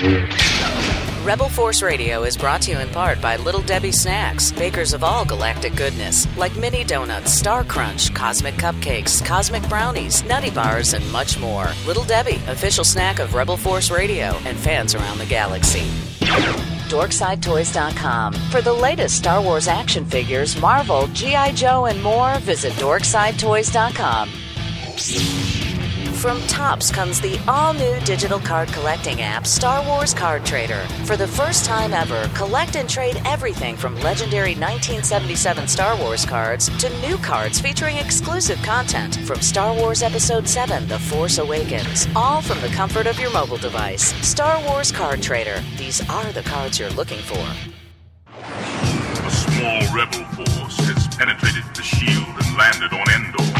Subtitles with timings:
[0.00, 5.04] Rebel Force Radio is brought to you in part by Little Debbie Snacks, bakers of
[5.04, 11.12] all galactic goodness, like mini donuts, Star Crunch, cosmic cupcakes, cosmic brownies, nutty bars, and
[11.12, 11.68] much more.
[11.86, 15.86] Little Debbie, official snack of Rebel Force Radio and fans around the galaxy.
[16.88, 18.32] DorksideToys.com.
[18.50, 21.52] For the latest Star Wars action figures, Marvel, G.I.
[21.52, 24.30] Joe, and more, visit DorksideToys.com.
[26.20, 30.84] From Topps comes the all new digital card collecting app, Star Wars Card Trader.
[31.06, 36.68] For the first time ever, collect and trade everything from legendary 1977 Star Wars cards
[36.76, 42.42] to new cards featuring exclusive content from Star Wars Episode 7 The Force Awakens, all
[42.42, 44.12] from the comfort of your mobile device.
[44.26, 45.62] Star Wars Card Trader.
[45.78, 47.46] These are the cards you're looking for.
[48.36, 53.59] A small rebel force has penetrated the shield and landed on Endor.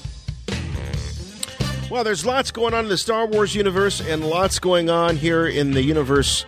[1.91, 5.45] Well, there's lots going on in the Star Wars universe and lots going on here
[5.45, 6.45] in the universe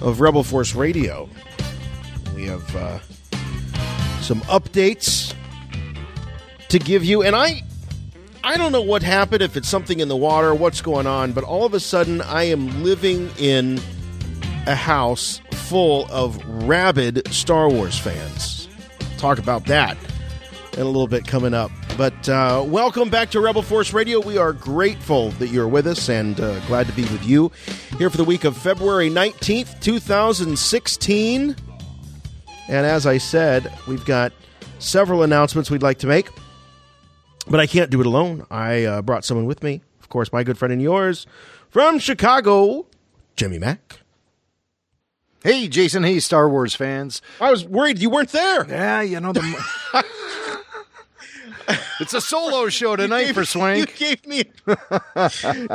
[0.00, 1.28] of Rebel Force Radio.
[2.36, 3.00] We have uh,
[4.20, 5.34] some updates
[6.68, 7.64] to give you, and I.
[8.44, 11.42] I don't know what happened, if it's something in the water, what's going on, but
[11.42, 13.80] all of a sudden I am living in
[14.66, 18.68] a house full of rabid Star Wars fans.
[19.16, 19.96] Talk about that
[20.74, 21.72] in a little bit coming up.
[21.96, 24.18] But uh, welcome back to Rebel Force Radio.
[24.18, 27.52] We are grateful that you're with us and uh, glad to be with you
[27.98, 31.54] here for the week of February 19th, 2016.
[32.68, 34.32] And as I said, we've got
[34.80, 36.28] several announcements we'd like to make,
[37.46, 38.44] but I can't do it alone.
[38.50, 41.28] I uh, brought someone with me, of course, my good friend and yours
[41.70, 42.86] from Chicago,
[43.36, 44.00] Jimmy Mack.
[45.44, 46.02] Hey, Jason.
[46.02, 47.22] Hey, Star Wars fans.
[47.40, 48.66] I was worried you weren't there.
[48.66, 49.64] Yeah, you know the.
[52.00, 53.78] it's a solo show tonight for Swain.
[53.78, 54.44] You gave me,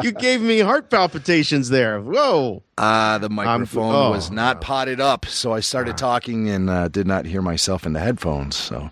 [0.03, 1.99] you gave me heart palpitations there.
[2.01, 2.63] Whoa!
[2.79, 4.11] Uh, the microphone oh.
[4.11, 7.91] was not potted up, so I started talking and uh, did not hear myself in
[7.91, 8.55] the headphones.
[8.55, 8.89] So,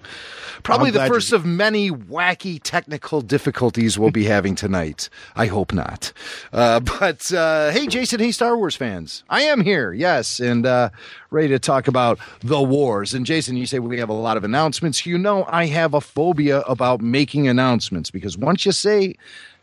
[0.62, 5.08] probably the first you- of many wacky technical difficulties we'll be having tonight.
[5.38, 6.12] I hope not.
[6.52, 8.20] Uh, but uh, hey, Jason.
[8.20, 9.24] Hey, Star Wars fans.
[9.30, 10.90] I am here, yes, and uh,
[11.30, 13.14] ready to talk about the wars.
[13.14, 15.06] And Jason, you say we have a lot of announcements.
[15.06, 19.16] You know, I have a phobia about making announcements because once you say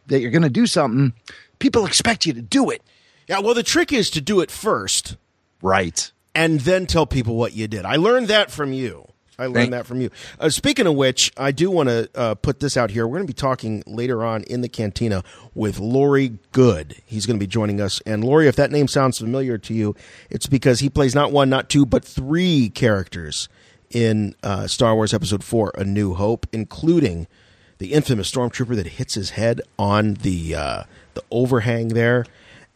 [0.07, 1.13] that you're going to do something,
[1.59, 2.81] people expect you to do it.
[3.29, 5.17] Yeah, well, the trick is to do it first
[5.63, 6.11] Right.
[6.35, 7.85] and then tell people what you did.
[7.85, 9.09] I learned that from you.
[9.37, 10.11] I learned Thank- that from you.
[10.39, 13.05] Uh, speaking of which, I do want to uh, put this out here.
[13.05, 15.25] We're going to be talking later on in the cantina
[15.57, 16.95] with Laurie Goode.
[17.05, 18.01] He's going to be joining us.
[18.07, 19.97] And Laurie, if that name sounds familiar to you,
[20.31, 23.49] it's because he plays not one, not two, but three characters
[23.91, 27.27] in uh, Star Wars Episode 4 A New Hope, including
[27.79, 30.83] the infamous stormtrooper that hits his head on the, uh,
[31.15, 32.25] the overhang there.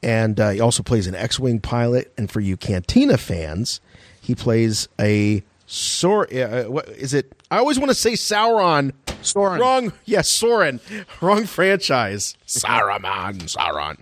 [0.02, 2.12] And uh, he also plays an X Wing pilot.
[2.16, 3.80] And for you Cantina fans,
[4.20, 6.32] he plays a Sor.
[6.32, 7.32] Uh, what is it?
[7.50, 8.92] I always want to say Sauron.
[9.22, 9.58] Saurin.
[9.58, 9.92] Wrong.
[10.04, 10.80] Yes, Saurin.
[11.20, 12.36] Wrong franchise.
[12.46, 13.42] Saruman.
[13.54, 13.98] Sauron.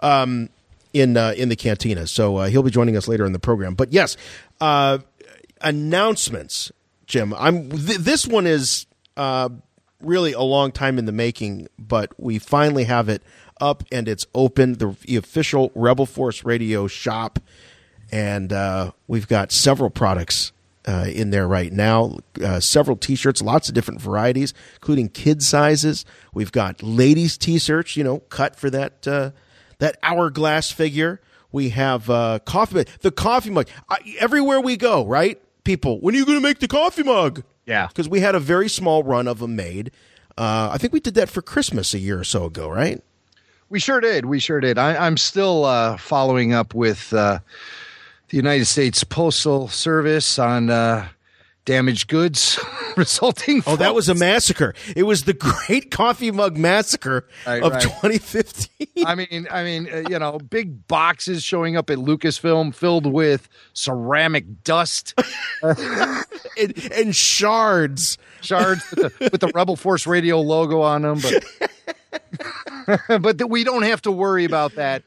[0.00, 0.48] Um,
[0.92, 2.06] in uh, in the cantina.
[2.06, 3.74] So uh, he'll be joining us later in the program.
[3.74, 4.16] But yes,
[4.60, 4.98] uh,
[5.60, 6.72] announcements,
[7.06, 7.34] Jim.
[7.34, 7.70] I'm.
[7.70, 9.48] Th- this one is uh,
[10.00, 13.22] really a long time in the making, but we finally have it
[13.60, 14.74] up and it's open.
[14.74, 17.38] The, the official Rebel Force Radio shop,
[18.10, 20.52] and uh, we've got several products
[20.86, 22.18] uh, in there right now.
[22.42, 26.04] Uh, several T-shirts, lots of different varieties, including kid sizes.
[26.32, 29.30] We've got ladies T-shirts, you know, cut for that uh,
[29.78, 31.20] that hourglass figure.
[31.52, 33.68] We have uh, coffee mug, the coffee mug.
[33.88, 35.40] I, everywhere we go, right?
[35.64, 37.42] People, when are you going to make the coffee mug?
[37.66, 37.86] Yeah.
[37.88, 39.90] because we had a very small run of them made.
[40.38, 43.02] Uh, I think we did that for Christmas a year or so ago, right?
[43.70, 44.24] We sure did.
[44.24, 44.78] We sure did.
[44.78, 47.40] I, I'm still uh, following up with uh,
[48.28, 51.08] the United States Postal Service on uh,
[51.66, 52.58] damaged goods
[52.96, 53.62] resulting.
[53.66, 54.74] Oh, that was a massacre.
[54.96, 55.34] It was the
[55.66, 57.82] Great Coffee Mug Massacre Right, of right.
[57.82, 58.86] 2015.
[59.04, 63.50] I mean, I mean, uh, you know, big boxes showing up at Lucasfilm filled with
[63.74, 65.12] ceramic dust
[65.62, 66.24] and,
[66.92, 68.16] and shards.
[68.40, 71.44] shards with the, with the Rebel Force Radio logo on them, but
[73.20, 75.02] but that we don't have to worry about that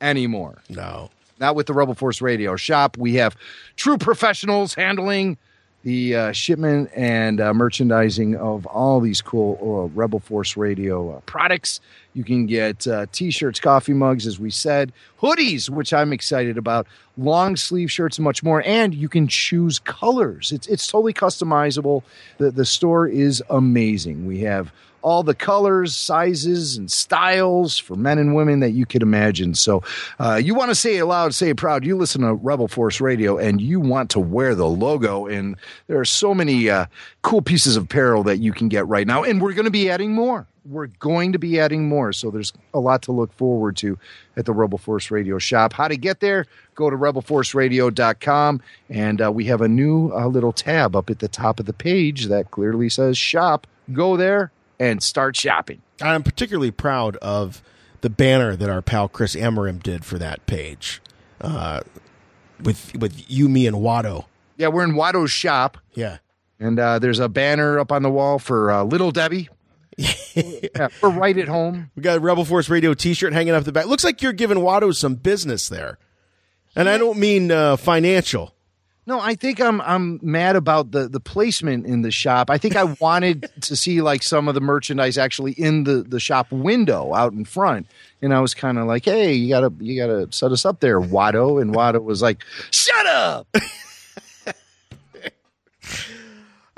[0.00, 0.58] anymore.
[0.68, 1.10] No.
[1.38, 2.96] not with the Rebel Force Radio shop.
[2.96, 3.36] We have
[3.76, 5.38] true professionals handling
[5.82, 11.20] the uh, shipment and uh, merchandising of all these cool uh, Rebel Force Radio uh,
[11.26, 11.78] products.
[12.12, 16.58] You can get uh, t shirts, coffee mugs, as we said, hoodies, which I'm excited
[16.58, 18.64] about, long sleeve shirts, and much more.
[18.66, 20.50] And you can choose colors.
[20.50, 22.02] It's, it's totally customizable.
[22.38, 24.26] The, the store is amazing.
[24.26, 24.72] We have
[25.06, 29.54] all the colors, sizes, and styles for men and women that you could imagine.
[29.54, 29.84] So,
[30.18, 31.84] uh, you want to say it loud, say it proud.
[31.84, 35.26] You listen to Rebel Force Radio, and you want to wear the logo.
[35.26, 35.54] And
[35.86, 36.86] there are so many uh,
[37.22, 39.88] cool pieces of apparel that you can get right now, and we're going to be
[39.88, 40.44] adding more.
[40.64, 43.96] We're going to be adding more, so there's a lot to look forward to
[44.36, 45.72] at the Rebel Force Radio shop.
[45.72, 46.46] How to get there?
[46.74, 48.60] Go to rebelforceradio.com,
[48.90, 51.72] and uh, we have a new uh, little tab up at the top of the
[51.72, 53.68] page that clearly says shop.
[53.92, 55.82] Go there, and start shopping.
[56.00, 57.62] I'm particularly proud of
[58.00, 61.00] the banner that our pal Chris Amarim did for that page,
[61.40, 61.80] uh,
[62.62, 64.26] with with you, me, and Watto.
[64.56, 65.78] Yeah, we're in Watto's shop.
[65.94, 66.18] Yeah,
[66.60, 69.48] and uh, there's a banner up on the wall for uh, Little Debbie.
[69.96, 71.90] yeah, we're right at home.
[71.96, 73.86] We got a Rebel Force Radio T-shirt hanging up the back.
[73.86, 75.98] Looks like you're giving Watto some business there,
[76.74, 78.54] and I don't mean uh, financial.
[79.08, 82.50] No, I think I'm I'm mad about the the placement in the shop.
[82.50, 86.18] I think I wanted to see like some of the merchandise actually in the the
[86.18, 87.86] shop window out in front.
[88.20, 90.64] And I was kind of like, "Hey, you got to you got to set us
[90.64, 92.42] up there, Watto." And Watto was like,
[92.72, 93.46] "Shut up."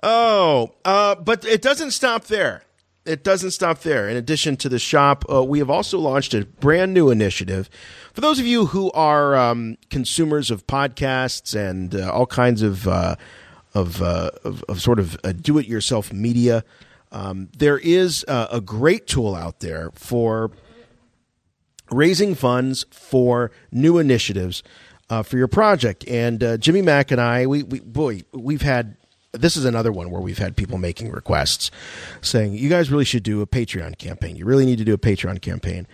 [0.02, 2.62] oh, uh, but it doesn't stop there.
[3.06, 4.06] It doesn't stop there.
[4.06, 7.70] In addition to the shop, uh, we have also launched a brand new initiative
[8.18, 12.88] for those of you who are um, consumers of podcasts and uh, all kinds of
[12.88, 13.14] uh,
[13.74, 16.64] of, uh, of, of sort of uh, do-it-yourself media,
[17.12, 20.50] um, there is a great tool out there for
[21.92, 24.64] raising funds for new initiatives
[25.10, 26.04] uh, for your project.
[26.08, 28.96] And uh, Jimmy Mack and I, we, we boy, we've had
[29.32, 31.70] this is another one where we've had people making requests
[32.20, 34.98] saying you guys really should do a patreon campaign you really need to do a
[34.98, 35.86] patreon campaign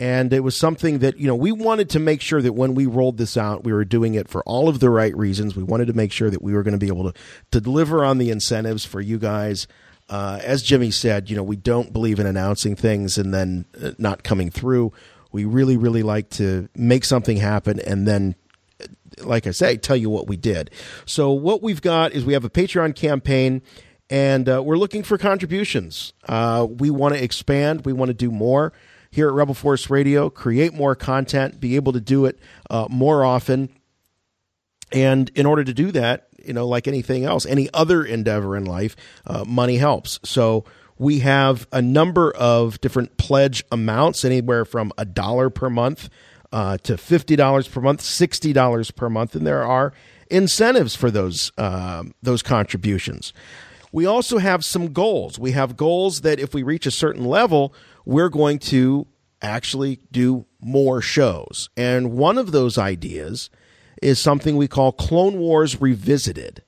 [0.00, 2.86] and it was something that you know we wanted to make sure that when we
[2.86, 5.54] rolled this out we were doing it for all of the right reasons.
[5.54, 7.20] We wanted to make sure that we were going to be able to,
[7.52, 9.68] to deliver on the incentives for you guys.
[10.08, 13.92] Uh, as jimmy said you know we don't believe in announcing things and then uh,
[13.98, 14.92] not coming through.
[15.30, 18.34] We really really like to make something happen and then
[19.18, 20.70] like i say tell you what we did.
[21.04, 23.60] So what we've got is we have a patreon campaign
[24.08, 26.14] and uh, we're looking for contributions.
[26.28, 27.84] Uh, we want to expand.
[27.84, 28.72] We want to do more
[29.10, 32.38] here at Rebel Force Radio, create more content, be able to do it
[32.70, 33.68] uh, more often.
[34.92, 38.64] And in order to do that, you know, like anything else, any other endeavor in
[38.64, 38.96] life,
[39.26, 40.20] uh, money helps.
[40.24, 40.64] So
[40.98, 46.08] we have a number of different pledge amounts, anywhere from a dollar per month
[46.52, 49.92] uh, to fifty dollars per month, sixty dollars per month, and there are
[50.30, 53.32] incentives for those uh, those contributions.
[53.92, 55.38] We also have some goals.
[55.38, 57.74] We have goals that if we reach a certain level,
[58.04, 59.06] we're going to
[59.42, 61.70] actually do more shows.
[61.76, 63.50] And one of those ideas
[64.02, 66.62] is something we call Clone Wars Revisited.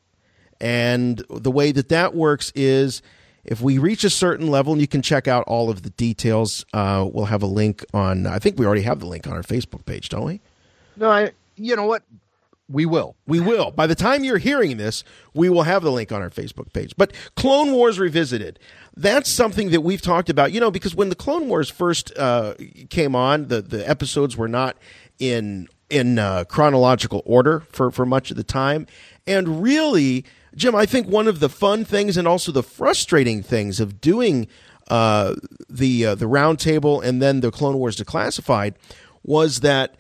[0.61, 3.03] And the way that that works is
[3.45, 6.65] if we reach a certain level, and you can check out all of the details,
[6.73, 9.43] uh, we'll have a link on, I think we already have the link on our
[9.43, 10.41] Facebook page, don't we?
[10.97, 12.05] No, I, you know what?
[12.73, 13.17] We will.
[13.27, 13.71] We will.
[13.71, 16.95] By the time you're hearing this, we will have the link on our Facebook page.
[16.97, 18.59] But Clone Wars Revisited,
[18.97, 22.55] that's something that we've talked about, you know, because when the Clone Wars first uh,
[22.89, 24.77] came on, the, the episodes were not
[25.19, 28.87] in in uh, chronological order for, for much of the time.
[29.27, 30.25] And really,
[30.57, 34.49] Jim, I think one of the fun things and also the frustrating things of doing
[34.89, 35.35] uh,
[35.69, 38.75] the uh, the roundtable and then the Clone Wars Declassified
[39.23, 39.95] was that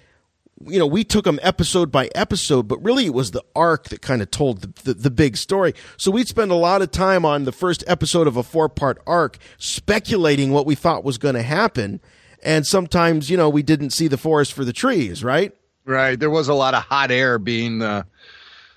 [0.66, 4.02] you know, we took them episode by episode, but really it was the arc that
[4.02, 5.75] kind of told the, the, the, big story.
[5.97, 9.02] So we'd spend a lot of time on the first episode of a four part
[9.07, 12.00] arc speculating what we thought was going to happen.
[12.42, 15.54] And sometimes, you know, we didn't see the forest for the trees, right?
[15.85, 16.19] Right.
[16.19, 18.04] There was a lot of hot air being uh,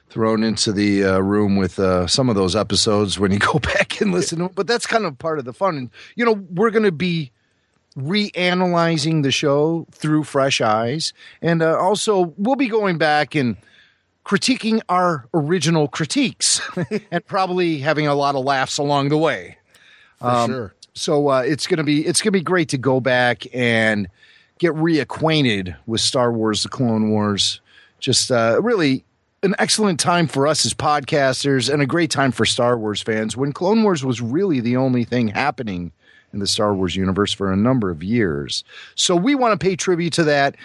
[0.10, 4.02] thrown into the uh, room with uh, some of those episodes when you go back
[4.02, 4.54] and listen to them.
[4.56, 5.78] But that's kind of part of the fun.
[5.78, 7.32] And, you know, we're going to be
[7.98, 11.14] reanalyzing the show through fresh eyes.
[11.42, 13.58] And uh, also, we'll be going back and
[14.26, 16.60] critiquing our original critiques
[17.12, 19.58] and probably having a lot of laughs along the way.
[20.20, 20.76] For um, sure.
[20.94, 24.08] So uh, it's gonna be it's gonna be great to go back and
[24.60, 27.60] get reacquainted with Star Wars: The Clone Wars.
[28.00, 29.04] Just uh, really
[29.44, 33.36] an excellent time for us as podcasters and a great time for Star Wars fans
[33.36, 35.92] when Clone Wars was really the only thing happening
[36.36, 38.64] in the Star Wars universe for a number of years.
[38.94, 40.56] So we want to pay tribute to that.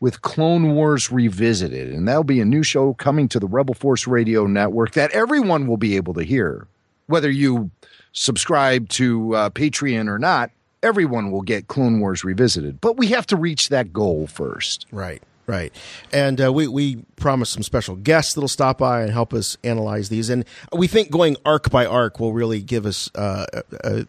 [0.00, 1.92] with Clone Wars Revisited.
[1.92, 5.66] And that'll be a new show coming to the Rebel Force Radio Network that everyone
[5.66, 6.66] will be able to hear.
[7.06, 7.70] Whether you
[8.12, 10.50] subscribe to uh, Patreon or not,
[10.82, 12.80] everyone will get Clone Wars Revisited.
[12.80, 14.86] But we have to reach that goal first.
[14.90, 15.22] Right.
[15.46, 15.74] Right.
[16.12, 20.08] And uh, we, we promise some special guests that'll stop by and help us analyze
[20.08, 20.30] these.
[20.30, 23.46] And we think going arc by arc will really give us uh,
[23.82, 24.02] uh,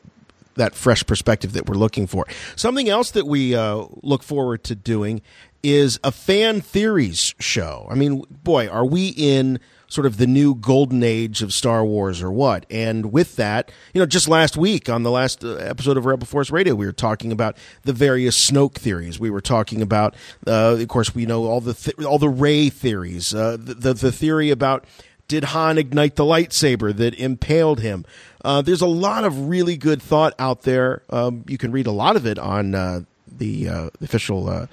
[0.55, 2.25] that fresh perspective that we're looking for.
[2.55, 5.21] Something else that we uh, look forward to doing
[5.63, 7.87] is a fan theories show.
[7.89, 12.21] I mean, boy, are we in sort of the new golden age of Star Wars
[12.23, 12.65] or what?
[12.71, 16.25] And with that, you know, just last week on the last uh, episode of Rebel
[16.25, 19.19] Force Radio, we were talking about the various Snoke theories.
[19.19, 20.15] We were talking about,
[20.47, 23.93] uh, of course, we know all the th- all the Rey theories, uh, the, the
[23.93, 24.85] the theory about
[25.31, 28.03] did Han ignite the lightsaber that impaled him?
[28.43, 31.03] Uh, there's a lot of really good thought out there.
[31.09, 34.67] Um, you can read a lot of it on uh, the, uh, official uh,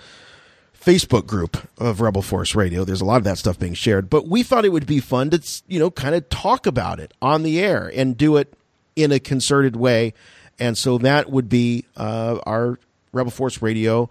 [0.76, 2.82] Facebook group of Rebel Force Radio.
[2.82, 5.30] There's a lot of that stuff being shared, but we thought it would be fun
[5.30, 8.52] to, you know, kind of talk about it on the air and do it
[8.96, 10.12] in a concerted way.
[10.58, 12.80] And so that would be uh, our
[13.12, 14.10] Rebel Force Radio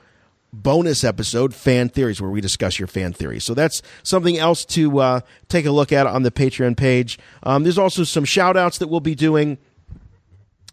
[0.53, 3.43] bonus episode, Fan Theories, where we discuss your fan theories.
[3.43, 7.19] So that's something else to uh, take a look at on the Patreon page.
[7.43, 9.57] Um, there's also some shout outs that we'll be doing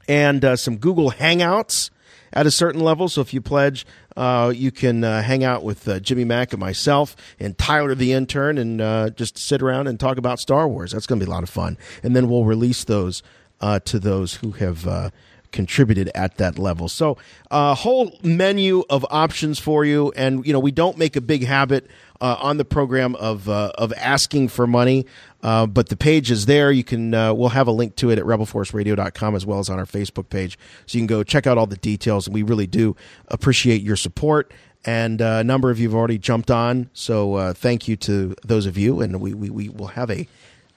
[0.08, 1.90] and uh, some Google Hangouts
[2.32, 3.08] at a certain level.
[3.08, 6.60] So if you pledge, uh, you can uh, hang out with uh, Jimmy Mack and
[6.60, 10.92] myself and Tyler the intern and uh, just sit around and talk about Star Wars.
[10.92, 11.78] That's going to be a lot of fun.
[12.02, 13.22] And then we'll release those
[13.60, 15.10] uh, to those who have uh,
[15.54, 16.88] contributed at that level.
[16.88, 17.16] So
[17.50, 20.12] a whole menu of options for you.
[20.16, 21.88] And, you know, we don't make a big habit
[22.20, 25.06] uh, on the program of uh, of asking for money.
[25.42, 26.72] Uh, but the page is there.
[26.72, 29.78] You can uh, we'll have a link to it at rebelforceradio.com as well as on
[29.78, 32.26] our Facebook page, so you can go check out all the details.
[32.26, 32.96] And we really do
[33.28, 34.52] appreciate your support.
[34.86, 38.34] And uh, a number of you have already jumped on, so uh, thank you to
[38.44, 39.00] those of you.
[39.00, 40.26] And we we, we will have a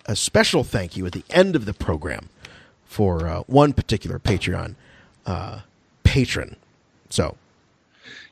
[0.06, 2.30] a special thank you at the end of the program
[2.88, 4.76] for one particular Patreon
[6.04, 6.56] patron.
[7.10, 7.38] So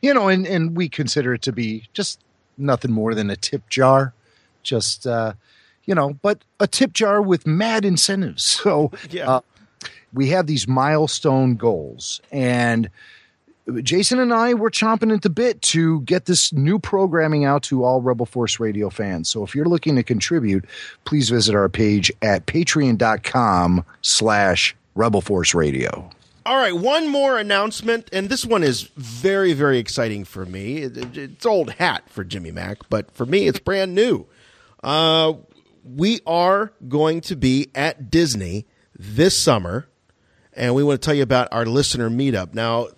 [0.02, 2.20] you know, and, and we consider it to be just
[2.58, 4.14] nothing more than a tip jar.
[4.64, 5.34] Just, uh,
[5.86, 8.44] you know, but a tip jar with mad incentives.
[8.64, 9.30] So Yeah.
[9.30, 9.42] uh,
[10.14, 12.22] we have these milestone goals.
[12.32, 12.90] And
[13.82, 17.84] Jason and I were chomping at the bit to get this new programming out to
[17.84, 19.28] all Rebel Force Radio fans.
[19.30, 20.66] So if you're looking to contribute,
[21.06, 26.10] please visit our page at patreon.com slash Rebel Force Radio.
[26.46, 30.84] All right, one more announcement, and this one is very, very exciting for me.
[30.84, 34.28] It- it- it's old hat for Jimmy Mack, but for me, it's brand new.
[34.84, 35.34] Uh,
[35.84, 38.68] we are going to be at Disney
[38.98, 39.88] this summer,
[40.54, 42.54] and we want to tell you about our listener meetup.
[42.54, 42.90] Now,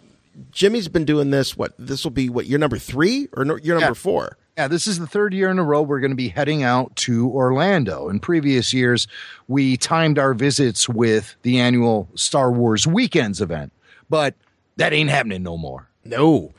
[0.51, 1.57] Jimmy's been doing this.
[1.57, 2.29] What this will be?
[2.29, 3.93] What year number three or no, year number Yeah.
[3.93, 4.37] four?
[4.57, 6.95] Yeah, this is the third year in a row we're going to be heading out
[6.97, 8.09] to Orlando.
[8.09, 9.07] In previous years,
[9.47, 13.71] we timed our visits with the annual Star Wars Weekends event,
[14.09, 14.33] but
[14.77, 15.89] that ain't happening no more.
[16.03, 16.53] No,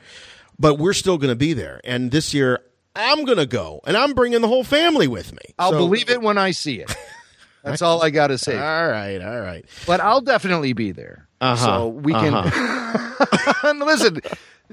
[0.57, 1.81] but we're still going to be there.
[1.83, 2.59] And this year,
[2.95, 5.53] I'm going to go, and I'm bringing the whole family with me.
[5.57, 6.95] I'll So- believe it when I see it.
[7.63, 8.55] That's all I got to say.
[8.57, 9.65] All right, all right.
[9.85, 11.27] But I'll definitely be there.
[11.41, 12.33] Uh-huh, So we can
[13.63, 14.21] And listen.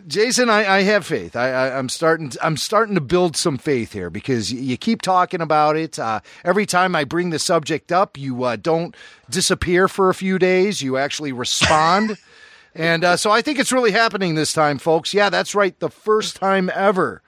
[0.07, 1.35] Jason, I, I have faith.
[1.37, 2.31] I, I, I'm starting.
[2.43, 5.99] I'm starting to build some faith here because y- you keep talking about it.
[5.99, 8.95] Uh, every time I bring the subject up, you uh, don't
[9.31, 10.83] disappear for a few days.
[10.83, 12.19] You actually respond,
[12.75, 15.14] and uh, so I think it's really happening this time, folks.
[15.14, 15.78] Yeah, that's right.
[15.81, 17.23] The first time ever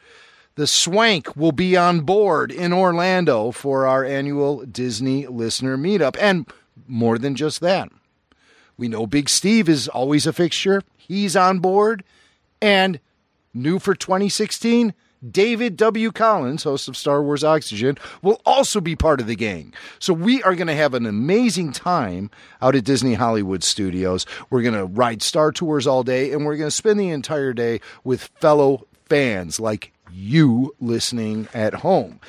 [0.59, 6.17] the Swank will be on board in Orlando for our annual Disney listener meetup.
[6.21, 6.51] And
[6.89, 7.93] more than just that,
[8.77, 10.83] we know Big Steve is always a fixture.
[10.97, 12.03] He's on board.
[12.61, 12.99] And
[13.55, 14.95] new for 2016,
[15.31, 16.11] David W.
[16.11, 19.73] Collins, host of Star Wars Oxygen, will also be part of the gang.
[20.01, 24.27] So we are going to have an amazing time out at Disney Hollywood Studios.
[24.51, 27.53] We're going to ride Star Tours all day, and we're going to spend the entire
[27.53, 32.21] day with fellow fans like you listening at home.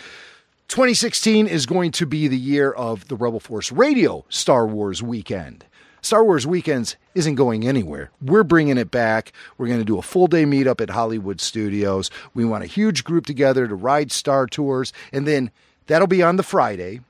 [0.69, 5.65] 2016 is going to be the year of the Rebel Force Radio Star Wars weekend.
[6.01, 8.11] Star Wars Weekends isn't going anywhere.
[8.21, 9.33] We're bringing it back.
[9.57, 12.09] We're going to do a full day meetup at Hollywood Studios.
[12.33, 14.93] We want a huge group together to ride Star Tours.
[15.11, 15.51] And then
[15.87, 17.01] that'll be on the Friday,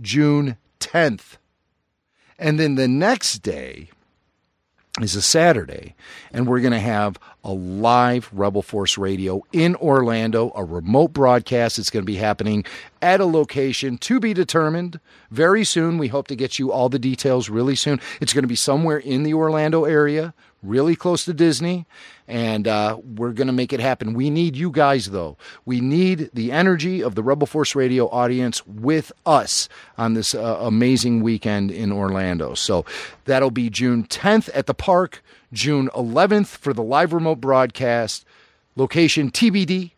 [0.00, 1.36] June 10th.
[2.38, 3.90] And then the next day
[5.00, 5.96] is a Saturday,
[6.32, 11.80] and we're going to have a live Rebel Force Radio in Orlando, a remote broadcast.
[11.80, 12.64] It's going to be happening
[13.02, 15.00] at a location to be determined
[15.32, 15.98] very soon.
[15.98, 18.00] We hope to get you all the details really soon.
[18.20, 20.32] It's going to be somewhere in the Orlando area,
[20.62, 21.86] really close to Disney,
[22.26, 24.14] and uh, we're going to make it happen.
[24.14, 25.36] We need you guys, though.
[25.64, 30.58] We need the energy of the Rebel Force Radio audience with us on this uh,
[30.60, 32.54] amazing weekend in Orlando.
[32.54, 32.84] So
[33.24, 38.24] that'll be June 10th at the park, June 11th for the live remote broadcast.
[38.76, 39.92] Location TBD.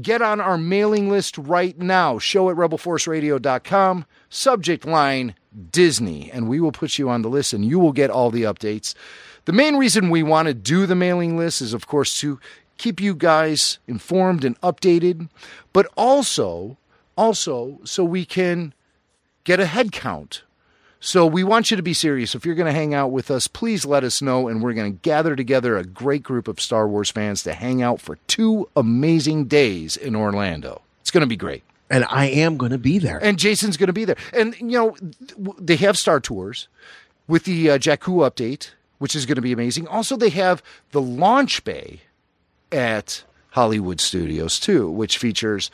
[0.00, 2.18] Get on our mailing list right now.
[2.18, 4.06] Show at rebelforceradio.com.
[4.28, 5.34] Subject line
[5.70, 8.44] Disney, and we will put you on the list and you will get all the
[8.44, 8.94] updates.
[9.44, 12.38] The main reason we want to do the mailing list is, of course, to
[12.78, 15.28] keep you guys informed and updated,
[15.72, 16.76] but also,
[17.16, 18.72] also so we can
[19.44, 20.42] get a head count.
[21.02, 22.34] So we want you to be serious.
[22.34, 24.92] If you're going to hang out with us, please let us know, and we're going
[24.92, 28.68] to gather together a great group of Star Wars fans to hang out for two
[28.76, 30.82] amazing days in Orlando.
[31.00, 31.62] It's going to be great.
[31.88, 33.18] And I am going to be there.
[33.22, 34.16] And Jason's going to be there.
[34.32, 34.96] And, you know,
[35.58, 36.68] they have Star Tours
[37.26, 38.70] with the uh, Jakku update,
[39.00, 39.88] which is going to be amazing.
[39.88, 42.02] Also, they have the launch bay
[42.70, 45.70] at Hollywood Studios, too, which features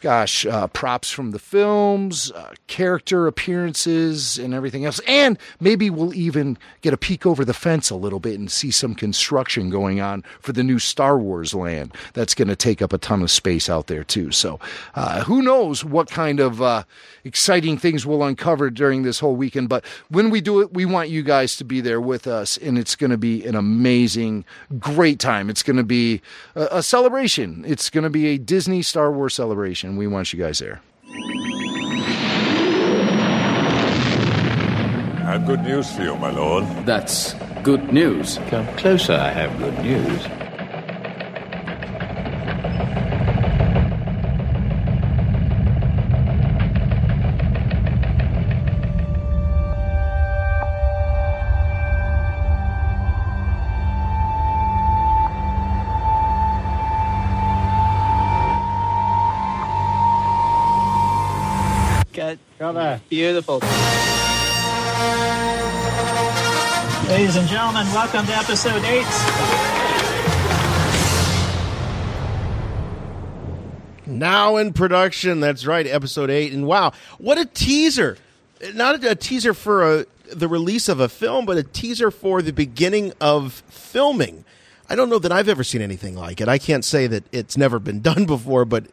[0.00, 5.00] gosh, uh, props from the films, uh, character appearances, and everything else.
[5.06, 8.70] And maybe we'll even get a peek over the fence a little bit and see
[8.70, 11.94] some construction going on for the new Star Wars land.
[12.14, 14.30] That's going to take up a ton of space out there, too.
[14.30, 14.58] So
[14.94, 16.84] uh, who knows what kind of uh,
[17.24, 19.68] exciting things we'll uncover during this whole weekend.
[19.68, 22.78] But when we do it, we want you guys to be there with us, and
[22.78, 24.44] it's going to be an amazing,
[24.78, 25.50] great time.
[25.50, 26.22] It's going to be
[26.54, 27.64] a, a celebration.
[27.66, 30.80] It's going to be a Disney Star Wars celebration and we want you guys there.
[35.18, 36.64] I have good news for you, my lord.
[36.86, 38.38] That's good news.
[38.48, 40.22] Come closer, I have good news.
[63.10, 63.58] Beautiful.
[67.08, 69.04] Ladies and gentlemen, welcome to episode 8.
[74.06, 75.40] Now in production.
[75.40, 76.52] That's right, episode 8.
[76.52, 78.16] And wow, what a teaser.
[78.74, 82.42] Not a, a teaser for a, the release of a film, but a teaser for
[82.42, 84.44] the beginning of filming.
[84.88, 86.48] I don't know that I've ever seen anything like it.
[86.48, 88.86] I can't say that it's never been done before, but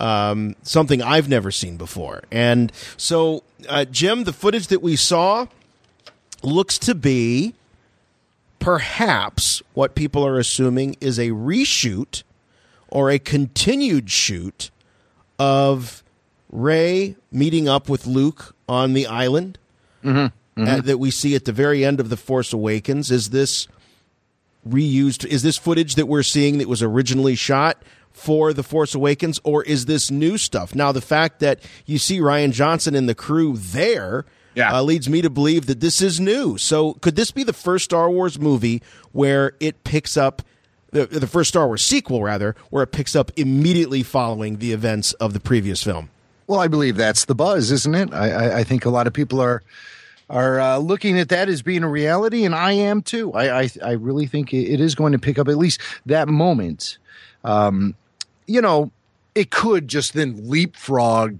[0.00, 2.22] um, something I've never seen before.
[2.30, 5.46] And so, uh, Jim, the footage that we saw
[6.42, 7.54] looks to be
[8.58, 12.22] perhaps what people are assuming is a reshoot
[12.88, 14.70] or a continued shoot
[15.38, 16.02] of
[16.50, 19.58] Rey meeting up with Luke on the island
[20.04, 20.18] mm-hmm.
[20.60, 20.68] Mm-hmm.
[20.68, 23.10] Uh, that we see at the very end of The Force Awakens.
[23.10, 23.68] Is this
[24.68, 25.24] reused?
[25.24, 29.62] Is this footage that we're seeing that was originally shot for The Force Awakens, or
[29.64, 30.74] is this new stuff?
[30.74, 34.74] Now, the fact that you see Rian Johnson and the crew there yeah.
[34.74, 36.58] uh, leads me to believe that this is new.
[36.58, 40.42] So, could this be the first Star Wars movie where it picks up
[40.90, 45.14] the, the first Star Wars sequel, rather, where it picks up immediately following the events
[45.14, 46.10] of the previous film?
[46.46, 48.12] Well, I believe that's the buzz, isn't it?
[48.12, 49.62] I, I, I think a lot of people are
[50.28, 53.32] are uh, looking at that as being a reality, and I am too.
[53.32, 56.98] I I, I really think it is going to pick up at least that moment.
[57.44, 57.94] Um,
[58.46, 58.90] you know,
[59.34, 61.38] it could just then leapfrog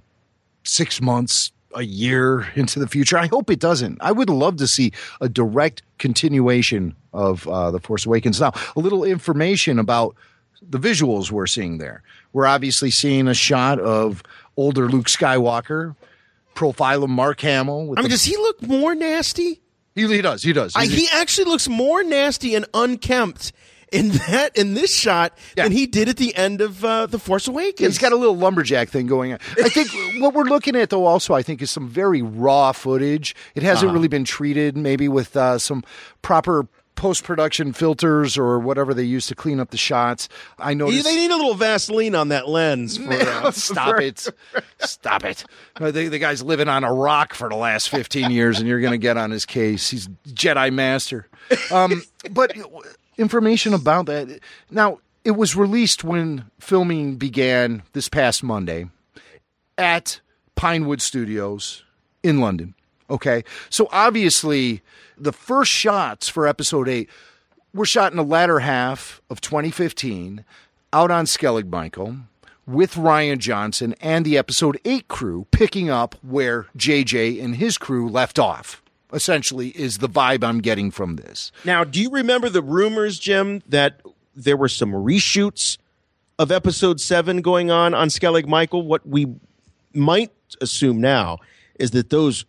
[0.64, 3.18] six months, a year into the future.
[3.18, 3.98] I hope it doesn't.
[4.00, 8.40] I would love to see a direct continuation of uh, The Force Awakens.
[8.40, 10.16] Now, a little information about
[10.62, 12.02] the visuals we're seeing there.
[12.32, 14.22] We're obviously seeing a shot of
[14.56, 15.96] older Luke Skywalker,
[16.54, 17.94] profile of Mark Hamill.
[17.96, 19.60] I mean, does he look more nasty?
[19.94, 20.42] He, he does.
[20.42, 20.74] He does.
[20.74, 23.52] I, he actually looks more nasty and unkempt
[23.92, 25.64] in that in this shot yeah.
[25.64, 27.94] than he did at the end of uh, the Force Awakens.
[27.94, 29.38] He's got a little lumberjack thing going on.
[29.58, 29.88] I think
[30.22, 33.36] what we're looking at though also I think is some very raw footage.
[33.54, 33.94] It hasn't uh-huh.
[33.94, 35.84] really been treated maybe with uh, some
[36.22, 40.28] proper post production filters or whatever they use to clean up the shots.
[40.58, 42.96] I know they need a little Vaseline on that lens.
[42.96, 44.28] For, uh, Stop it!
[44.78, 45.44] Stop it!
[45.76, 48.80] Uh, the, the, guy's living on a rock for the last fifteen years, and you're
[48.80, 49.90] going to get on his case.
[49.90, 51.28] He's Jedi Master.
[51.70, 52.56] Um, but
[53.18, 54.40] information about that.
[54.70, 58.88] Now, it was released when filming began this past Monday
[59.78, 60.20] at
[60.56, 61.84] Pinewood Studios
[62.22, 62.74] in London.
[63.08, 63.44] Okay.
[63.70, 64.82] So obviously,
[65.16, 67.08] the first shots for episode eight
[67.74, 70.44] were shot in the latter half of 2015
[70.92, 72.16] out on Skellig Michael
[72.66, 78.08] with Rian Johnson and the episode eight crew picking up where JJ and his crew
[78.08, 78.81] left off.
[79.12, 81.52] Essentially, is the vibe I'm getting from this.
[81.64, 84.00] Now, do you remember the rumors, Jim, that
[84.34, 85.76] there were some reshoots
[86.38, 88.82] of episode seven going on on Skellig Michael?
[88.82, 89.26] What we
[89.92, 91.38] might assume now
[91.78, 92.46] is that those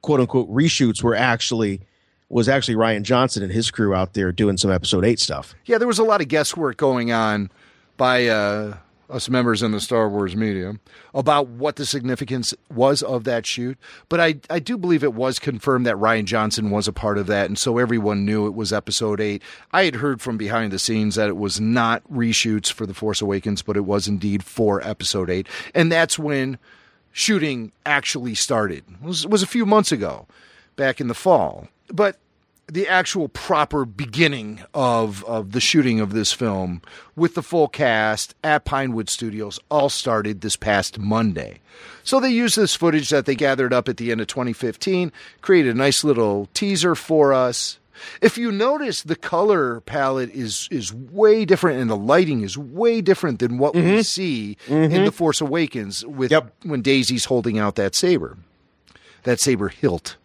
[0.00, 1.80] quote unquote reshoots were actually
[2.28, 5.54] was actually Rian Johnson and his crew out there doing some episode eight stuff.
[5.64, 7.50] Yeah, there was a lot of guesswork going on
[7.96, 8.76] by uh,
[9.08, 10.74] us members in the Star Wars media
[11.14, 13.78] about what the significance was of that shoot.
[14.08, 17.26] But I, I do believe it was confirmed that Rian Johnson was a part of
[17.26, 17.46] that.
[17.46, 19.42] And so everyone knew it was episode eight.
[19.72, 23.20] I had heard from behind the scenes that it was not reshoots for The Force
[23.20, 25.46] Awakens, but it was indeed for episode eight.
[25.74, 26.58] And that's when
[27.12, 28.84] shooting actually started.
[28.88, 30.26] It was, it was a few months ago,
[30.76, 31.68] back in the fall.
[31.92, 32.18] But
[32.68, 36.82] the actual proper beginning of of the shooting of this film
[37.14, 41.60] with the full cast at Pinewood Studios all started this past Monday.
[42.02, 45.74] So they used this footage that they gathered up at the end of 2015, created
[45.74, 47.78] a nice little teaser for us.
[48.20, 53.00] If you notice, the color palette is is way different, and the lighting is way
[53.00, 54.00] different than what we mm-hmm.
[54.00, 54.92] see mm-hmm.
[54.92, 58.36] in the Force Awakens with when Daisy's holding out that saber,
[59.22, 60.16] that saber hilt.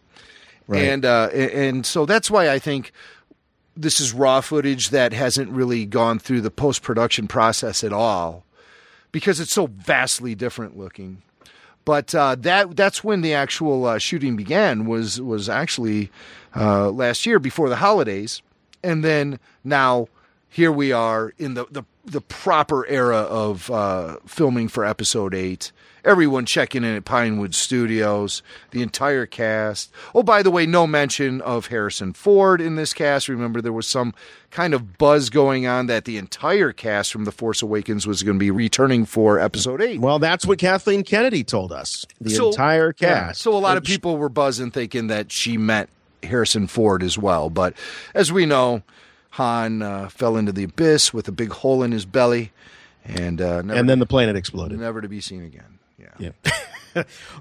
[0.66, 0.82] Right.
[0.82, 2.92] And uh, and so that's why I think
[3.76, 8.44] this is raw footage that hasn't really gone through the post production process at all
[9.10, 11.22] because it's so vastly different looking.
[11.84, 16.10] But uh, that that's when the actual uh, shooting began was was actually
[16.54, 18.40] uh, last year before the holidays,
[18.84, 20.08] and then now
[20.48, 25.72] here we are in the the, the proper era of uh, filming for episode eight.
[26.04, 29.92] Everyone checking in at Pinewood Studios, the entire cast.
[30.14, 33.28] Oh, by the way, no mention of Harrison Ford in this cast.
[33.28, 34.12] Remember, there was some
[34.50, 38.36] kind of buzz going on that the entire cast from The Force Awakens was going
[38.36, 40.00] to be returning for episode eight.
[40.00, 42.04] Well, that's what Kathleen Kennedy told us.
[42.20, 43.40] The So- entire yeah, cast.
[43.40, 45.88] so a lot of people were buzzing thinking that she meant
[46.24, 47.48] Harrison Ford as well.
[47.48, 47.74] But
[48.12, 48.82] as we know,
[49.30, 52.50] Han uh, fell into the abyss with a big hole in his belly,
[53.04, 54.78] and uh, never, and then the planet exploded.
[54.80, 55.71] never to be seen again.
[56.18, 56.30] Yeah.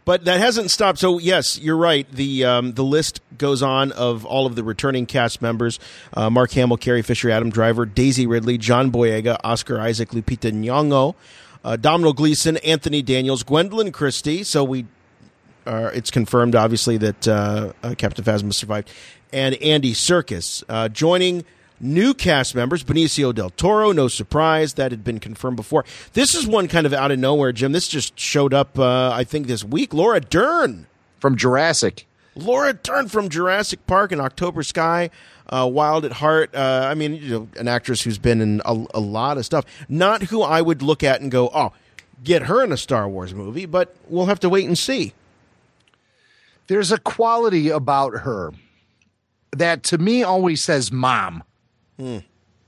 [0.05, 0.99] But that hasn't stopped.
[0.99, 2.09] So yes, you're right.
[2.09, 5.79] The um, the list goes on of all of the returning cast members:
[6.13, 11.15] uh, Mark Hamill, Carrie Fisher, Adam Driver, Daisy Ridley, John Boyega, Oscar Isaac, Lupita Nyong'o,
[11.63, 14.43] uh, Domhnall Gleeson, Anthony Daniels, Gwendoline Christie.
[14.43, 14.85] So we.
[15.67, 18.89] It's confirmed, obviously, that uh, uh, Captain Phasma survived,
[19.31, 21.45] and Andy Serkis uh, joining.
[21.83, 25.83] New cast members, Benicio del Toro, no surprise, that had been confirmed before.
[26.13, 27.71] This is one kind of out of nowhere, Jim.
[27.71, 29.93] This just showed up, uh, I think, this week.
[29.93, 30.85] Laura Dern.
[31.19, 32.07] From Jurassic.
[32.35, 35.09] Laura Dern from Jurassic Park and October Sky,
[35.49, 36.55] uh, Wild at Heart.
[36.55, 39.65] Uh, I mean, you know, an actress who's been in a, a lot of stuff.
[39.89, 41.73] Not who I would look at and go, oh,
[42.23, 45.13] get her in a Star Wars movie, but we'll have to wait and see.
[46.67, 48.53] There's a quality about her
[49.51, 51.43] that to me always says mom.
[51.99, 52.17] Hmm.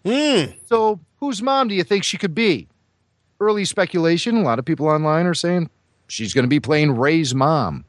[0.05, 0.43] Hmm.
[0.67, 2.67] So, whose mom do you think she could be?
[3.39, 4.37] Early speculation.
[4.37, 5.69] A lot of people online are saying
[6.07, 7.85] she's going to be playing Rey's mom.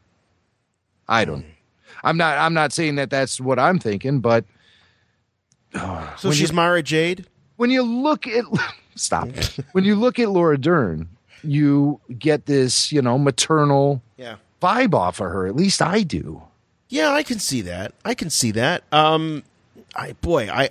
[1.09, 1.43] I don't.
[1.43, 1.49] Hmm.
[2.05, 2.39] I'm not.
[2.39, 4.45] I'm not saying that that's what I'm thinking, but
[5.75, 7.27] uh, So she's you- Mara Jade?
[7.57, 8.45] when you look at
[8.97, 9.29] stop
[9.73, 11.09] when you look at Laura Dern,
[11.43, 14.37] you get this you know maternal Yeah.
[14.63, 15.47] vibe off of her.
[15.47, 16.43] At least I do.
[16.89, 17.93] Yeah, I can see that.
[18.05, 18.83] I can see that.
[18.93, 19.43] Um,
[19.97, 20.71] I boy, I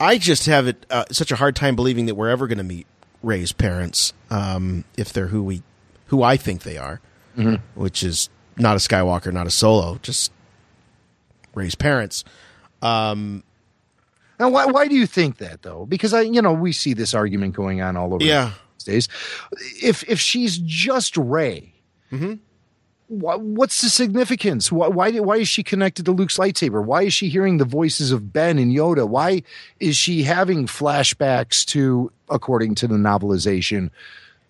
[0.00, 2.64] I just have it uh, such a hard time believing that we're ever going to
[2.64, 2.86] meet
[3.22, 5.62] Rey's parents, um, if they're who we
[6.06, 7.00] who I think they are,
[7.74, 10.32] which is not a Skywalker, not a Solo, just
[11.54, 12.24] Rey's parents.
[12.82, 13.44] Um,
[14.38, 15.84] Now, why why do you think that though?
[15.86, 18.52] Because I, you know, we see this argument going on all over Yeah.
[18.78, 19.08] these days.
[19.82, 21.74] If if she's just Ray,
[22.10, 22.36] wha-
[23.10, 24.70] what's the significance?
[24.70, 26.84] Why why, why is she connected to Luke's lightsaber?
[26.84, 29.08] Why is she hearing the voices of Ben and Yoda?
[29.08, 29.42] Why
[29.80, 33.90] is she having flashbacks to, according to the novelization,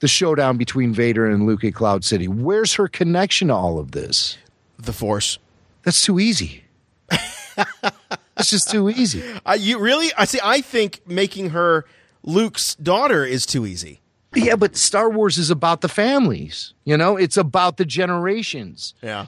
[0.00, 2.28] the showdown between Vader and Luke at Cloud City?
[2.28, 4.36] Where's her connection to all of this?
[4.84, 5.38] the Force.
[5.82, 6.64] That's too easy.
[7.56, 9.22] That's just too easy.
[9.44, 10.10] Uh, you really?
[10.16, 10.40] I see.
[10.42, 11.84] I think making her
[12.22, 13.99] Luke's daughter is too easy.
[14.34, 16.72] Yeah, but Star Wars is about the families.
[16.84, 18.94] You know, it's about the generations.
[19.02, 19.26] Yeah.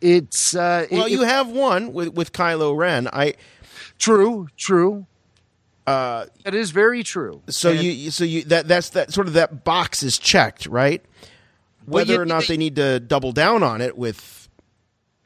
[0.00, 3.08] It's uh, Well, it- you it- have one with with Kylo Ren.
[3.12, 3.34] I
[3.98, 5.06] true, true.
[5.86, 7.42] Uh, that is very true.
[7.48, 11.02] So And- you so you that that's that sort of that box is checked, right?
[11.86, 14.48] Well, Whether you- or not they- they need to double down on it with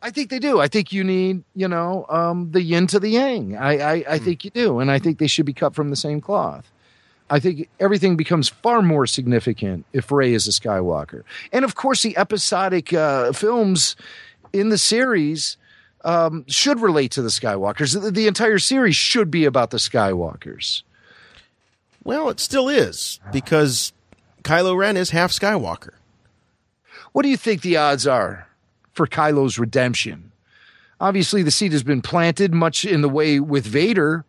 [0.00, 0.60] I think they do.
[0.60, 3.56] I think you need, you know, um, the yin to the yang.
[3.56, 5.96] I, I, I think you do, and I think they should be cut from the
[5.96, 6.70] same cloth.
[7.30, 12.02] I think everything becomes far more significant if Rey is a Skywalker, and of course,
[12.02, 13.96] the episodic uh, films
[14.52, 15.56] in the series
[16.04, 18.00] um, should relate to the Skywalkers.
[18.00, 20.82] The, the entire series should be about the Skywalkers.
[22.04, 23.92] Well, it still is because
[24.42, 25.92] Kylo Ren is half Skywalker.
[27.12, 28.48] What do you think the odds are
[28.92, 30.32] for Kylo's redemption?
[31.00, 34.24] Obviously, the seed has been planted, much in the way with Vader,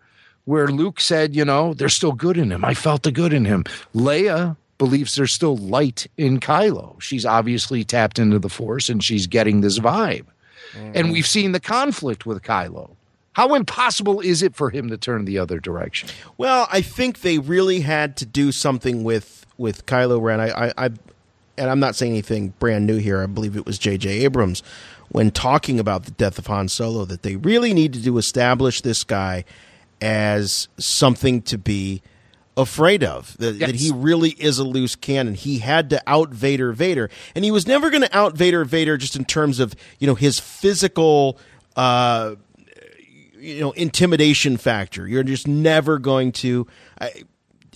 [0.46, 2.66] where Luke said, you know, there's still good in him.
[2.66, 3.64] I felt the good in him.
[3.94, 7.00] Leia believes there's still light in Kylo.
[7.02, 10.26] She's obviously tapped into the Force and she's getting this vibe.
[10.74, 10.92] Mm-hmm.
[10.96, 12.96] And we've seen the conflict with Kylo.
[13.34, 16.10] How impossible is it for him to turn the other direction?
[16.38, 20.40] Well, I think they really had to do something with with Kylo Ren.
[20.40, 20.86] I, I, I
[21.58, 23.22] and I'm not saying anything brand new here.
[23.22, 24.10] I believe it was J.J.
[24.24, 24.64] Abrams
[25.10, 29.04] when talking about the death of Han Solo that they really needed to establish this
[29.04, 29.44] guy
[30.02, 32.02] as something to be
[32.58, 33.38] afraid of.
[33.38, 33.72] That, yes.
[33.72, 35.34] that, he really is a loose cannon.
[35.34, 38.98] He had to out Vader Vader, and he was never going to out Vader Vader
[38.98, 41.38] just in terms of you know his physical.
[41.76, 42.36] Uh,
[43.38, 45.08] you know, intimidation factor.
[45.08, 46.68] You're just never going to.
[47.00, 47.24] I,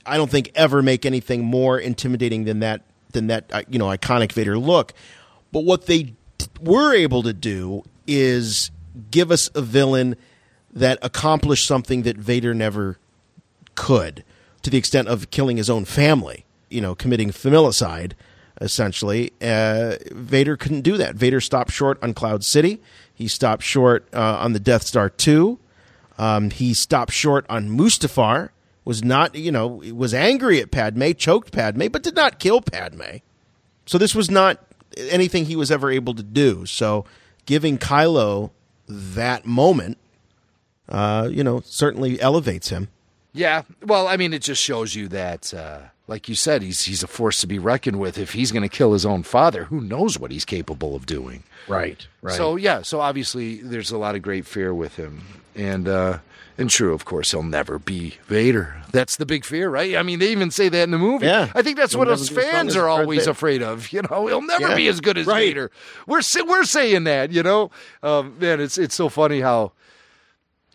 [0.06, 2.82] I don't think ever make anything more intimidating than that
[3.14, 4.94] than that uh, you know iconic Vader look.
[5.54, 6.16] But what they
[6.60, 8.72] were able to do is
[9.10, 10.18] give us a villain
[10.74, 12.98] that accomplished something that Vader never
[13.76, 14.24] could,
[14.64, 16.46] to the extent of killing his own family.
[16.70, 18.14] You know, committing familicide.
[18.62, 21.16] Essentially, uh, Vader couldn't do that.
[21.16, 22.82] Vader stopped short on Cloud City.
[23.14, 25.60] He stopped short uh, on the Death Star 2.
[26.18, 28.50] Um, he stopped short on Mustafar.
[28.86, 33.18] Was not, you know, was angry at Padme, choked Padme, but did not kill Padme.
[33.86, 34.60] So this was not
[34.98, 36.66] anything he was ever able to do.
[36.66, 37.06] So
[37.46, 38.52] giving Kylo
[38.88, 39.98] that moment,
[40.90, 42.90] uh, you know, certainly elevates him.
[43.34, 43.64] Yeah.
[43.84, 45.54] Well, I mean, it just shows you that.
[45.54, 48.18] Uh like you said, he's he's a force to be reckoned with.
[48.18, 51.44] If he's going to kill his own father, who knows what he's capable of doing?
[51.68, 52.06] Right.
[52.22, 52.36] Right.
[52.36, 52.82] So yeah.
[52.82, 55.22] So obviously, there's a lot of great fear with him,
[55.56, 56.20] and uh,
[56.58, 58.76] and true, of course, he'll never be Vader.
[58.92, 59.96] That's the big fear, right?
[59.96, 61.26] I mean, they even say that in the movie.
[61.26, 61.52] Yeah.
[61.56, 63.92] I think that's he'll what us fans are always afraid of.
[63.92, 64.76] You know, he'll never yeah.
[64.76, 65.48] be as good as right.
[65.48, 65.72] Vader.
[66.06, 67.32] We're we're saying that.
[67.32, 67.72] You know,
[68.04, 69.72] um, man, it's it's so funny how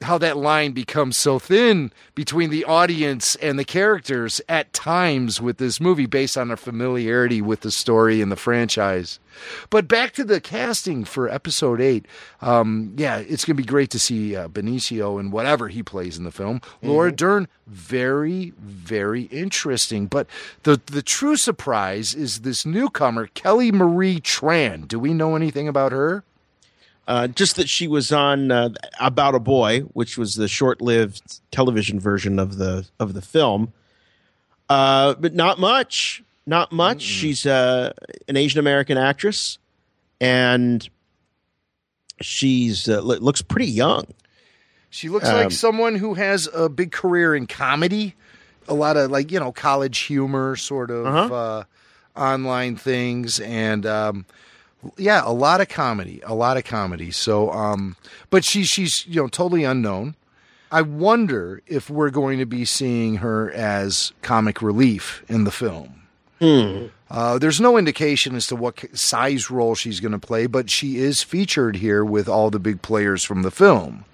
[0.03, 5.59] how that line becomes so thin between the audience and the characters at times with
[5.59, 9.19] this movie based on our familiarity with the story and the franchise.
[9.71, 12.07] But back to the casting for episode eight.
[12.41, 16.19] Um, yeah, it's going to be great to see uh, Benicio and whatever he plays
[16.19, 16.61] in the film.
[16.61, 16.89] Mm-hmm.
[16.89, 20.07] Laura Dern, very, very interesting.
[20.07, 20.27] But
[20.63, 24.89] the, the true surprise is this newcomer, Kelly Marie Tran.
[24.89, 26.25] Do we know anything about her?
[27.09, 28.69] Uh, just that she was on uh,
[29.01, 33.73] About a Boy, which was the short-lived television version of the of the film,
[34.69, 36.23] uh, but not much.
[36.47, 36.99] Not much.
[36.99, 37.21] Mm-hmm.
[37.21, 37.95] She's uh,
[38.29, 39.59] an Asian American actress,
[40.21, 40.87] and
[42.21, 44.05] she's uh, looks pretty young.
[44.91, 48.17] She looks um, like someone who has a big career in comedy,
[48.69, 51.65] a lot of like you know college humor, sort of uh-huh.
[52.15, 53.87] online things, and.
[53.87, 54.27] Um,
[54.97, 57.11] yeah, a lot of comedy, a lot of comedy.
[57.11, 57.97] So, um,
[58.31, 60.15] but she's she's you know totally unknown.
[60.71, 66.03] I wonder if we're going to be seeing her as comic relief in the film.
[66.41, 66.87] Hmm.
[67.11, 70.99] Uh, there's no indication as to what size role she's going to play, but she
[70.99, 74.05] is featured here with all the big players from the film.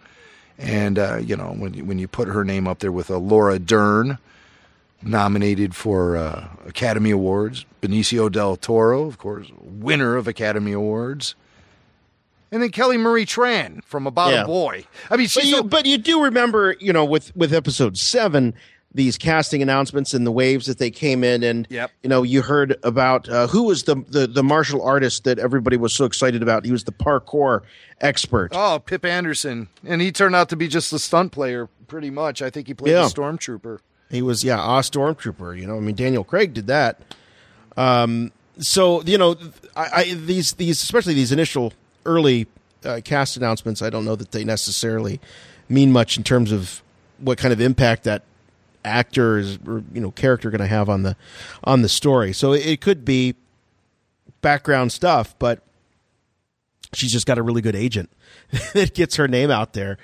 [0.56, 3.18] And uh, you know, when you, when you put her name up there with a
[3.18, 4.18] Laura Dern,
[5.02, 7.64] nominated for uh, Academy Awards.
[7.84, 11.34] Benicio del Toro, of course, winner of Academy Awards.
[12.50, 14.42] And then Kelly Marie Tran from About yeah.
[14.42, 14.86] a Boy.
[15.10, 18.54] I mean, but you, so- but you do remember, you know, with with episode seven,
[18.94, 21.90] these casting announcements and the waves that they came in, and yep.
[22.02, 25.76] you know, you heard about uh, who was the, the the martial artist that everybody
[25.76, 26.64] was so excited about.
[26.64, 27.62] He was the parkour
[28.00, 28.52] expert.
[28.54, 32.40] Oh, Pip Andersen, and he turned out to be just a stunt player, pretty much.
[32.40, 33.06] I think he played yeah.
[33.06, 33.80] a stormtrooper.
[34.10, 35.58] He was yeah, a stormtrooper.
[35.58, 37.00] You know, I mean Daniel Craig did that.
[37.76, 39.36] Um, so you know,
[39.76, 41.72] I, I, these these especially these initial
[42.06, 42.46] early
[42.84, 45.20] uh, cast announcements, I don't know that they necessarily
[45.68, 46.82] mean much in terms of
[47.18, 48.22] what kind of impact that
[48.84, 51.16] actor is or you know character going to have on the
[51.64, 52.32] on the story.
[52.32, 53.34] So it could be
[54.40, 55.62] background stuff, but
[56.92, 58.10] she's just got a really good agent
[58.74, 59.98] that gets her name out there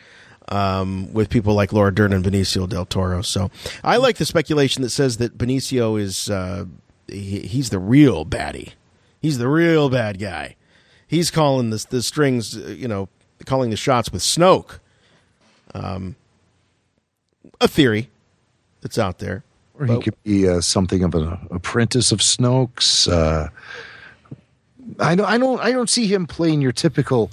[0.48, 3.22] um, with people like Laura Dern and Benicio del Toro.
[3.22, 3.50] So
[3.85, 6.64] I like the speculation that says that Benicio is uh,
[7.10, 8.72] he, he's the real baddie.
[9.20, 10.56] He's the real bad guy.
[11.06, 13.08] He's calling the the strings, uh, you know,
[13.44, 14.78] calling the shots with Snoke.
[15.74, 16.16] Um,
[17.60, 18.10] a theory
[18.80, 19.44] that's out there.
[19.78, 23.08] Or he could be uh, something of an apprentice of Snoke's.
[23.08, 23.48] Uh,
[24.98, 27.30] I don't, I don't, I don't see him playing your typical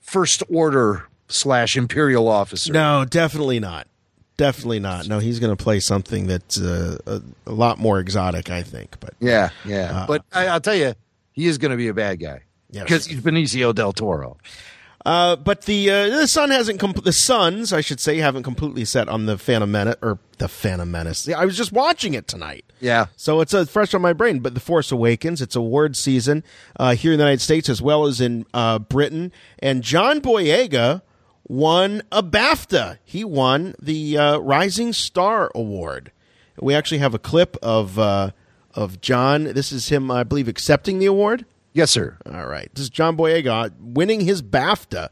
[0.00, 2.72] first order slash imperial officer.
[2.72, 3.86] No, definitely not.
[4.42, 5.06] Definitely not.
[5.06, 8.98] No, he's going to play something that's uh, a, a, lot more exotic, I think.
[8.98, 10.00] But yeah, yeah.
[10.00, 10.94] Uh, but I, will tell you,
[11.30, 12.40] he is going to be a bad guy
[12.72, 13.06] because yes.
[13.06, 14.38] he's Benicio del Toro.
[15.06, 18.84] Uh, but the uh, the sun hasn't com- the suns, I should say, haven't completely
[18.84, 21.28] set on the Phantom Menace or the Phantom Menace.
[21.28, 22.64] I was just watching it tonight.
[22.80, 24.40] Yeah, so it's uh, fresh on my brain.
[24.40, 26.42] But the Force Awakens, it's award season
[26.80, 31.02] uh, here in the United States as well as in uh, Britain, and John Boyega
[31.52, 32.98] won a BAFTA.
[33.04, 36.10] He won the uh, Rising Star Award.
[36.58, 37.98] We actually have a clip of
[38.74, 39.44] of John.
[39.44, 41.44] This is him, I believe, accepting the award.
[41.74, 42.16] Yes, sir.
[42.26, 42.70] All right.
[42.74, 45.10] This is John Boyega winning his BAFTA.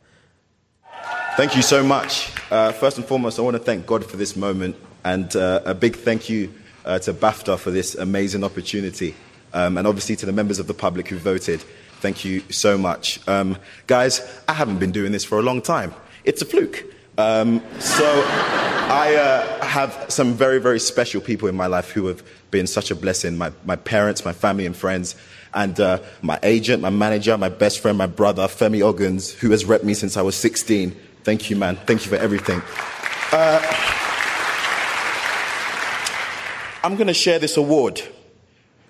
[1.36, 2.32] Thank you so much.
[2.50, 5.74] Uh, first and foremost, I want to thank God for this moment and uh, a
[5.74, 6.52] big thank you
[6.84, 9.14] uh, to BAFTA for this amazing opportunity.
[9.52, 11.60] Um, and obviously to the members of the public who voted.
[12.00, 13.26] Thank you so much.
[13.28, 15.94] Um, guys, I haven't been doing this for a long time.
[16.24, 16.84] It's a fluke.
[17.18, 22.22] Um, so I uh, have some very, very special people in my life who have
[22.50, 25.16] been such a blessing my, my parents, my family, and friends
[25.54, 29.64] and uh, my agent, my manager, my best friend, my brother, Femi Oguns, who has
[29.64, 30.94] repped me since I was 16.
[31.24, 31.76] Thank you, man.
[31.86, 32.62] Thank you for everything.
[33.32, 33.60] Uh,
[36.82, 38.00] I'm going to share this award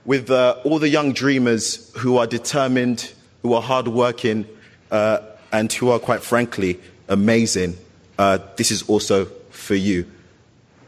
[0.04, 3.12] with uh, all the young dreamers who are determined,
[3.42, 4.46] who are hardworking,
[4.90, 5.20] uh,
[5.52, 6.78] and who are, quite frankly,
[7.10, 7.76] amazing.
[8.18, 10.10] Uh, this is also for you.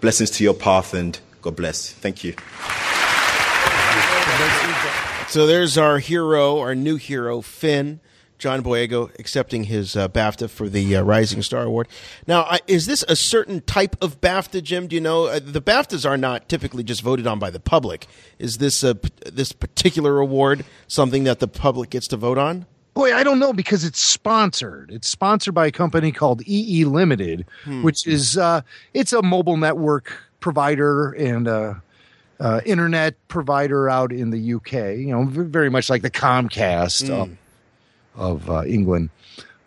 [0.01, 1.93] Blessings to your path, and God bless.
[1.93, 2.35] Thank you.
[5.29, 8.01] So there's our hero, our new hero, Finn.
[8.39, 11.87] John Boyega accepting his uh, BAFTA for the uh, Rising Star Award.
[12.27, 14.89] Now, I, is this a certain type of BAFTA, Jim?
[14.89, 18.09] Do you know uh, the BAFTAs are not typically just voted on by the public?
[18.41, 18.99] Is this a,
[19.33, 22.67] this particular award something that the public gets to vote on?
[22.95, 24.91] Boy, I don't know because it's sponsored.
[24.91, 27.83] It's sponsored by a company called EE Limited, hmm.
[27.83, 28.61] which is uh,
[28.93, 31.75] it's a mobile network provider and uh,
[32.39, 34.73] uh, internet provider out in the UK.
[34.99, 37.23] You know, very much like the Comcast mm.
[37.23, 37.37] of,
[38.15, 39.09] of uh, England.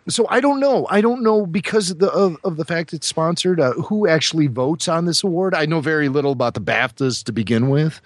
[0.08, 0.86] So I don't know.
[0.88, 3.58] I don't know because of the of, of the fact it's sponsored.
[3.58, 5.52] Uh, who actually votes on this award?
[5.52, 8.00] I know very little about the BAFTAs to begin with,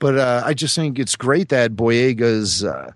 [0.00, 2.90] but uh, I just think it's great that Boyega's uh,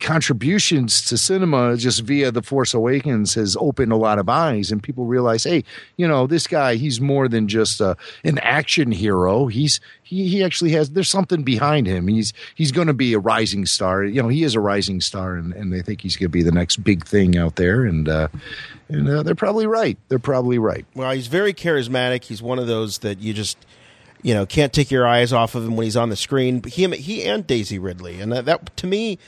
[0.00, 4.82] contributions to cinema just via the force awakens has opened a lot of eyes and
[4.82, 5.64] people realize hey
[5.96, 9.46] you know this guy he's more than just a, an action hero.
[9.46, 12.08] He's he, he actually has there's something behind him.
[12.08, 14.04] He's he's going to be a rising star.
[14.04, 16.42] You know he is a rising star and, and they think he's going to be
[16.42, 18.28] the next big thing out there and uh
[18.88, 19.98] and uh, they're probably right.
[20.08, 20.86] They're probably right.
[20.94, 22.24] Well he's very charismatic.
[22.24, 23.58] He's one of those that you just
[24.22, 26.62] you know can't take your eyes off of him when he's on the screen.
[26.64, 29.18] He he and daisy ridley and that, that to me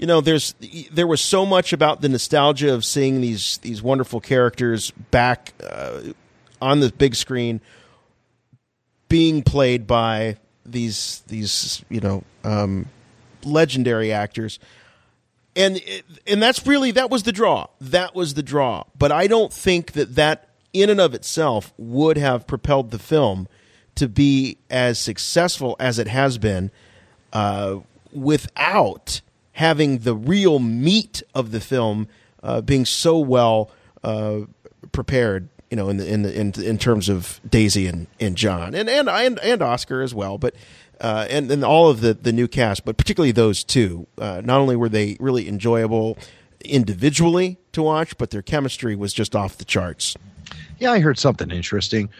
[0.00, 0.54] you know, there's
[0.90, 6.00] there was so much about the nostalgia of seeing these these wonderful characters back uh,
[6.62, 7.60] on the big screen,
[9.10, 12.86] being played by these these you know um,
[13.44, 14.58] legendary actors,
[15.54, 15.82] and
[16.26, 17.66] and that's really that was the draw.
[17.78, 18.84] That was the draw.
[18.98, 23.48] But I don't think that that in and of itself would have propelled the film
[23.96, 26.70] to be as successful as it has been
[27.34, 27.80] uh,
[28.14, 29.20] without
[29.52, 32.08] having the real meat of the film
[32.42, 33.70] uh, being so well
[34.02, 34.40] uh,
[34.92, 35.48] prepared.
[35.70, 38.88] You know, in the, in the, in in terms of Daisy and, and John and
[38.90, 40.56] and and, and Oscar as well, but
[41.00, 44.08] uh, and and all of the the new cast, but particularly those two.
[44.18, 46.18] Uh, not only were they really enjoyable
[46.64, 50.16] individually to watch, but their chemistry was just off the charts.
[50.78, 52.10] Yeah, I heard something interesting.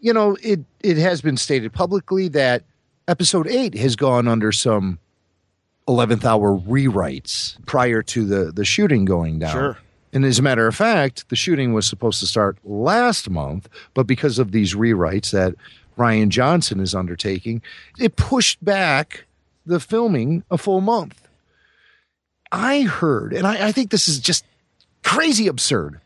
[0.00, 2.64] You know, it it has been stated publicly that
[3.06, 4.98] episode eight has gone under some
[5.88, 9.52] 11th hour rewrites prior to the, the shooting going down.
[9.52, 9.78] Sure.
[10.12, 14.06] And as a matter of fact, the shooting was supposed to start last month, but
[14.06, 15.54] because of these rewrites that
[15.96, 17.62] Rian Johnson is undertaking,
[17.98, 19.24] it pushed back
[19.64, 21.28] the filming a full month.
[22.50, 24.44] I heard, and I, I think this is just
[25.02, 26.00] crazy absurd,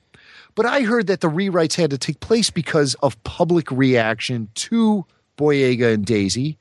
[0.55, 5.05] but I heard that the rewrites had to take place because of public reaction to
[5.37, 6.57] Boyega and Daisy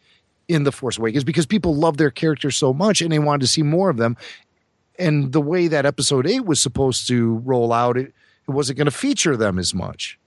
[0.48, 3.48] in The Force Awakens because people love their characters so much and they wanted to
[3.48, 4.18] see more of them.
[4.98, 8.14] And the way that episode eight was supposed to roll out, it,
[8.48, 10.18] it wasn't going to feature them as much.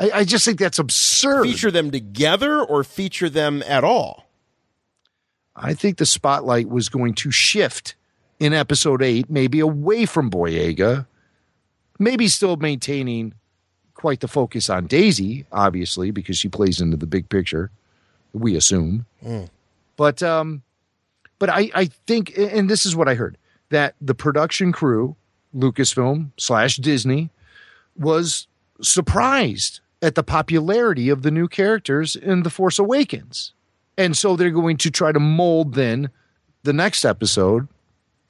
[0.00, 1.44] I, I just think that's absurd.
[1.44, 4.26] Feature them together or feature them at all?
[5.56, 7.94] I think the spotlight was going to shift
[8.38, 11.06] in episode eight, maybe away from Boyega,
[11.98, 13.34] maybe still maintaining
[13.94, 17.70] quite the focus on Daisy, obviously, because she plays into the big picture,
[18.32, 19.06] we assume.
[19.24, 19.48] Mm.
[19.98, 20.62] But um,
[21.38, 23.36] but I I think, and this is what I heard
[23.68, 25.16] that the production crew,
[25.54, 27.28] Lucasfilm slash Disney,
[27.94, 28.46] was
[28.80, 33.52] surprised at the popularity of the new characters in The Force Awakens.
[33.98, 36.10] And so they're going to try to mold then
[36.62, 37.66] the next episode,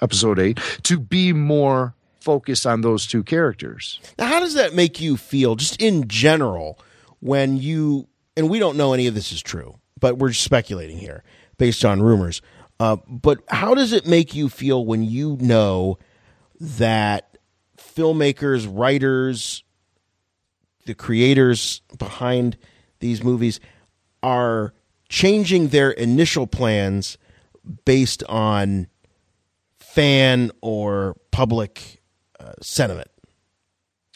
[0.01, 4.01] episode eight, to be more focused on those two characters.
[4.19, 6.79] Now, how does that make you feel, just in general,
[7.21, 11.23] when you, and we don't know any of this is true, but we're speculating here
[11.59, 12.41] based on rumors.
[12.81, 15.99] Uh, but how does it make you feel when you know
[16.61, 17.37] that
[17.77, 19.65] filmmakers, writers,
[20.87, 22.57] the creators behind
[23.01, 23.61] these movies
[24.23, 24.73] are
[25.09, 27.19] changing their initial plans
[27.85, 28.87] based on
[29.79, 32.01] fan or public
[32.39, 33.09] uh, sentiment?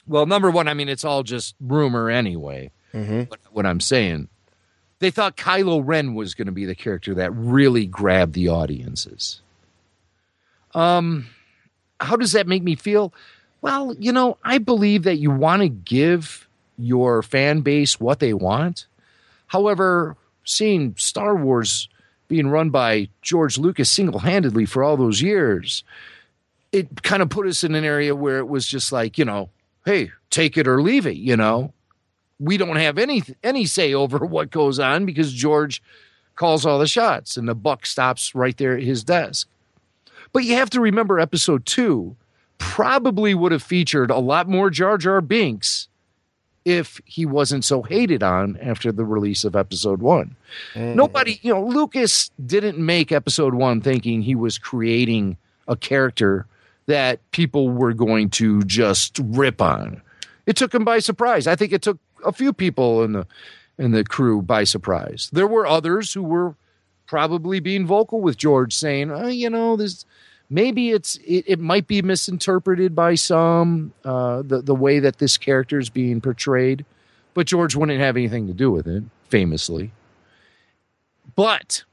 [0.07, 2.71] Well, number one, I mean, it's all just rumor anyway.
[2.93, 3.23] Mm-hmm.
[3.23, 4.29] What, what I'm saying,
[5.03, 9.41] they thought Kylo Ren was going to be the character that really grabbed the audiences.
[10.75, 11.27] Um,
[11.99, 13.13] how does that make me feel?
[13.63, 16.47] Well, you know, I believe that you want to give
[16.79, 18.87] your fan base what they want.
[19.49, 21.89] However, seeing Star Wars
[22.29, 25.83] being run by George Lucas single handedly for all those years,
[26.71, 29.51] it kind of put us in an area where it was just like, you know,
[29.85, 31.73] hey, take it or leave it, you know.
[32.43, 35.83] We don't have any any say over what goes on because George
[36.35, 39.49] calls all the shots and the buck stops right there at his desk.
[40.33, 42.17] But you have to remember episode 2
[42.59, 45.89] probably would have featured a lot more Jar Jar Binks
[46.65, 50.37] if he wasn't so hated on after the release of episode one.
[50.75, 50.95] Mm.
[50.95, 55.37] Nobody, you know, Lucas didn't make episode one thinking he was creating
[55.67, 56.47] a character
[56.87, 60.01] that people were going to just rip on.
[60.47, 61.47] It took him by surprise.
[61.47, 63.27] I think it took a few people in the
[63.79, 65.31] in the crew by surprise.
[65.33, 66.55] There were others who were
[67.07, 70.05] probably being vocal with George saying, oh, you know, this
[70.49, 75.37] maybe it's it, it, might be misinterpreted by some uh, the the way that this
[75.37, 76.85] character is being portrayed,
[77.35, 79.91] but George wouldn't have anything to do with it, famously.
[81.35, 81.85] But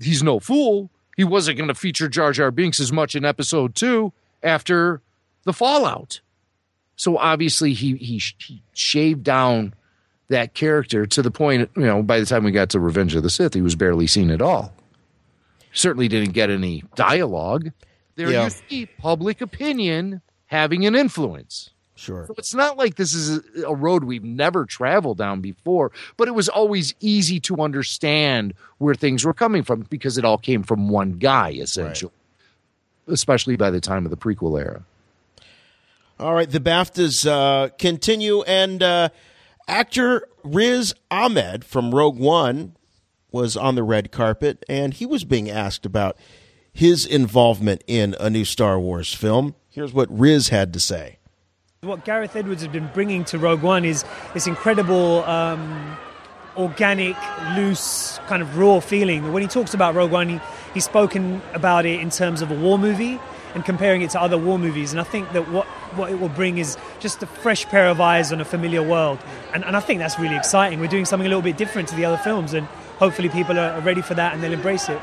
[0.00, 0.90] he's no fool.
[1.16, 4.12] He wasn't going to feature Jar Jar Binks as much in episode two
[4.42, 5.02] after
[5.44, 6.20] the fallout.
[6.98, 9.74] So obviously he he, he shaved down
[10.28, 13.22] that character to the point you know by the time we got to Revenge of
[13.22, 14.74] the Sith he was barely seen at all.
[15.72, 17.70] Certainly didn't get any dialogue
[18.18, 18.44] there yeah.
[18.44, 21.70] you see public opinion having an influence.
[21.94, 22.26] Sure.
[22.26, 26.32] So it's not like this is a, road we've never traveled down before, but it
[26.32, 30.88] was always easy to understand where things were coming from because it all came from
[30.88, 32.12] one guy, essentially,
[33.06, 33.14] right.
[33.14, 34.82] especially by the time of the prequel era.
[36.20, 39.10] All right, the BAFTAs uh, continue, and uh,
[39.68, 42.74] actor Riz Ahmed from Rogue One
[43.30, 46.18] was on the red carpet, and he was being asked about
[46.72, 49.54] his involvement in a new Star Wars film.
[49.70, 51.18] Here's what Riz had to say.
[51.82, 54.04] What Gareth Edwards has been bringing to Rogue One is
[54.34, 55.96] this incredible, um,
[56.56, 57.14] organic,
[57.54, 59.32] loose, kind of raw feeling.
[59.32, 60.40] When he talks about Rogue One, he,
[60.74, 63.20] he's spoken about it in terms of a war movie
[63.54, 64.92] and comparing it to other war movies.
[64.92, 68.00] And I think that what, what it will bring is just a fresh pair of
[68.00, 69.18] eyes on a familiar world.
[69.54, 70.80] And, and I think that's really exciting.
[70.80, 72.66] We're doing something a little bit different to the other films, and
[72.98, 75.00] hopefully people are ready for that and they'll embrace it.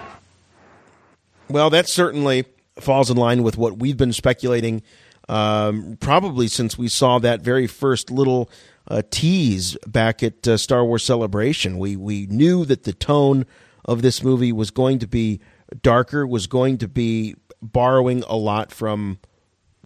[1.49, 2.45] Well, that certainly
[2.79, 4.81] falls in line with what we've been speculating
[5.29, 8.49] um, probably since we saw that very first little
[8.87, 11.77] uh, tease back at uh, Star Wars Celebration.
[11.77, 13.45] We we knew that the tone
[13.85, 15.39] of this movie was going to be
[15.81, 17.35] darker, was going to be
[17.72, 19.20] borrowing a lot from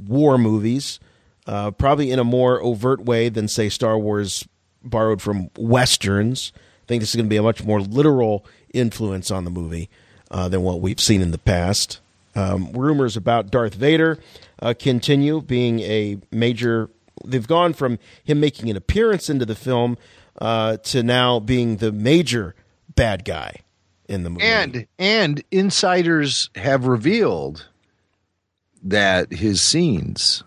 [0.08, 1.00] war movies,
[1.48, 4.48] uh, probably in a more overt way than say Star Wars
[4.84, 6.52] borrowed from westerns.
[6.56, 9.90] I think this is going to be a much more literal influence on the movie
[10.32, 12.00] uh, than what we've seen in the past.
[12.36, 14.20] Um, rumors about Darth Vader
[14.62, 16.90] uh, continue being a major.
[17.26, 19.98] They've gone from him making an appearance into the film
[20.40, 22.56] uh, to now being the major
[22.96, 23.62] bad guy
[24.10, 24.44] in the movie.
[24.44, 27.68] And and insiders have revealed
[28.84, 30.44] that his scenes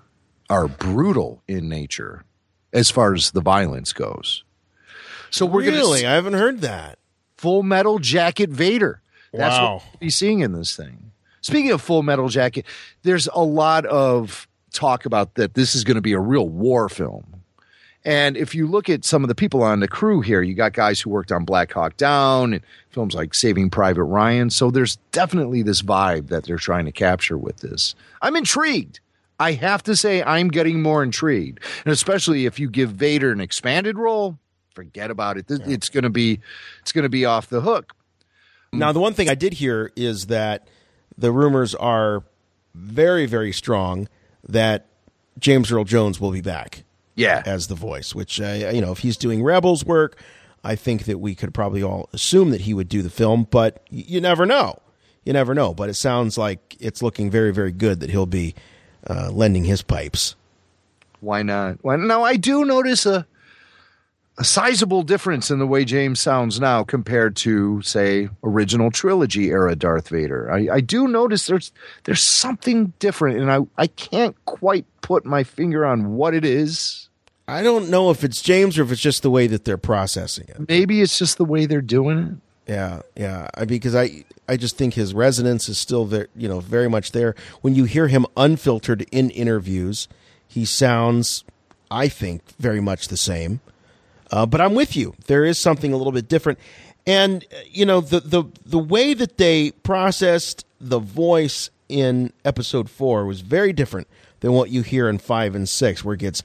[0.50, 2.24] are brutal in nature
[2.72, 4.44] as far as the violence goes.
[5.30, 6.98] So we're really, gonna, I haven't heard that.
[7.38, 9.02] Full Metal Jacket Vader
[9.32, 9.74] that's wow.
[9.74, 11.12] what we'll be seeing in this thing.
[11.40, 12.66] Speaking of Full Metal Jacket,
[13.02, 16.88] there's a lot of talk about that this is going to be a real war
[16.88, 17.41] film.
[18.04, 20.72] And if you look at some of the people on the crew here, you got
[20.72, 24.50] guys who worked on Black Hawk Down and films like Saving Private Ryan.
[24.50, 27.94] So there's definitely this vibe that they're trying to capture with this.
[28.20, 28.98] I'm intrigued.
[29.38, 31.60] I have to say, I'm getting more intrigued.
[31.84, 34.38] And especially if you give Vader an expanded role,
[34.74, 35.46] forget about it.
[35.48, 36.40] It's going to be,
[36.80, 37.92] it's going to be off the hook.
[38.72, 40.66] Now, the one thing I did hear is that
[41.18, 42.24] the rumors are
[42.74, 44.08] very, very strong
[44.48, 44.86] that
[45.38, 46.84] James Earl Jones will be back
[47.14, 47.42] Yeah.
[47.44, 48.14] as the voice.
[48.14, 50.18] Which uh, you know, if he's doing Rebels work,
[50.64, 53.46] I think that we could probably all assume that he would do the film.
[53.50, 54.78] But you never know.
[55.24, 55.74] You never know.
[55.74, 58.54] But it sounds like it's looking very, very good that he'll be
[59.08, 60.34] uh, lending his pipes.
[61.20, 61.78] Why not?
[61.82, 62.24] Why now?
[62.24, 63.26] I do notice a
[64.38, 69.76] a sizable difference in the way James sounds now compared to, say, original trilogy era
[69.76, 70.50] Darth Vader.
[70.50, 71.72] I, I do notice there's
[72.04, 77.08] there's something different, and I I can't quite put my finger on what it is.
[77.46, 80.46] I don't know if it's James or if it's just the way that they're processing
[80.48, 80.68] it.
[80.68, 82.72] Maybe it's just the way they're doing it.
[82.72, 83.48] Yeah, yeah.
[83.54, 86.28] I, because I, I just think his resonance is still there.
[86.34, 87.34] You know, very much there.
[87.60, 90.08] When you hear him unfiltered in interviews,
[90.48, 91.44] he sounds,
[91.90, 93.60] I think, very much the same.
[94.32, 95.14] Uh, but I'm with you.
[95.26, 96.58] There is something a little bit different,
[97.06, 102.88] and uh, you know the the the way that they processed the voice in episode
[102.88, 104.08] four was very different
[104.40, 106.42] than what you hear in five and six, where it gets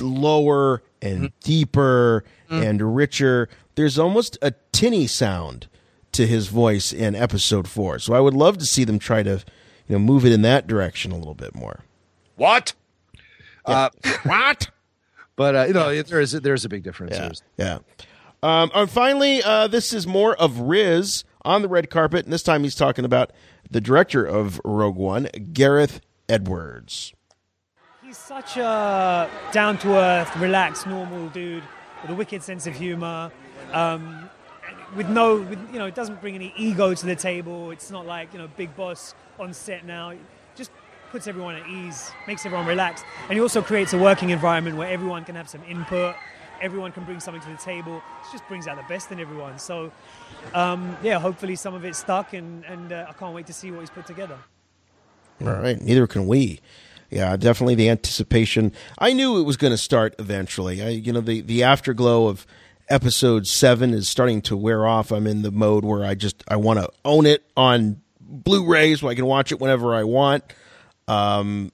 [0.00, 3.48] lower and deeper and richer.
[3.74, 5.66] There's almost a tinny sound
[6.12, 7.98] to his voice in episode four.
[7.98, 9.42] So I would love to see them try to,
[9.86, 11.80] you know, move it in that direction a little bit more.
[12.36, 12.72] What?
[13.66, 13.90] Uh,
[14.22, 14.70] what?
[15.38, 17.12] But uh, you know, there is there's a big difference.
[17.14, 17.78] Yeah, There's- yeah.
[18.42, 22.42] Um, and finally, uh, this is more of Riz on the red carpet, and this
[22.42, 23.32] time he's talking about
[23.70, 27.12] the director of Rogue One, Gareth Edwards.
[28.04, 31.62] He's such a down to earth, relaxed, normal dude
[32.02, 33.30] with a wicked sense of humor.
[33.72, 34.28] Um,
[34.96, 37.70] with no, with, you know, it doesn't bring any ego to the table.
[37.70, 40.14] It's not like you know, big boss on set now.
[41.10, 44.88] Puts everyone at ease, makes everyone relax, and he also creates a working environment where
[44.88, 46.14] everyone can have some input.
[46.60, 47.96] Everyone can bring something to the table.
[47.96, 49.58] It just brings out the best in everyone.
[49.58, 49.90] So,
[50.54, 53.70] um, yeah, hopefully some of it stuck, and, and uh, I can't wait to see
[53.70, 54.36] what he's put together.
[55.40, 56.60] All right, neither can we.
[57.10, 58.72] Yeah, definitely the anticipation.
[58.98, 60.82] I knew it was going to start eventually.
[60.82, 62.46] I, you know, the the afterglow of
[62.88, 65.10] episode seven is starting to wear off.
[65.10, 69.08] I'm in the mode where I just I want to own it on Blu-ray so
[69.08, 70.44] I can watch it whenever I want.
[71.08, 71.72] Um,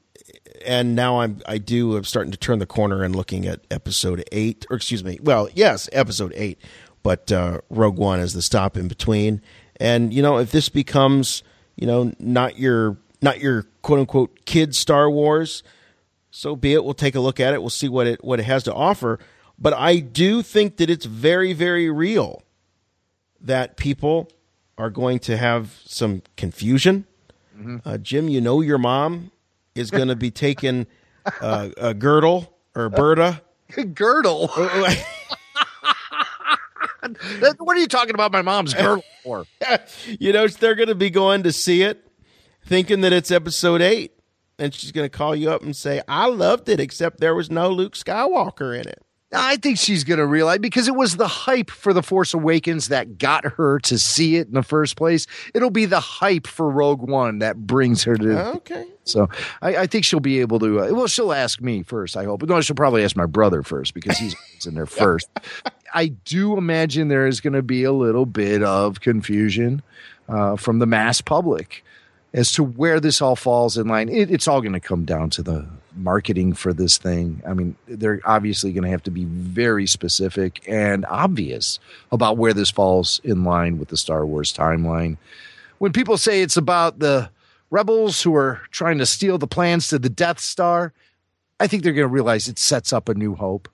[0.64, 4.24] and now I'm I do I'm starting to turn the corner and looking at episode
[4.32, 6.58] eight, or excuse me, well, yes, episode eight,
[7.02, 9.42] but uh, Rogue One is the stop in between.
[9.76, 11.42] And you know, if this becomes
[11.76, 15.62] you know not your not your quote unquote kid Star Wars,
[16.30, 16.84] so be it.
[16.84, 17.60] We'll take a look at it.
[17.60, 19.18] We'll see what it what it has to offer.
[19.58, 22.42] But I do think that it's very very real
[23.40, 24.30] that people
[24.78, 27.06] are going to have some confusion.
[27.84, 29.30] Uh, Jim, you know your mom
[29.74, 30.86] is going to be taking
[31.40, 33.40] uh, a girdle or Berta.
[33.94, 34.50] girdle.
[37.58, 38.32] What are you talking about?
[38.32, 39.44] My mom's girdle for?
[40.18, 42.06] you know, they're going to be going to see it
[42.64, 44.12] thinking that it's episode eight.
[44.58, 47.50] And she's going to call you up and say, I loved it, except there was
[47.50, 49.02] no Luke Skywalker in it.
[49.32, 52.88] I think she's going to realize because it was the hype for The Force Awakens
[52.88, 55.26] that got her to see it in the first place.
[55.54, 58.46] It'll be the hype for Rogue One that brings her to.
[58.56, 58.86] Okay.
[59.04, 59.28] So
[59.60, 60.80] I, I think she'll be able to.
[60.80, 62.42] Uh, well, she'll ask me first, I hope.
[62.42, 65.28] No, she'll probably ask my brother first because he's in there first.
[65.92, 69.82] I do imagine there is going to be a little bit of confusion
[70.28, 71.84] uh, from the mass public
[72.32, 74.08] as to where this all falls in line.
[74.08, 75.66] It, it's all going to come down to the
[75.96, 77.42] marketing for this thing.
[77.46, 81.78] I mean, they're obviously going to have to be very specific and obvious
[82.10, 85.16] about where this falls in line with the Star Wars timeline.
[85.78, 87.30] When people say it's about the
[87.70, 90.92] rebels who are trying to steal the plans to the Death Star,
[91.60, 93.68] I think they're going to realize it sets up a new hope.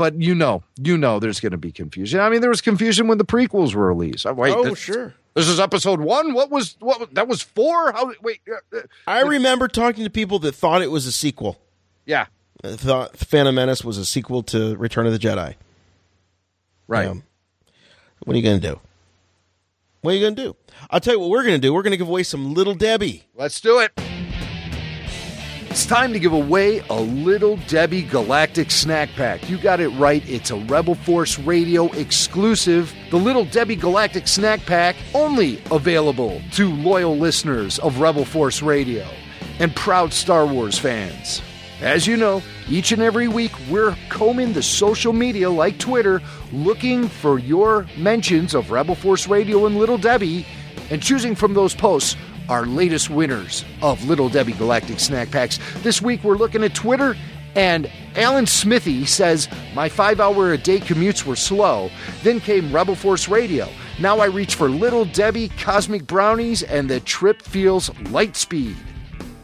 [0.00, 2.20] But you know, you know, there's going to be confusion.
[2.20, 4.24] I mean, there was confusion when the prequels were released.
[4.24, 5.12] Oh, wait, oh, this- sure.
[5.34, 6.32] This is episode one.
[6.32, 7.14] What was what?
[7.14, 7.92] That was four.
[7.92, 8.10] How?
[8.22, 8.40] Wait.
[8.50, 11.58] uh, uh, I remember talking to people that thought it was a sequel.
[12.06, 12.28] Yeah.
[12.64, 15.54] Uh, Thought Phantom Menace was a sequel to Return of the Jedi.
[16.88, 17.06] Right.
[17.06, 17.22] Um,
[18.24, 18.80] what are you going to do?
[20.00, 20.56] What are you going to do?
[20.90, 21.74] I'll tell you what we're going to do.
[21.74, 23.26] We're going to give away some Little Debbie.
[23.34, 23.92] Let's do it.
[25.70, 29.48] It's time to give away a Little Debbie Galactic Snack Pack.
[29.48, 30.28] You got it right.
[30.28, 32.92] It's a Rebel Force Radio exclusive.
[33.10, 39.06] The Little Debbie Galactic Snack Pack only available to loyal listeners of Rebel Force Radio
[39.60, 41.40] and proud Star Wars fans.
[41.80, 46.20] As you know, each and every week we're combing the social media like Twitter,
[46.52, 50.44] looking for your mentions of Rebel Force Radio and Little Debbie,
[50.90, 52.16] and choosing from those posts
[52.50, 55.60] our latest winners of Little Debbie Galactic Snack Packs.
[55.82, 57.16] This week we're looking at Twitter,
[57.54, 61.90] and Alan Smithy says, My five hour a day commutes were slow.
[62.24, 63.68] Then came Rebel Force Radio.
[64.00, 68.76] Now I reach for Little Debbie Cosmic Brownies, and the trip feels light speed.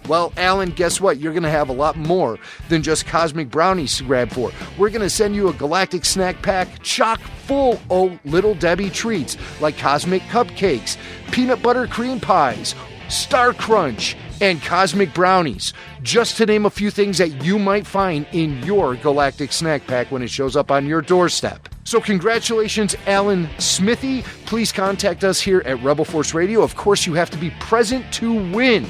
[0.09, 1.19] Well, Alan, guess what?
[1.19, 2.39] You're going to have a lot more
[2.69, 4.53] than just cosmic brownies to grab for.
[4.79, 9.37] We're going to send you a galactic snack pack chock full of little Debbie treats
[9.61, 10.97] like cosmic cupcakes,
[11.33, 12.77] peanut butter cream pies,
[13.09, 18.27] Star Crunch, and cosmic brownies, just to name a few things that you might find
[18.33, 21.69] in your galactic snack pack when it shows up on your doorstep.
[21.85, 24.23] So, congratulations, Alan Smithy.
[24.45, 26.63] Please contact us here at Rebel Force Radio.
[26.63, 28.87] Of course, you have to be present to win.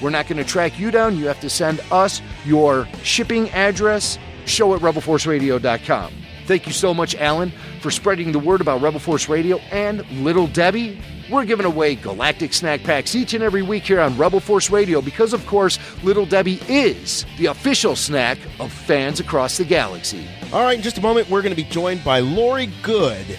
[0.00, 1.16] We're not going to track you down.
[1.16, 6.12] You have to send us your shipping address, show at rebelforceradio.com.
[6.48, 10.46] Thank you so much, Alan, for spreading the word about Rebel Force Radio and Little
[10.46, 10.98] Debbie.
[11.30, 15.02] We're giving away galactic snack packs each and every week here on Rebel Force Radio
[15.02, 20.26] because, of course, Little Debbie is the official snack of fans across the galaxy.
[20.50, 23.38] All right, in just a moment, we're going to be joined by Laurie Goode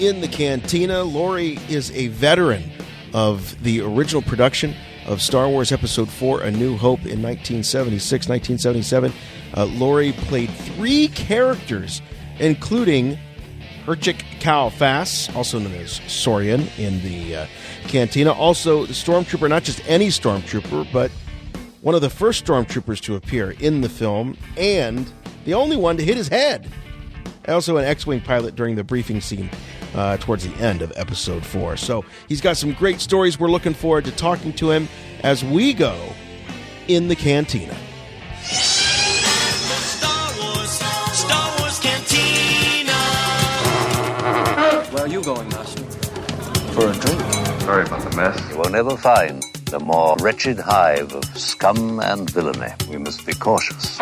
[0.00, 1.02] in the cantina.
[1.04, 2.72] Laurie is a veteran
[3.12, 4.74] of the original production
[5.06, 9.12] of Star Wars Episode 4 A New Hope in 1976, 1977.
[9.54, 12.00] Uh, Laurie played three characters,
[12.38, 13.18] including
[13.86, 17.46] Hrchek Kal Fas, also known as Saurin, in the uh,
[17.82, 18.32] cantina.
[18.32, 21.10] Also, the Stormtrooper, not just any Stormtrooper, but
[21.82, 25.10] one of the first Stormtroopers to appear in the film, and
[25.44, 26.68] the only one to hit his head.
[27.46, 29.48] Also, an X Wing pilot during the briefing scene
[29.94, 31.76] uh, towards the end of episode four.
[31.76, 33.38] So, he's got some great stories.
[33.38, 34.88] We're looking forward to talking to him
[35.22, 35.96] as we go
[36.88, 37.76] in the cantina.
[45.26, 45.82] Going, Master?
[46.72, 47.20] For a drink.
[47.62, 48.50] Sorry about the mess.
[48.50, 52.72] You will never find the more wretched hive of scum and villainy.
[52.88, 53.98] We must be cautious.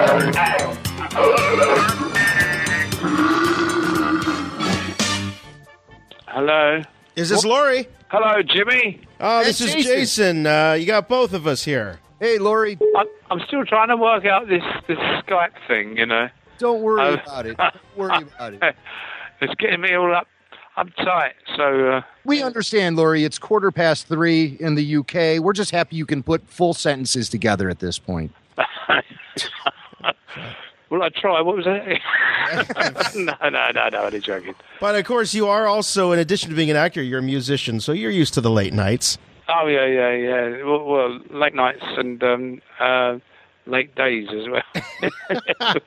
[6.26, 6.82] Hello.
[7.16, 7.86] Is this Laurie?
[8.08, 9.00] Hello, Jimmy.
[9.20, 9.92] Oh, this Hey, is Jason.
[9.94, 10.46] Jason.
[10.46, 12.00] Uh, you got both of us here.
[12.20, 12.78] Hey, Laurie.
[12.96, 16.28] I'm, I'm still trying to work out this, this Skype thing, you know.
[16.58, 17.56] Don't worry Uh, about it.
[17.56, 18.76] Don't worry about it.
[19.40, 20.28] It's getting me all up
[20.76, 21.32] uptight.
[21.56, 23.24] So, uh, We understand, Laurie.
[23.24, 25.42] It's quarter past three in the UK.
[25.42, 28.32] We're just happy you can put full sentences together at this point.
[30.90, 31.40] well, I try?
[31.40, 31.86] What was that?
[33.16, 34.54] no, no, no, no, I'm joking.
[34.80, 37.80] But of course, you are also, in addition to being an actor, you're a musician,
[37.80, 39.18] so you're used to the late nights.
[39.48, 40.64] Oh, yeah, yeah, yeah.
[40.64, 43.18] Well, well late nights and um, uh,
[43.66, 44.62] late days as well.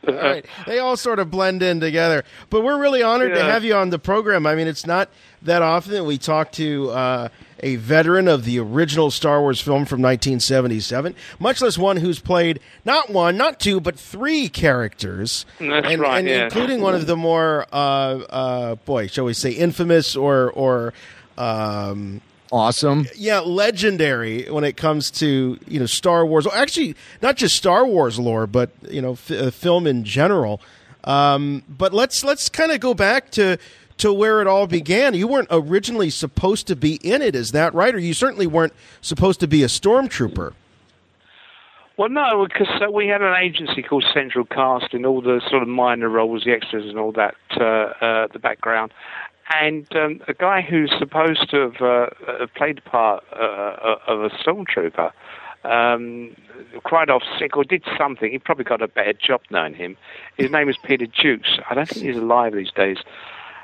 [0.07, 0.45] All right.
[0.65, 2.23] They all sort of blend in together.
[2.49, 4.45] But we're really honored to have you on the program.
[4.45, 5.09] I mean, it's not
[5.43, 9.85] that often that we talk to uh, a veteran of the original Star Wars film
[9.85, 15.45] from 1977, much less one who's played not one, not two, but three characters.
[15.59, 16.45] That's and, right, and yeah.
[16.45, 20.93] including one of the more, uh, uh, boy, shall we say, infamous or or
[21.37, 22.21] um,
[22.51, 23.07] awesome.
[23.15, 26.45] Yeah, legendary when it comes to you know Star Wars.
[26.45, 30.61] Well, actually, not just Star Wars lore, but you know f- uh, film in general.
[31.03, 33.57] Um, but let's let's kind of go back to
[33.97, 35.13] to where it all began.
[35.13, 37.93] You weren't originally supposed to be in it, is that right?
[37.93, 40.53] Or you certainly weren't supposed to be a stormtrooper.
[41.97, 45.63] Well, no, because uh, we had an agency called Central Cast Casting, all the sort
[45.63, 48.91] of minor roles, the extras, and all that, uh, uh, the background.
[49.53, 51.85] And um, a guy who's supposed to have uh,
[52.27, 55.11] uh, played the part uh, of a stormtrooper
[55.63, 56.35] um,
[56.83, 58.31] cried off sick or did something.
[58.31, 59.97] He probably got a better job knowing him.
[60.37, 61.59] His name is Peter Jukes.
[61.69, 62.97] I don't think he's alive these days.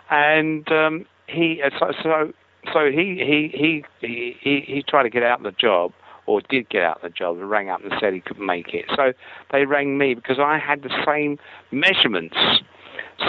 [0.10, 2.34] And um, he, uh, so, so,
[2.72, 5.94] so he, he, he, he, he, he tried to get out of the job
[6.26, 8.74] or did get out of the job and rang up and said he couldn't make
[8.74, 8.86] it.
[8.96, 9.14] So
[9.52, 11.38] they rang me because I had the same
[11.72, 12.38] measurements.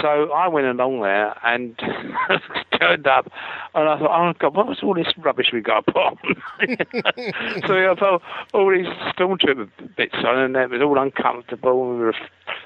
[0.01, 1.77] So I went along there and
[2.79, 3.31] turned up,
[3.73, 6.17] and I thought, oh God, what was all this rubbish we got to put on?
[7.67, 8.21] so I put
[8.53, 11.89] all these stormtrooper bits on, and it was all uncomfortable.
[11.89, 12.15] And we were,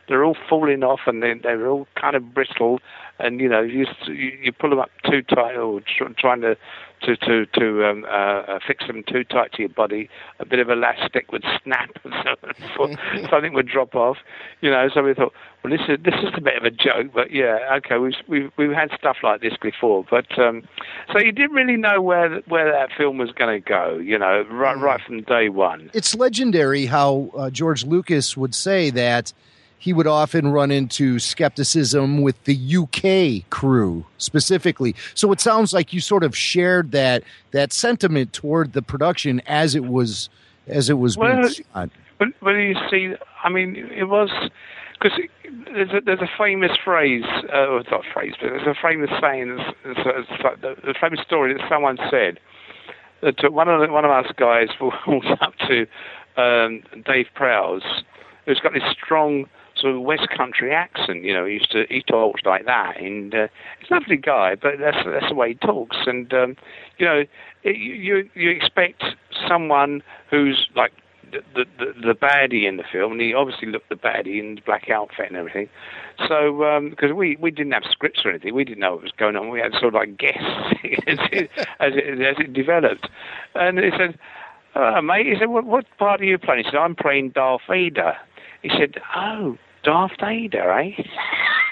[0.08, 2.82] they're all falling off, and they, they were all kind of bristled.
[3.20, 5.82] And you know, you, you pull them up too tight, or
[6.18, 6.56] trying to
[7.02, 10.60] to to to um, uh, uh, fix them too tight to your body, a bit
[10.60, 14.18] of elastic would snap, and so- something would drop off.
[14.62, 15.34] You know, so we thought,
[15.64, 18.52] well, this is this is a bit of a joke, but yeah, okay, we've we've,
[18.58, 20.64] we've had stuff like this before, but um,
[21.12, 24.44] so you didn't really know where where that film was going to go, you know,
[24.52, 25.90] right right from day one.
[25.94, 29.34] It's legendary how uh, George Lucas would say that
[29.80, 34.96] he would often run into skepticism with the UK crew specifically.
[35.16, 39.74] So it sounds like you sort of shared that that sentiment toward the production as
[39.74, 40.30] it was
[40.68, 41.90] as it was being Well, shot.
[42.20, 44.30] But, but you see, I mean, it was
[45.02, 45.18] because
[45.74, 47.24] there's a, there's a famous phrase,
[47.54, 51.54] uh, or not phrase, but there's a famous saying, it's, it's, it's the famous story
[51.54, 52.40] that someone said
[53.22, 54.68] that one of the, one of us guys
[55.08, 55.88] walked up to
[56.36, 58.04] um, Dave Prowse,
[58.46, 59.48] who's got this strong
[59.80, 61.24] sort of West Country accent.
[61.24, 63.48] You know, he used to he talks like that, and uh,
[63.80, 65.98] he's a lovely guy, but that's that's the way he talks.
[66.06, 66.56] And um,
[66.98, 67.24] you know,
[67.64, 69.04] it, you you expect
[69.48, 70.92] someone who's like
[71.32, 74.62] the, the the baddie in the film, and he obviously looked the baddie in the
[74.62, 75.70] black outfit and everything.
[76.28, 79.36] So because we we didn't have scripts or anything, we didn't know what was going
[79.36, 79.50] on.
[79.50, 80.40] We had sort of like guests
[81.08, 81.50] as it,
[81.80, 83.08] as it as it developed,
[83.56, 84.18] and he said.
[84.76, 86.64] Oh, mate, he said, what, what part are you playing?
[86.64, 88.14] He said, I'm playing Darth Vader.
[88.62, 89.58] He said, oh,
[89.90, 90.92] Darth Vader, eh?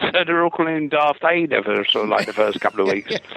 [0.00, 2.92] so they're all calling him Darth Vader for sort of like the first couple of
[2.92, 3.14] weeks.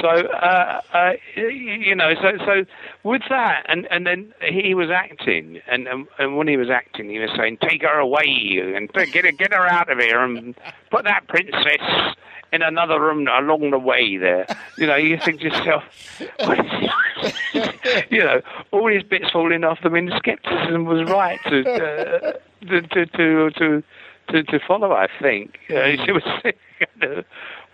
[0.00, 2.64] so, uh, uh, you know, so so
[3.04, 7.08] with that, and and then he was acting, and and, and when he was acting,
[7.08, 10.56] he was saying, "Take her away and get her get her out of here and
[10.90, 12.16] put that princess."
[12.52, 14.46] In another room along the way, there,
[14.78, 15.82] you know, you think to yourself,
[18.10, 18.40] you know,
[18.70, 19.78] all these bits falling off.
[19.82, 22.32] I mean, skepticism was right to uh,
[22.66, 23.82] to, to to to
[24.28, 24.92] to to follow.
[24.92, 26.22] I think uh, she was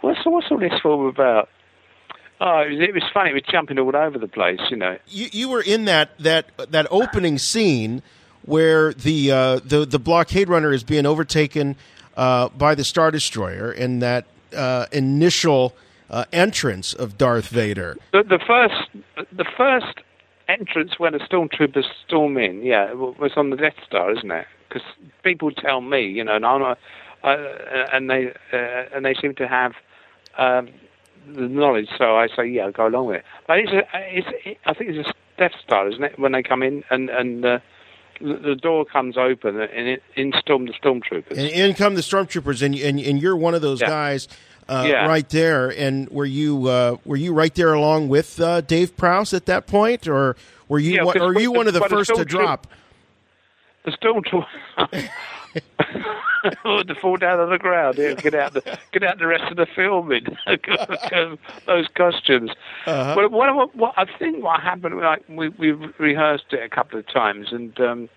[0.01, 1.49] what's what's all this film about?
[2.41, 3.31] Oh, it was, it was funny.
[3.31, 4.99] It was jumping all over the place, you know.
[5.07, 8.03] You you were in that that that opening scene
[8.45, 11.77] where the uh, the the blockade runner is being overtaken
[12.17, 15.75] uh, by the star destroyer, and that uh, initial
[16.11, 17.97] uh, entrance of Darth Vader.
[18.13, 18.89] The, the first
[19.33, 20.01] the first
[20.49, 24.47] entrance when the stormtroopers storm in, yeah, was on the Death Star, isn't it?
[24.69, 24.83] Because
[25.23, 26.77] people tell me, you know, and I'm a,
[27.25, 29.73] uh, and they uh, and they seem to have
[30.39, 30.69] um,
[31.27, 33.25] the knowledge, so I say, yeah, go along with it.
[33.47, 36.19] But it's, a, it's it, I think it's a Death Star, isn't it?
[36.19, 37.59] When they come in and and uh,
[38.21, 41.31] the, door comes open and it, in storm the stormtroopers.
[41.31, 43.89] And in come the stormtroopers, and and, and you're one of those Yeah.
[43.89, 44.29] guys.
[44.69, 45.07] Uh, Yeah.
[45.07, 49.35] Right there, and were you uh, were you right there along with uh, Dave Prowse
[49.35, 50.37] at that point, or
[50.69, 52.69] were you Yeah, one, or were you the- one of the first to drop?
[53.85, 54.47] The stormtrooper
[56.65, 57.99] to fall down on the ground.
[57.99, 60.27] Yeah, get out the get out the rest of the filming.
[61.67, 62.51] Those costumes.
[62.87, 63.15] Uh-huh.
[63.15, 66.99] But what, what, what I think what happened, like we we rehearsed it a couple
[66.99, 68.09] of times, and um,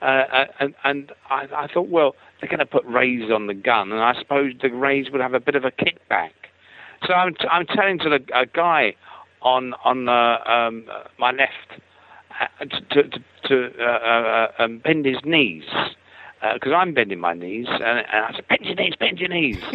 [0.00, 3.92] uh, and and I, I thought, well, they're going to put rays on the gun,
[3.92, 6.30] and I suppose the rays would have a bit of a kickback.
[7.06, 8.94] So I'm t- I'm telling to the a guy
[9.42, 10.86] on on uh, um,
[11.18, 11.80] my left
[12.40, 15.64] uh, to to, to uh, uh, um, bend his knees
[16.54, 19.58] because I'm bending my knees, and, and I said, "Bend your knees, bend your knees."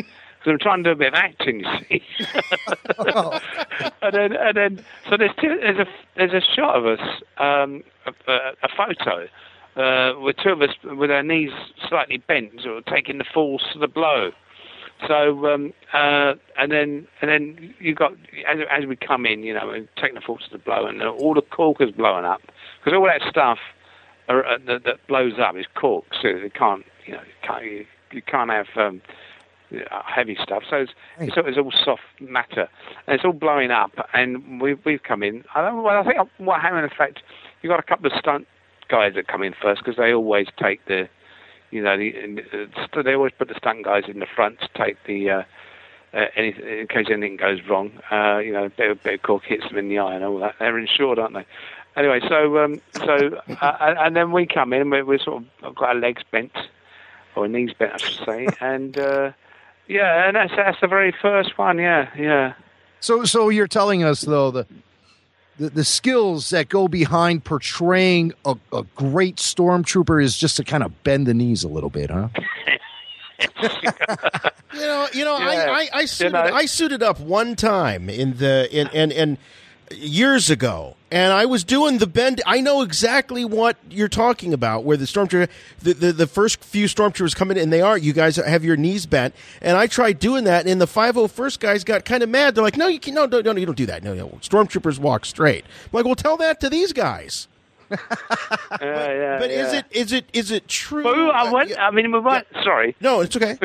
[0.44, 2.04] Because I'm trying to do a bit of acting, you see.
[4.02, 5.88] and then, and then, so there's two, there's a
[6.18, 7.00] there's a shot of us,
[7.38, 9.30] um, a, a, a photo
[9.76, 11.52] uh, with two of us with our knees
[11.88, 14.32] slightly bent, sort of taking the force of the blow.
[15.08, 18.14] So um, uh, and then and then you got
[18.48, 21.02] as, as we come in, you know, and taking the force of the blow, and
[21.02, 22.42] all the cork is blowing up
[22.84, 23.60] because all that stuff
[24.30, 27.86] are, uh, that, that blows up is cork, so it can't, you know, can't, you,
[28.12, 29.02] you can't have um,
[29.74, 30.64] uh, heavy stuff.
[30.70, 32.70] So it's, it's, it's all soft matter,
[33.08, 33.92] and it's all blowing up.
[34.14, 35.44] And we've we've come in.
[35.56, 35.84] I don't.
[35.84, 36.84] Well, I think what happened.
[36.84, 37.22] In fact,
[37.62, 38.48] you've got a couple of stunt
[38.90, 41.10] guys that come in first because they always take the,
[41.72, 44.98] you know, the, uh, they always put the stunt guys in the front to take
[45.06, 45.30] the.
[45.30, 45.44] Uh,
[46.14, 49.44] uh, any, in case anything goes wrong, uh, you know, a bit, bit of cork
[49.44, 50.54] hits them in the eye and all that.
[50.60, 51.46] They're insured, aren't they?
[51.96, 55.76] Anyway, so um, so uh, and then we come in, and we're, we're sort of
[55.76, 56.52] got our legs bent,
[57.36, 59.32] or knees bent, I should say, and uh,
[59.88, 62.54] yeah, and that's that's the very first one, yeah, yeah.
[63.00, 64.66] So, so you're telling us though the
[65.60, 70.82] the, the skills that go behind portraying a, a great stormtrooper is just to kind
[70.84, 72.30] of bend the knees a little bit, huh?
[74.74, 75.46] You know, you know, Yeah.
[75.46, 79.12] I, I, I You suited, know- I suited up one time in the in and
[79.14, 79.38] and
[79.92, 82.42] years ago, and I was doing the bend.
[82.44, 85.48] I know exactly what you're talking about, where the stormtrooper,
[85.80, 88.76] the, the the first few stormtroopers come in, and they are you guys have your
[88.76, 92.56] knees bent, and I tried doing that, and the 501st guys got kind of mad.
[92.56, 94.04] They're like, "No, you can no, no, no, you don't do that.
[94.04, 97.48] No, no, stormtroopers walk straight." I'm like, "Well, tell that to these guys."
[97.92, 97.98] yeah,
[98.82, 101.04] yeah, But is it is it is it true?
[101.04, 102.48] Well, I, went, uh, I mean, we weren't.
[102.64, 102.96] Sorry.
[103.02, 103.60] No, it's okay.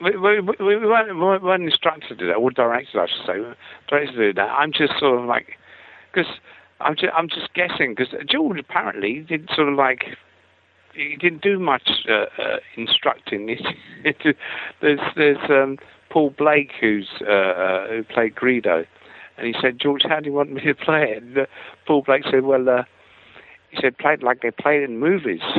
[0.00, 3.26] We, we, we, we, weren't, we weren't instructed to do that, or directed, I should
[3.26, 3.58] say, we weren't
[3.88, 4.48] directed to do that.
[4.48, 5.58] I'm just sort of like,
[6.12, 6.26] because
[6.82, 10.04] I'm just, I'm just guessing, because George apparently did sort of like,
[10.94, 13.46] he didn't do much uh, uh, instructing.
[14.80, 15.78] there's there's um,
[16.10, 18.86] Paul Blake who's uh, uh, who played Greedo,
[19.38, 21.22] and he said, George, how do you want me to play it?
[21.22, 21.46] And, uh,
[21.86, 22.84] Paul Blake said, well, uh,
[23.70, 25.40] he said, play it like they play it in movies.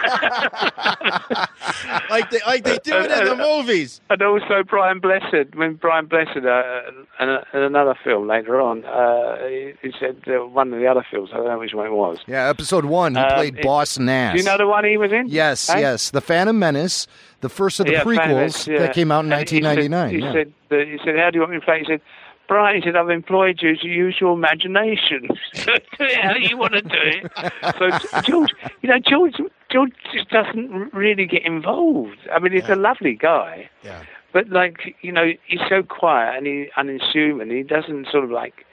[2.10, 4.00] like they like they do it in the movies.
[4.10, 6.82] And also Brian Blessed, when Brian Blessed, uh,
[7.20, 11.04] in, in another film later on, uh, he, he said uh, one of the other
[11.10, 11.30] films.
[11.32, 12.18] I don't know which one it was.
[12.26, 14.32] Yeah, episode one, he Um, played it- Boss Nass.
[14.34, 15.28] Do you know the one he was in?
[15.28, 15.80] Yes, Eh?
[15.80, 16.10] yes.
[16.10, 17.06] The Phantom Menace,
[17.40, 18.78] the first of the Yeah, prequels yeah.
[18.80, 20.10] that came out in And he said- 1999.
[20.10, 20.32] He yeah.
[20.32, 20.52] said,
[20.88, 22.00] he said, "How do you want me to play?" He said,
[22.48, 25.28] "Brian," he said, "I've employed you to use your imagination.
[25.98, 27.32] How do you want to do it?"
[27.78, 28.50] So George,
[28.82, 29.34] you know, George,
[29.70, 32.18] George just doesn't really get involved.
[32.32, 33.70] I mean, he's a lovely guy.
[33.82, 34.02] Yeah.
[34.32, 37.50] But like, you know, he's so quiet and he unassuming.
[37.50, 38.66] He doesn't sort of like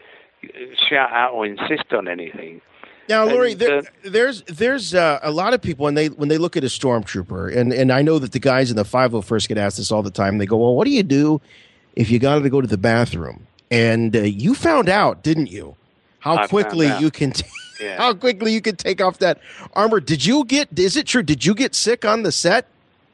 [0.89, 2.61] shout out or insist on anything.
[3.09, 6.27] Now, Laurie, And, there, uh, there's there's uh, a lot of people when they when
[6.29, 9.47] they look at a stormtrooper, and and I know that the guys in the 501st
[9.47, 10.37] get asked this all the time.
[10.39, 11.39] They go, "Well, what do you do
[11.95, 15.75] if you got to go to the bathroom?" And uh, you found out, didn't you,
[16.19, 17.45] how I quickly you can t-
[17.79, 17.97] Yeah.
[17.97, 19.39] how quickly you could take off that
[19.73, 19.99] armor.
[19.99, 20.77] Did you get?
[20.77, 21.23] Is it true?
[21.23, 22.67] Did you get sick on the set?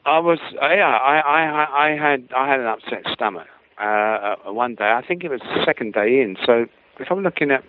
[0.05, 3.47] I was, uh, yeah, I, I, I had, I had an upset stomach
[3.79, 4.91] uh, uh, one day.
[4.91, 6.35] I think it was the second day in.
[6.45, 6.65] So
[6.99, 7.63] if I'm looking at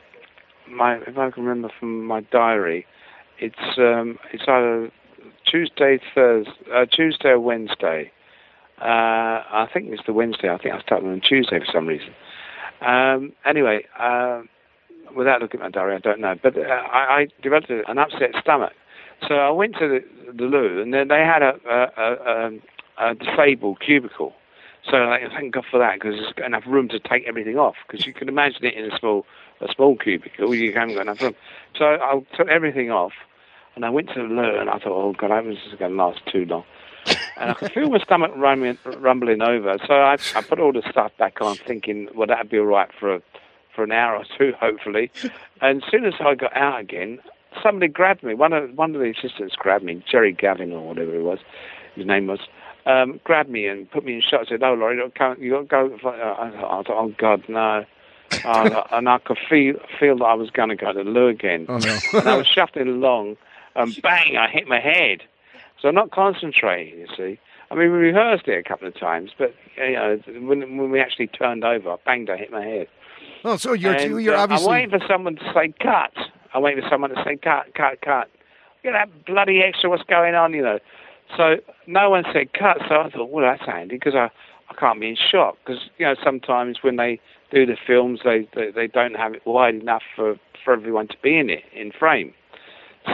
[0.69, 2.87] my, if I can remember from my diary,
[3.39, 4.91] it's, um, it's either
[5.47, 8.11] Tuesday, Thursday, uh, Tuesday or Wednesday.
[8.81, 10.51] Uh, I think it's the Wednesday.
[10.51, 12.13] I think I started on Tuesday for some reason.
[12.81, 14.43] Um, anyway, uh,
[15.17, 16.35] without looking at my diary, I don't know.
[16.43, 18.73] But uh, I, I developed an upset stomach.
[19.29, 22.63] So I went to the, the loo, and then they had a, a, a, um,
[22.99, 24.35] a disabled cubicle.
[24.91, 27.77] So like, thank God for that, because there's got enough room to take everything off.
[27.87, 29.25] Because you can imagine it in a small
[29.61, 31.35] a small cubicle, you haven't got enough room.
[31.79, 33.13] So I took everything off,
[33.77, 35.93] and I went to the loo, and I thought, oh God, I was just going
[35.93, 36.65] to last too long.
[37.37, 39.79] And I could feel my stomach rumbling, rumbling over.
[39.87, 42.91] So I, I put all the stuff back on, thinking, well, that'd be all right
[42.99, 43.23] for a,
[43.75, 45.11] for an hour or two, hopefully.
[45.61, 47.19] And as soon as I got out again,
[47.63, 48.35] somebody grabbed me.
[48.35, 51.39] One of one of the assistants grabbed me, Jerry Gavin or whatever it was,
[51.95, 52.41] his name was.
[52.87, 54.47] Um, grabbed me and put me in shot.
[54.47, 56.51] Said, "Oh, Laurie, you got to go." I thought, I
[56.83, 57.87] thought, "Oh God, no!"
[58.45, 61.29] uh, and I could feel feel that I was going to go to the loo
[61.29, 61.67] again.
[61.69, 61.99] Oh no!
[62.19, 63.37] and I was shuffling along,
[63.75, 64.37] and bang!
[64.37, 65.23] I hit my head.
[65.81, 66.99] So I'm not concentrating.
[66.99, 67.39] You see,
[67.71, 71.01] I mean, we rehearsed it a couple of times, but you know, when when we
[71.01, 72.31] actually turned over, I banged!
[72.31, 72.89] I hit my head.
[73.45, 76.13] Oh, so you're And, you're uh, obviously I'm waiting for someone to say cut.
[76.55, 78.31] I'm waiting for someone to say cut, cut, cut.
[78.83, 79.91] Look at that bloody extra.
[79.91, 80.55] What's going on?
[80.55, 80.79] You know.
[81.37, 82.79] So no one said cut.
[82.89, 84.31] So I thought, well, that's handy because I
[84.71, 87.21] I can't be in shock because you know sometimes when they
[87.53, 91.17] do the films they, they they don't have it wide enough for for everyone to
[91.23, 92.33] be in it in frame.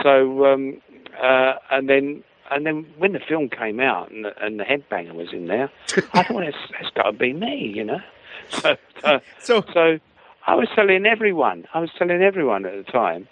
[0.01, 0.81] So um,
[1.21, 2.23] uh, and then.
[2.53, 5.71] And then when the film came out and the, and the headbanger was in there,
[6.13, 8.01] I thought it's, it's got to be me, you know.
[8.49, 8.75] So,
[9.05, 9.99] uh, so so
[10.47, 11.65] I was telling everyone.
[11.73, 13.27] I was telling everyone at the time,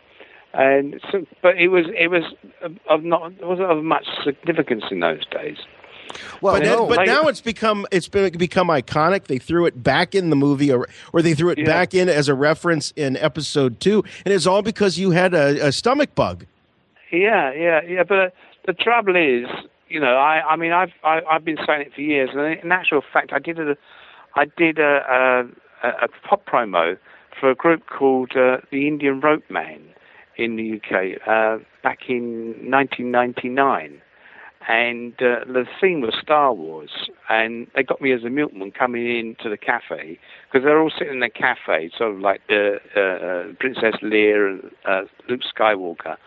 [0.53, 2.23] and so, but it was it was
[2.87, 5.57] of- not it wasn't of much significance in those days.
[6.41, 9.25] well, but, no, then- but now it's become it's been become iconic.
[9.25, 11.65] They threw it back in the movie, or or they threw it Yeah.
[11.65, 15.67] back in as a reference in episode two, and it's all because you had a,
[15.67, 16.45] a stomach bug.
[17.11, 18.03] Yeah, yeah, yeah.
[18.03, 18.33] But
[18.67, 19.47] the trouble is,
[19.87, 22.71] you know, I I mean I've I, I've been saying it for years, and in
[22.71, 23.75] actual fact, I did a
[24.35, 25.47] I did a
[25.83, 26.97] a, a pop promo
[27.39, 29.81] for a group called uh, the Indian Ropeman
[30.37, 34.01] in the UK uh, back in 1999.
[34.67, 39.17] and uh, the theme was Star Wars, and they got me as a milkman coming
[39.17, 40.19] into the cafe
[40.51, 44.71] because they're all sitting in the cafe, sort of like uh, uh, Princess Leia and
[44.85, 46.17] uh, Luke Skywalker,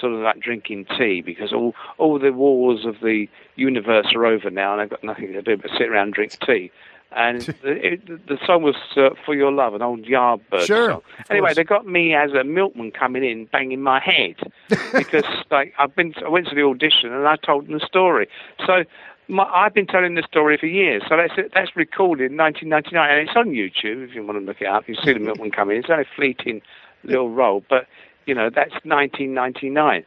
[0.00, 3.26] sort of like drinking tea because all all the wars of the
[3.56, 6.38] universe are over now, and I've got nothing to do but sit around and drink
[6.44, 6.70] tea.
[7.14, 11.02] And the, it, the song was uh, "For Your Love," an old Yardbird Sure, song.
[11.30, 11.56] Anyway, course.
[11.56, 14.36] they got me as a milkman coming in, banging my head
[14.92, 18.28] because like I've been, I went to the audition and I told them the story.
[18.66, 18.84] So
[19.28, 21.02] my, I've been telling the story for years.
[21.08, 24.60] So that's that's recorded in 1999, and it's on YouTube if you want to look
[24.60, 24.88] it up.
[24.88, 25.78] You see the milkman coming.
[25.78, 26.62] It's only a fleeting
[27.04, 27.86] little role, but
[28.26, 30.04] you know that's 1999,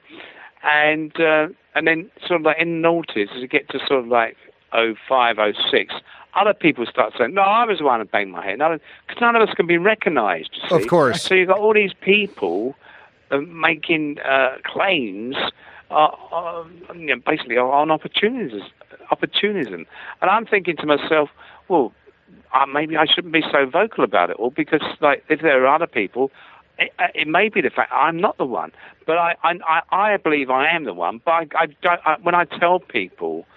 [0.63, 4.01] and uh, and then sort of like in the noughties as you get to sort
[4.01, 4.35] of like
[4.71, 5.37] 05,
[5.71, 5.93] 06,
[6.37, 9.35] other people start saying, "No, I was the one who banged my head," because none
[9.35, 10.57] of us can be recognised.
[10.69, 11.21] Of course.
[11.23, 12.75] So you've got all these people
[13.31, 15.35] uh, making uh, claims,
[15.91, 16.63] uh, uh,
[16.93, 18.61] you know, basically on opportunism,
[19.11, 19.85] opportunism,
[20.21, 21.29] and I'm thinking to myself,
[21.67, 21.93] well,
[22.53, 25.75] uh, maybe I shouldn't be so vocal about it all because, like, if there are
[25.75, 26.31] other people.
[26.79, 28.71] It, it may be the fact I'm not the one,
[29.07, 29.81] but I I, I
[30.13, 31.19] I believe I am the one.
[31.25, 31.99] But I, I don't.
[32.05, 33.47] I, when I tell people,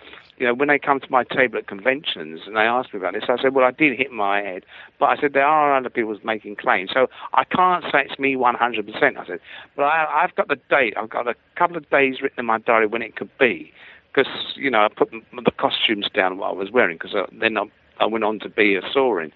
[0.41, 3.13] you know, when they come to my table at conventions and they ask me about
[3.13, 4.65] this, I said, well, I did hit my head,
[4.99, 8.37] but I said there are other people making claims, so I can't say it's me
[8.37, 9.19] 100%.
[9.19, 9.41] I said,
[9.77, 10.95] but I, I've got the date.
[10.97, 13.71] I've got a couple of days written in my diary when it could be,
[14.13, 17.65] because you know I put the costumes down what I was wearing, because then I,
[18.01, 19.33] I went on to be a Saurin,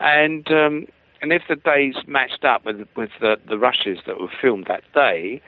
[0.00, 0.86] and um,
[1.22, 4.82] and if the days matched up with with the the rushes that were filmed that
[4.92, 5.40] day,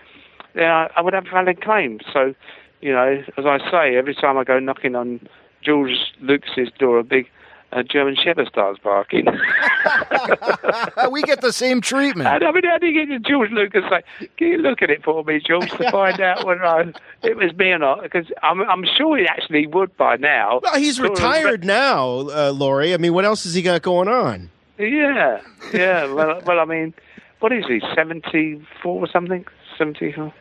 [0.54, 2.00] then I, I would have a valid claim.
[2.10, 2.34] So
[2.80, 5.26] you know, as I say, every time I go knocking on
[5.62, 7.28] George Lucas's door, a big
[7.72, 9.26] uh, German Shepherd starts barking.
[11.10, 12.28] we get the same treatment.
[12.28, 15.02] And I mean, how do you get George Lucas say, "Can you look at it
[15.04, 18.62] for me, George, to find out whether I, it was me or not?" Because I'm,
[18.62, 20.60] I'm sure he actually would by now.
[20.62, 22.94] Well, he's Sort of- retired now, uh, Laurie.
[22.94, 24.50] I mean, what else has he got going on?
[24.78, 25.40] Yeah,
[25.72, 26.12] yeah.
[26.12, 26.94] Well, well, I mean,
[27.40, 27.80] what is he?
[27.94, 29.44] Seventy-four or something?
[29.76, 30.32] Seventy-four.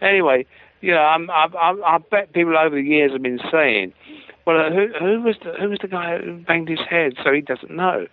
[0.00, 0.46] Anyway,
[0.80, 3.92] you know, I'm, I, I, I bet people over the years have been saying,
[4.46, 7.32] "Well, uh, who, who was the who was the guy who banged his head?" So
[7.32, 8.06] he doesn't know.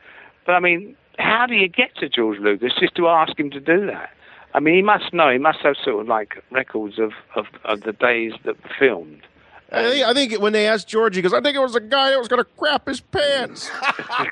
[0.45, 3.59] But I mean, how do you get to George Lucas just to ask him to
[3.59, 4.09] do that?
[4.53, 5.30] I mean, he must know.
[5.32, 9.22] He must have sort of like records of of, of the days that filmed.
[9.76, 11.82] I think, I think when they asked George, he goes, "I think it was a
[11.82, 14.23] guy that was going to crap his pants." I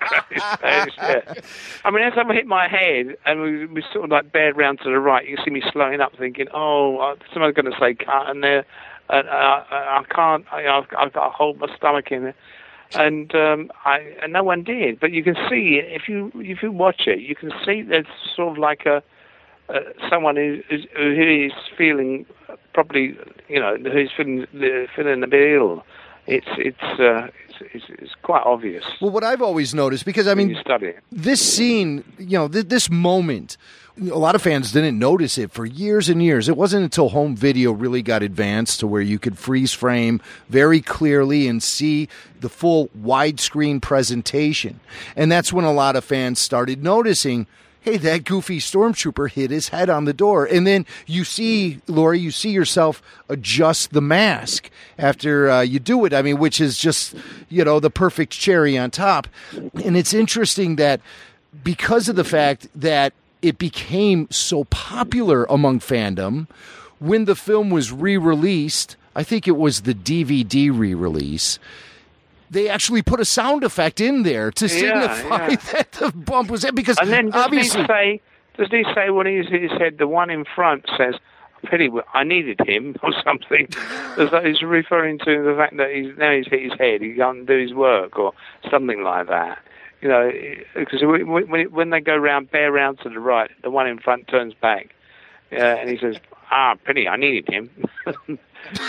[1.92, 4.86] mean, as I hit my head and we, we sort of like bared round to
[4.86, 8.30] the right, you see me slowing up, thinking, "Oh, uh, someone's going to say cut,"
[8.30, 8.66] and there,
[9.10, 10.46] and uh, I, can't.
[10.52, 12.36] I, I've, I've got to hold my stomach in there,
[12.96, 15.00] and um, I and no one did.
[15.00, 18.54] But you can see if you if you watch it, you can see there's sort
[18.54, 19.04] of like a.
[19.70, 21.12] Uh, someone who is, who
[21.46, 22.26] is feeling
[22.74, 24.46] probably, you know, who's feeling
[24.96, 25.86] feeling a bit ill.
[26.28, 28.84] It's it's uh, it's, it's, it's quite obvious.
[29.02, 30.58] Well, what I've always noticed, because I mean,
[31.12, 33.58] this scene, you know, th- this moment,
[33.98, 36.50] a lot of fans didn't notice it for years and years.
[36.50, 40.82] It wasn't until home video really got advanced to where you could freeze frame very
[40.82, 42.10] clearly and see
[42.40, 44.80] the full widescreen presentation.
[45.16, 47.48] And that's when a lot of fans started noticing.
[47.84, 50.46] Hey, that goofy stormtrooper hit his head on the door.
[50.46, 56.06] And then you see, Laurie, you see yourself adjust the mask after uh, you do
[56.06, 56.14] it.
[56.14, 57.14] I mean, which is just,
[57.50, 59.28] you know, the perfect cherry on top.
[59.84, 61.02] And it's interesting that
[61.62, 63.12] because of the fact that
[63.42, 66.48] it became so popular among fandom
[67.00, 71.60] when the film was re-released i think it was the dvd re-release
[72.54, 75.56] they actually put a sound effect in there to signify yeah.
[75.74, 78.22] that the bump was it because And then doesn't obviously he say,
[78.58, 81.16] doesn't he say when he's he said the one in front says,
[81.66, 83.68] "Pity I needed him" or something?
[84.18, 87.14] As though he's referring to the fact that he's now he's hit his head, he
[87.16, 88.34] can't do his work or
[88.70, 89.60] something like that.
[90.02, 90.32] You know,
[90.76, 94.00] because when when- when they go round, bear round to the right, the one in
[94.00, 94.94] front turns back,
[95.52, 96.18] uh, and he says,
[96.52, 97.70] "Ah, pity I needed him."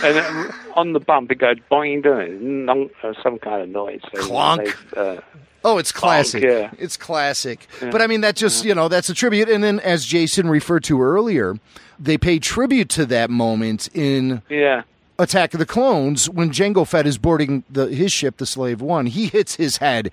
[0.02, 2.68] and on the bump, it goes boing, doing
[3.02, 4.00] uh, some kind of noise.
[4.14, 4.74] So Clonk.
[4.94, 5.20] they, Uh,
[5.66, 6.44] Oh, it's classic.
[6.44, 6.70] yeah.
[6.78, 7.66] It's classic.
[7.80, 7.90] Yeah.
[7.90, 9.48] But I mean, that just, you know, that's a tribute.
[9.48, 11.58] And then, as Jason referred to earlier,
[11.98, 14.82] they pay tribute to that moment in yeah.
[15.18, 19.06] Attack of the Clones when Jango Fett is boarding the, his ship, the Slave One.
[19.06, 20.10] He hits his head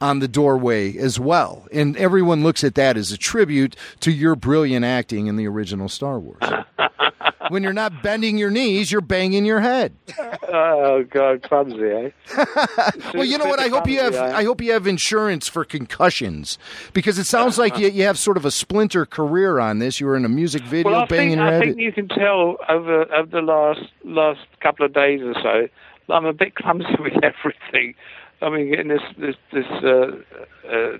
[0.00, 1.66] on the doorway as well.
[1.72, 5.88] And everyone looks at that as a tribute to your brilliant acting in the original
[5.88, 6.42] Star Wars.
[7.48, 9.94] when you're not bending your knees, you're banging your head.
[10.48, 12.10] Oh God, clumsy, eh?
[13.14, 13.60] Well, you know what?
[13.60, 14.14] I hope you have.
[14.14, 16.58] I hope you have insurance for concussions
[16.92, 20.00] because it sounds like you, you have sort of a splinter career on this.
[20.00, 21.62] You were in a music video, well, I banging think, your I head.
[21.62, 25.68] think you can tell over over the last last couple of days or so.
[26.12, 27.94] I'm a bit clumsy with everything.
[28.42, 30.16] I mean, getting this this this uh,
[30.68, 30.98] uh,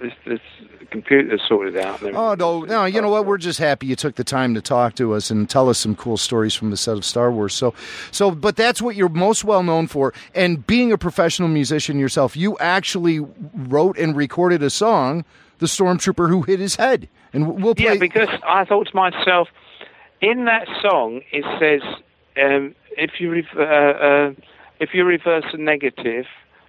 [0.00, 0.40] this, this
[0.90, 2.02] computer sorted out.
[2.02, 2.84] Oh no, no!
[2.84, 3.26] You know what?
[3.26, 5.96] We're just happy you took the time to talk to us and tell us some
[5.96, 7.54] cool stories from the set of Star Wars.
[7.54, 7.74] So,
[8.10, 10.14] so, but that's what you're most well known for.
[10.34, 13.20] And being a professional musician yourself, you actually
[13.54, 15.24] wrote and recorded a song,
[15.58, 17.86] "The Stormtrooper Who Hit His Head," and we'll play.
[17.86, 19.48] Yeah, because I thought to myself,
[20.20, 21.82] in that song it says
[22.42, 24.32] um, if you uh, uh,
[24.78, 26.26] if you reverse a negative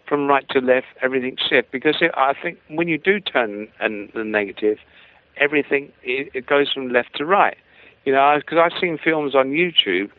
[0.07, 1.69] from right to left, everything shifts.
[1.71, 4.77] Because it, I think when you do turn an, the negative,
[5.37, 7.57] everything it, it goes from left to right.
[8.05, 10.09] You know, because I've seen films on YouTube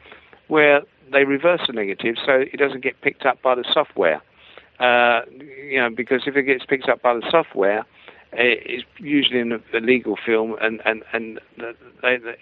[0.48, 0.82] where
[1.12, 4.20] they reverse the negative so it doesn't get picked up by the software.
[4.78, 5.20] Uh,
[5.70, 7.84] you know, because if it gets picked up by the software,
[8.32, 11.40] it- it's usually in a legal film, and and and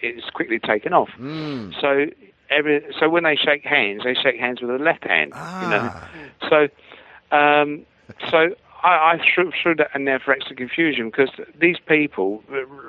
[0.02, 1.10] it's quickly taken off.
[1.80, 2.06] So
[2.50, 5.34] every so when they shake hands, they shake hands with the left hand.
[5.60, 5.90] You know,
[6.48, 6.68] so
[7.30, 7.84] um,
[8.30, 12.42] so I, I threw, threw that in there for extra confusion because these people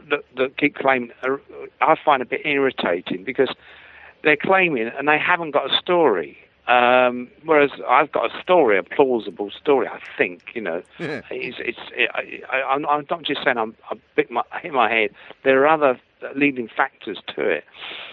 [0.09, 1.41] that, that keep claiming, are,
[1.81, 3.49] I find a bit irritating because
[4.23, 6.37] they're claiming and they haven't got a story.
[6.67, 9.87] Um, whereas I've got a story, a plausible story.
[9.87, 10.83] I think you know,
[11.31, 12.11] it's, it's it,
[12.51, 15.11] I, I'm not just saying I'm I bit my, hit my head.
[15.45, 15.97] There are other
[16.35, 17.63] leading factors to it.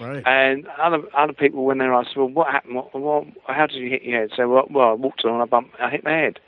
[0.01, 0.23] Right.
[0.27, 2.77] And other other people, when they're asked, well, what happened?
[2.77, 4.31] What, what, how did you hit your head?
[4.37, 6.39] Say, well, well, I walked along, I bumped, I hit my head.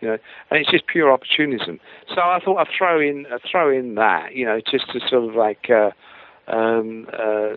[0.00, 0.18] You know,
[0.50, 1.80] and it's just pure opportunism.
[2.14, 5.28] So I thought I'd throw in, I'd throw in that, you know, just to sort
[5.30, 5.70] of like.
[5.70, 5.90] Uh,
[6.48, 7.56] um, uh,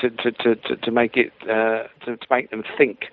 [0.00, 3.06] to, to, to, to, make it uh, to, to make them think.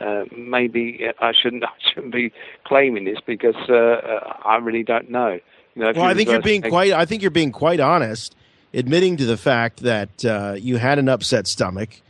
[0.00, 2.32] Uh, maybe I shouldn't I shouldn't be
[2.64, 5.38] claiming this because uh, uh, I really don't know.
[5.74, 6.92] You know Well, I think you're being quite.
[6.92, 8.36] I think you're being quite honest,
[8.74, 12.00] admitting to the fact that uh, you had an upset stomach.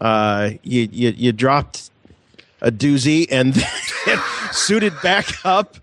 [0.00, 1.90] Uh, you, you you dropped
[2.60, 3.54] a doozy and
[4.06, 4.18] then
[4.52, 5.76] suited back up,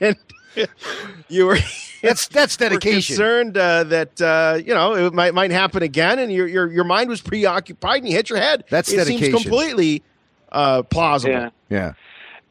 [0.00, 0.16] and
[1.28, 1.58] you were.
[2.02, 3.14] That's that's were dedication.
[3.14, 6.82] concerned uh, that uh, you know it might might happen again, and your your your
[6.82, 8.64] mind was preoccupied, and you hit your head.
[8.70, 9.30] That's it dedication.
[9.30, 10.02] seems completely
[10.50, 11.32] uh, plausible.
[11.34, 11.50] Yeah.
[11.70, 11.92] Yeah.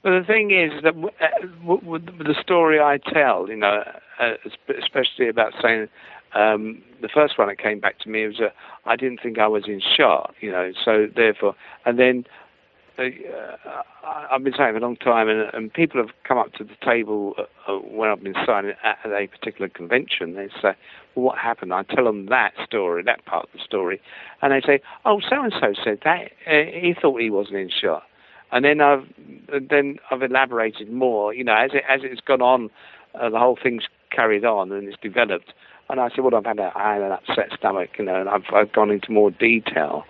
[0.03, 3.83] But the thing is that w- uh, w- w- the story I tell, you know,
[4.21, 4.33] uh,
[4.81, 5.89] especially about saying
[6.33, 8.49] um, the first one that came back to me was uh,
[8.85, 11.55] I didn't think I was in shot, you know, so therefore,
[11.85, 12.25] and then
[12.97, 13.03] uh,
[14.03, 16.75] I've been saying for a long time, and, and people have come up to the
[16.83, 20.35] table uh, uh, when I've been signing at a particular convention.
[20.35, 20.75] They say,
[21.15, 24.01] "Well, what happened?" I tell them that story, that part of the story,
[24.41, 26.31] and they say, "Oh, so and so said that.
[26.45, 28.03] Uh, he thought he wasn't in shot."
[28.51, 29.07] And then I've
[29.69, 31.33] then I've elaborated more.
[31.33, 32.69] You know, as it as it's gone on,
[33.19, 35.53] uh, the whole thing's carried on and it's developed.
[35.91, 38.29] And I said, "Well, I've had a, I had an upset stomach," you know, and
[38.29, 40.05] I've I've gone into more detail.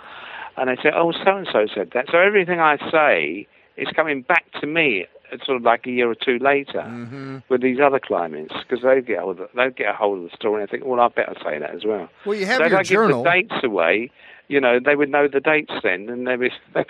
[0.58, 4.22] And they said, "Oh, so and so said that." So everything I say is coming
[4.22, 7.38] back to me, uh, sort of like a year or two later, Mm-hmm.
[7.50, 10.36] with these other clients, because they get hold of, they get a hold of the
[10.36, 10.62] story.
[10.62, 12.10] and I think, well, I better say that as well.
[12.26, 13.24] Well, you have so if your I journal.
[13.24, 14.12] give the dates away,
[14.50, 16.52] you know, they would know the dates then, and they would,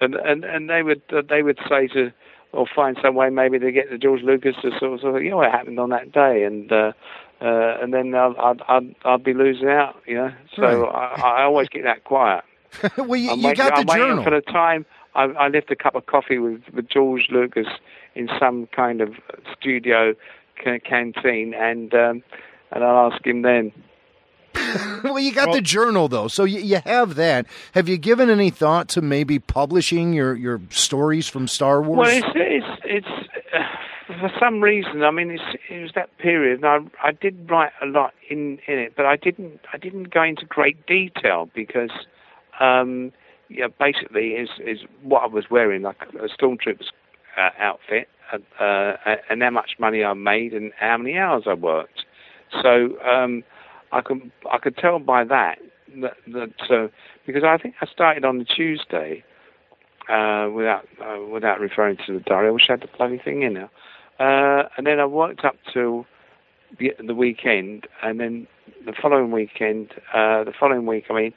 [0.00, 2.12] and and and they would uh, they would say to,
[2.52, 5.22] or find some way maybe to get to George Lucas to sort of, sort of
[5.24, 6.70] you know, what happened on that day, and.
[6.70, 6.92] uh
[7.40, 10.32] uh, and then I'll, I'll, I'll, I'll be losing out, you know.
[10.56, 12.44] So I, I always keep that quiet.
[12.96, 14.24] well, you, I'm you waiting, got the I'm waiting journal.
[14.24, 14.86] for the time.
[15.14, 17.66] I, I left a cup of coffee with, with George Lucas
[18.14, 19.14] in some kind of
[19.58, 20.14] studio
[20.62, 22.22] ca- canteen, and um,
[22.70, 23.72] and I'll ask him then.
[25.04, 27.46] well, you got the journal though, so you, you have that.
[27.72, 31.98] Have you given any thought to maybe publishing your, your stories from Star Wars?
[31.98, 33.27] Well, it's it's it's
[34.20, 35.02] for some reason.
[35.02, 38.78] I mean, it was that period, and I I did write a lot in in
[38.78, 41.90] it, but I didn't I didn't go into great detail because.
[42.60, 43.12] Um,
[43.50, 46.90] yeah, basically, is is what I was wearing, like a stormtrooper's
[47.38, 51.54] uh, outfit, uh, uh, and how much money I made and how many hours I
[51.54, 52.04] worked.
[52.62, 53.42] So um,
[53.92, 55.58] I could I could tell by that
[56.00, 56.88] that, that uh,
[57.26, 59.24] because I think I started on the Tuesday
[60.08, 62.48] uh, without uh, without referring to the diary.
[62.48, 63.70] I wish I had the bloody thing in now.
[64.18, 66.04] Uh, and then I worked up to
[66.78, 68.46] the, the weekend, and then
[68.84, 71.34] the following weekend, uh, the following week, I mean,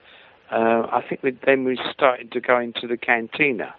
[0.51, 3.73] uh, I think we, then we started to go into the cantina.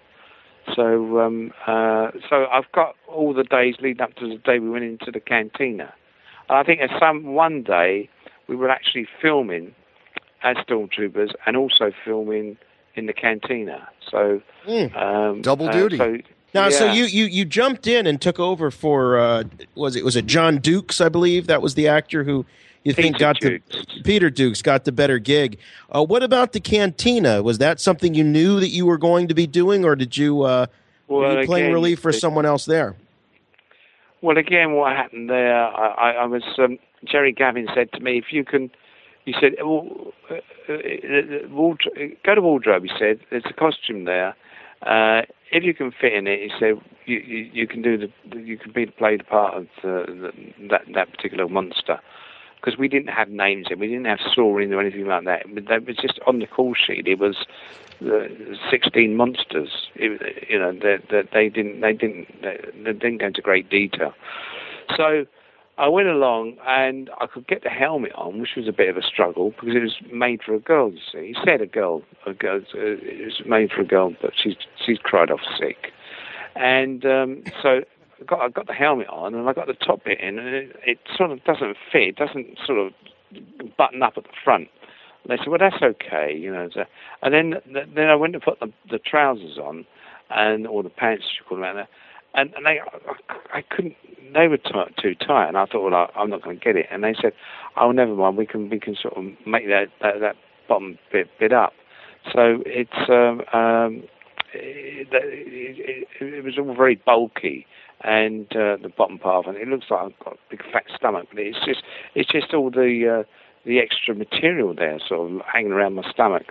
[0.74, 4.70] So, um, uh, so I've got all the days leading up to the day we
[4.70, 5.92] went into the cantina.
[6.48, 8.08] And I think at some one day
[8.46, 9.74] we were actually filming
[10.42, 12.56] as stormtroopers and also filming
[12.94, 13.88] in the cantina.
[14.10, 14.40] So
[14.94, 15.98] um, Double uh, duty.
[15.98, 16.18] so,
[16.54, 19.44] Now, so you, you you jumped in and took over for uh,
[19.74, 21.00] was it was it John Dukes?
[21.00, 22.44] I believe that was the actor who
[22.84, 23.60] you think Peter got the
[24.04, 25.58] Peter Dukes got the better gig.
[25.94, 27.42] Uh, what about the cantina?
[27.42, 30.42] Was that something you knew that you were going to be doing, or did you
[30.42, 30.66] uh,
[31.08, 32.96] Well, you playing again, relief for someone else there?
[34.20, 35.64] Well, again, what happened there?
[35.64, 38.70] I, I, I was um, Jerry Gavin said to me, if you can,
[39.24, 40.34] he said, well, uh,
[40.68, 42.84] uh, uh, go to wardrobe.
[42.84, 44.34] He said, there's a costume there.
[45.52, 48.38] Uh, if you can fit in it, he said, you, you, you can do the,
[48.38, 52.00] you can be play the part of the, the, that that particular monster.
[52.56, 55.46] Because we didn't have names in, we didn't have Saurin or anything like that.
[55.68, 57.08] That was just on the call sheet.
[57.08, 57.44] It was
[58.00, 59.88] the 16 monsters.
[59.96, 63.68] It, you know, that they, they didn't, they didn't, they, they didn't go into great
[63.68, 64.14] detail.
[64.96, 65.26] So
[65.78, 68.96] I went along and I could get the helmet on, which was a bit of
[68.96, 70.92] a struggle because it was made for a girl.
[70.92, 72.60] You see, he said a girl, a girl.
[72.74, 75.92] uh, It was made for a girl, but she's she's cried off sick,
[76.56, 77.82] and um, so.
[78.20, 80.46] I got, I got the helmet on and I got the top bit in, and
[80.54, 82.02] it, it sort of doesn't fit.
[82.10, 82.92] It doesn't sort of
[83.76, 84.68] button up at the front.
[85.24, 86.68] And they said, "Well, that's okay," you know.
[86.72, 86.84] So,
[87.22, 87.54] and then
[87.92, 89.84] then I went to put the, the trousers on,
[90.30, 91.88] and or the pants, you call them, out
[92.34, 93.96] and and they I, I couldn't.
[94.34, 96.76] They were t- too tight, and I thought, well, I, I'm not going to get
[96.76, 96.86] it.
[96.90, 97.32] And they said,
[97.76, 98.36] "Oh, never mind.
[98.36, 100.36] We can we can sort of make that that, that
[100.68, 101.72] bottom bit bit up."
[102.32, 104.04] So it's um, um,
[104.54, 107.66] it, it, it, it was all very bulky
[108.04, 111.28] and uh, the bottom part, and it looks like I've got a big fat stomach,
[111.30, 111.82] but it's just
[112.14, 113.28] it's just all the uh,
[113.64, 116.46] the extra material there, sort of hanging around my stomach,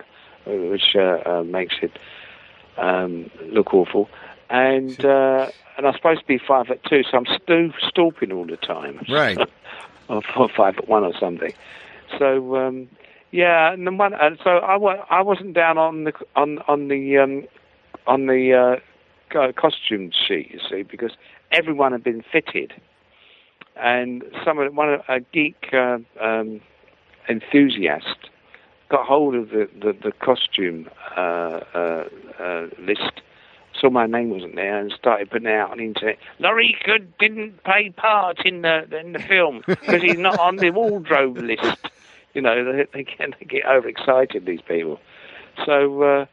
[0.46, 1.92] which uh, uh, makes it
[2.78, 4.08] um, look awful.
[4.52, 5.46] And uh,
[5.76, 9.04] and I'm supposed to be five foot two, so I'm sto- stooping all the time.
[9.08, 9.38] Right.
[10.08, 10.22] or
[10.56, 11.52] five foot one or something.
[12.18, 12.88] So um,
[13.30, 17.18] yeah, and one, and so I, wa- I wasn't down on the on on the
[17.18, 17.44] um,
[18.06, 18.80] on the
[19.34, 21.12] uh, costume sheet, you see, because
[21.50, 22.74] everyone had been fitted,
[23.76, 26.60] and some of one a geek uh, um,
[27.28, 28.28] enthusiast
[28.90, 32.04] got hold of the the, the costume uh, uh,
[32.38, 33.22] uh, list.
[33.82, 36.16] Saw my name wasn't there and started putting it out on the internet.
[36.38, 40.70] Laurie Goode didn't play part in the in the film because he's not on the
[40.70, 41.78] wardrobe list.
[42.32, 45.00] You know they, they get they get overexcited these people.
[45.66, 46.26] So, uh,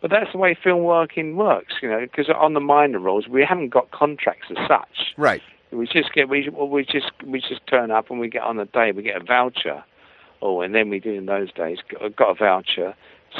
[0.00, 1.74] but that's the way film working works.
[1.82, 5.14] You know, because on the minor roles we haven't got contracts as such.
[5.16, 5.42] Right.
[5.72, 8.58] We just get we well, we just we just turn up and we get on
[8.58, 9.82] the day we get a voucher.
[10.40, 11.78] Oh, and then we do in those days
[12.16, 12.94] got a voucher,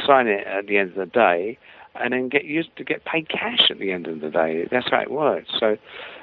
[0.04, 1.58] sign it at the end of the day,
[1.94, 4.66] and then get used to get paid cash at the end of the day.
[4.70, 5.48] That's how it works.
[5.58, 5.76] So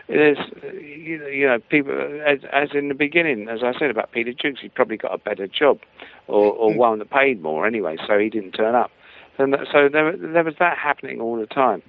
[0.08, 0.38] there's
[0.74, 1.94] you know, people
[2.26, 5.18] as, as in the beginning, as I said about Peter Jukes, he probably got a
[5.18, 5.80] better job,
[6.28, 8.92] or, or one that paid more anyway, so he didn't turn up.
[9.38, 11.82] And that, so there there was that happening all the time.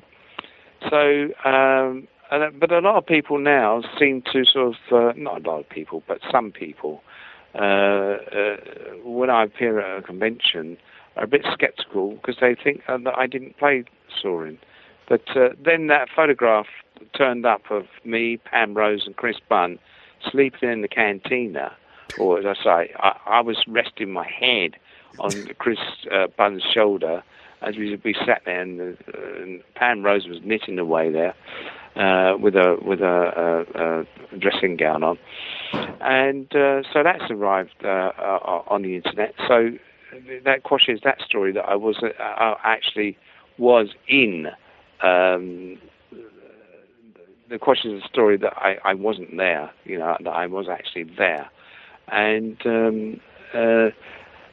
[0.88, 1.28] So.
[1.44, 5.50] Um, and, but a lot of people now seem to sort of, uh, not a
[5.50, 7.02] lot of people, but some people,
[7.54, 8.56] uh, uh,
[9.04, 10.76] when I appear at a convention,
[11.16, 13.84] are a bit sceptical because they think uh, that I didn't play
[14.22, 14.58] Saurin.
[15.08, 16.66] But uh, then that photograph
[17.16, 19.78] turned up of me, Pam Rose, and Chris Bunn
[20.30, 21.72] sleeping in the cantina,
[22.18, 24.76] or as I say, I, I was resting my head
[25.18, 25.78] on Chris
[26.12, 27.22] uh, Bunn's shoulder
[27.62, 31.34] as we, we sat there, and, uh, and Pam Rose was knitting away there
[31.96, 34.02] uh, with a with a, a,
[34.34, 35.18] a dressing gown on,
[36.00, 39.34] and uh, so that's arrived uh, uh, on the internet.
[39.46, 39.72] So
[40.44, 43.16] that quashes that story that I was uh, uh, actually
[43.58, 44.48] was in.
[45.02, 45.78] Um,
[47.48, 50.68] the question is the story that I, I wasn't there, you know, that I was
[50.68, 51.50] actually there.
[52.08, 53.20] And um,
[53.52, 53.90] uh,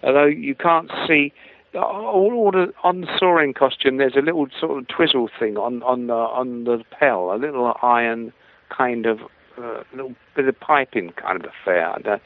[0.04, 1.32] although you can't see,
[1.76, 5.84] all, all the, on the Saurin costume, there's a little sort of twizzle thing on,
[5.84, 8.34] on, the, on the lapel, a little iron
[8.70, 9.20] kind of
[9.58, 11.94] uh, little bit of piping kind of affair.
[11.96, 12.18] And, uh,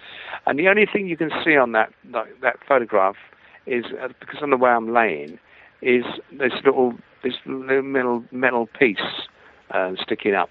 [0.46, 3.16] and the only thing you can see on that that, that photograph
[3.66, 5.40] is uh, because on the way I'm laying,
[5.82, 6.94] is this little
[7.24, 8.98] this little metal metal piece
[9.72, 10.50] uh, sticking up.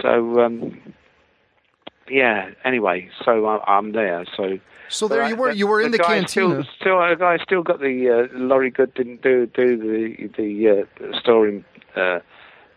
[0.00, 0.80] So um,
[2.08, 2.50] yeah.
[2.64, 4.24] Anyway, so I, I'm there.
[4.36, 4.58] So.
[4.92, 5.52] So there you were.
[5.52, 6.64] You were in the, guy cantina.
[6.64, 10.84] Still, still, the guy still got the uh, Laurie Goode didn't do do the the
[10.84, 11.64] uh, story
[11.94, 12.18] uh,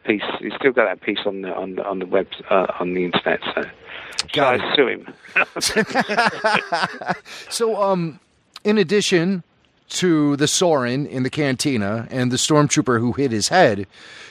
[0.03, 0.23] piece.
[0.39, 3.05] He's still got that piece on the on the on the web uh, on the
[3.05, 3.39] internet.
[3.55, 3.63] So,
[4.31, 5.13] Got so I sue him.
[7.49, 8.19] so, um,
[8.63, 9.43] in addition
[9.89, 13.85] to the Saurin in the cantina and the stormtrooper who hit his head,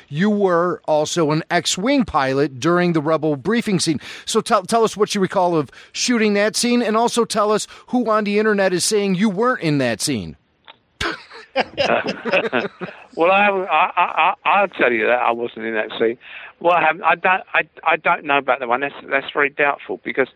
[0.08, 4.00] you were also an X-wing pilot during the Rebel briefing scene.
[4.24, 7.66] So tell tell us what you recall of shooting that scene, and also tell us
[7.88, 10.36] who on the internet is saying you weren't in that scene.
[13.16, 16.18] well, I, I, I, I'll tell you that I wasn't in that scene.
[16.58, 17.04] What happened?
[17.04, 18.80] I don't, I, I don't know about that one.
[18.80, 20.28] That's that's very doubtful because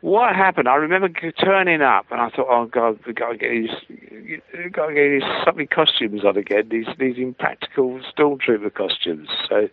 [0.00, 0.68] what happened?
[0.68, 4.40] I remember turning up and I thought, oh God, we got to get these,
[4.72, 6.68] got to get these something costumes on again.
[6.70, 9.28] These these impractical stormtrooper costumes.
[9.48, 9.68] So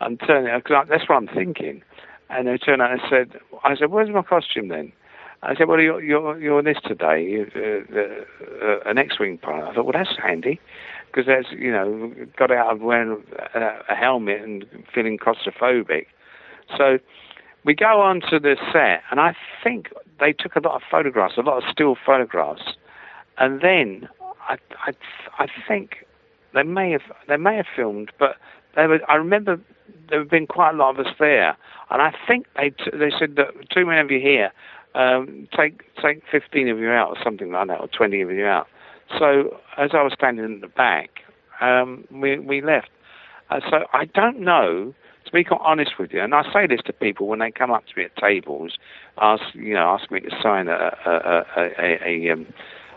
[0.00, 1.82] I'm turning up because that's what I'm thinking.
[2.30, 4.92] And they turned out and said, I said, where's my costume then?
[5.44, 9.70] I said, well, you're you're, you're this today, you, uh, uh, an X-wing pilot.
[9.70, 10.58] I thought, well, that's handy
[11.06, 13.22] because that's you know got out of wearing
[13.54, 14.64] a, a helmet and
[14.94, 16.06] feeling claustrophobic.
[16.76, 16.98] So
[17.64, 19.88] we go on to the set, and I think
[20.18, 22.74] they took a lot of photographs, a lot of still photographs,
[23.38, 24.08] and then
[24.48, 24.56] I
[24.86, 24.92] I,
[25.38, 26.06] I think
[26.54, 28.36] they may have they may have filmed, but
[28.76, 29.00] they were.
[29.08, 29.60] I remember
[30.08, 31.56] there have been quite a lot of us there,
[31.90, 34.52] and I think they t- they said that too many of you here.
[34.94, 38.46] Um, take take fifteen of you out or something like that, or twenty of you
[38.46, 38.68] out.
[39.18, 41.10] So as I was standing in the back,
[41.60, 42.90] um, we we left.
[43.50, 44.94] Uh, so I don't know.
[45.24, 47.70] To be quite honest with you, and I say this to people when they come
[47.70, 48.76] up to me at tables,
[49.18, 52.46] ask you know ask me to sign a a a, a, a um,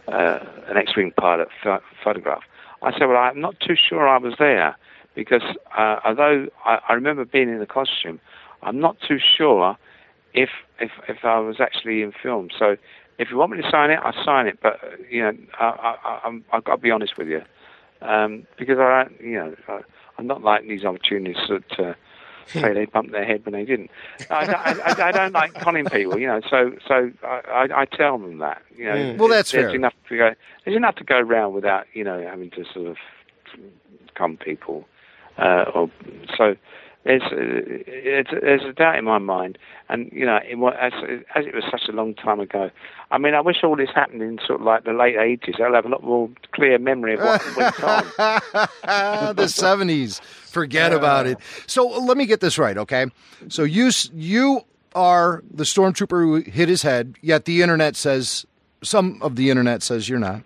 [0.08, 2.44] uh, an X-wing pilot ph- photograph.
[2.82, 4.76] I said, well, I'm not too sure I was there
[5.16, 5.42] because
[5.78, 8.20] uh, although I, I remember being in the costume,
[8.62, 9.78] I'm not too sure
[10.44, 10.50] if
[10.80, 12.50] if if I was actually in film.
[12.58, 12.78] So
[13.20, 14.60] if you want me to sign it, I'll sign it.
[14.62, 15.66] But you know, I,
[16.06, 17.42] I, I'm, I've got to be honest with you.
[18.02, 19.80] um, because I, don't- you know, I,
[20.18, 21.94] I'm not like these opportunists that uh,
[22.48, 23.90] say they bumped their head when they didn't.
[24.30, 26.42] I, I, I, I don't like conning people, you know.
[26.50, 28.96] So, so I, I, I tell them that, you know.
[28.96, 29.18] Mm.
[29.18, 29.76] Well, that's there's fair.
[29.76, 30.30] enough to go.
[30.64, 32.98] There's enough to go around without, you know, having to sort of
[34.16, 34.88] con people.
[35.38, 35.92] Uh, or
[36.36, 36.56] so
[37.04, 39.58] there's uh, there's a doubt in my mind,
[39.88, 40.94] and you know, it, as
[41.36, 42.70] as it was such a long time ago.
[43.12, 45.56] I mean, I wish all this happened in sort of like the late eighties.
[45.64, 48.04] I'll have a lot more clear memory of what went on.
[49.36, 50.22] the 70s.
[50.22, 51.38] Forget about it.
[51.66, 53.06] So let me get this right, okay?
[53.48, 54.62] So you you
[54.94, 58.46] are the stormtrooper who hit his head, yet the internet says
[58.82, 60.42] some of the internet says you're not.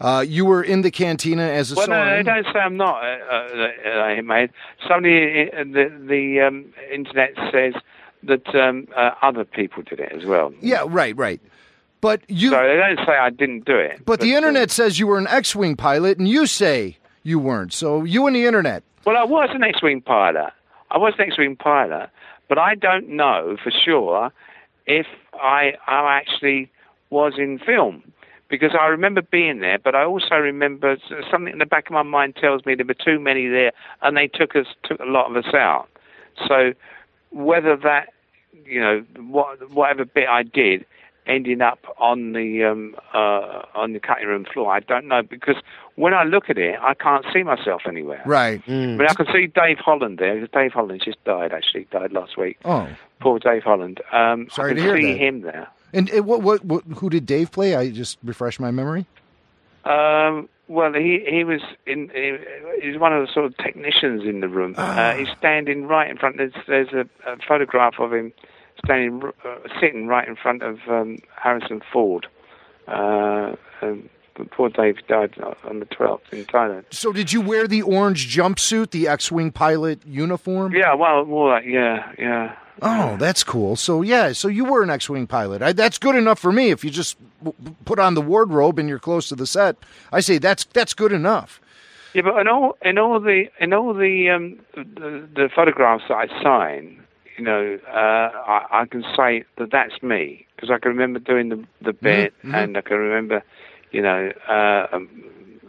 [0.00, 1.96] Uh, you were in the cantina as a Well, no.
[1.96, 3.02] I say I'm not.
[3.02, 4.46] Uh, uh, uh.
[4.86, 7.74] Somebody, uh, the the um, internet says
[8.22, 10.52] that um, uh, other people did it as well.
[10.60, 11.40] Yeah, right, right.
[12.00, 12.50] But you.
[12.50, 14.04] So they don't say I didn't do it.
[14.04, 17.72] But the internet says you were an X-wing pilot, and you say you weren't.
[17.72, 18.84] So you and the internet.
[19.04, 20.52] Well, I was an X-wing pilot.
[20.90, 22.10] I was an X-wing pilot,
[22.48, 24.32] but I don't know for sure
[24.86, 26.70] if I, I actually
[27.10, 28.02] was in film
[28.48, 30.96] because I remember being there, but I also remember
[31.30, 33.72] something in the back of my mind tells me there were too many there,
[34.02, 35.88] and they took us took a lot of us out.
[36.46, 36.72] So
[37.30, 38.12] whether that
[38.64, 40.86] you know what whatever bit I did
[41.26, 45.56] ending up on the um, uh, on the cutting room floor, I don't know because
[45.96, 48.22] when I look at it, I can't see myself anywhere.
[48.24, 48.62] Right.
[48.66, 50.46] I mean, I can see Dave Holland there.
[50.46, 51.86] Dave Holland just died, actually.
[51.90, 52.56] Died last week.
[52.64, 52.88] Oh.
[53.20, 54.00] Poor Dave Holland.
[54.12, 55.18] Um, Sorry I can to hear see that.
[55.18, 55.68] him there.
[55.92, 57.74] And what, what, what, who did Dave play?
[57.74, 59.06] I just refresh my memory.
[59.84, 62.10] Um, well, he he was in.
[62.14, 62.36] He,
[62.82, 64.74] he's one of the sort of technicians in the room.
[64.76, 65.12] Ah.
[65.12, 66.36] Uh, he's standing right in front.
[66.36, 68.32] There's there's a, a photograph of him
[68.84, 72.26] standing uh, sitting right in front of um, Harrison Ford.
[72.86, 76.84] Uh, um, but poor Dave died on the 12th in Thailand.
[76.90, 80.72] So did you wear the orange jumpsuit, the X-wing pilot uniform?
[80.74, 82.54] Yeah, well, more like yeah, yeah.
[82.82, 83.76] Oh, that's cool.
[83.76, 85.62] So yeah, so you were an X-wing pilot.
[85.62, 86.70] I, that's good enough for me.
[86.70, 89.76] If you just w- put on the wardrobe and you're close to the set,
[90.12, 91.60] I say that's that's good enough.
[92.14, 96.14] Yeah, but in all in all the in all the um, the, the photographs that
[96.14, 97.02] I sign,
[97.36, 101.48] you know, uh, I, I can say that that's me because I can remember doing
[101.48, 102.54] the the bit, mhm.
[102.54, 103.42] and I can remember,
[103.90, 105.08] you know, uh, um,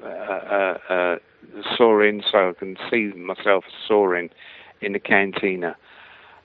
[0.03, 1.15] uh, uh, uh,
[1.77, 4.29] Saurin, so I can see myself Saurin
[4.81, 5.75] in the cantina.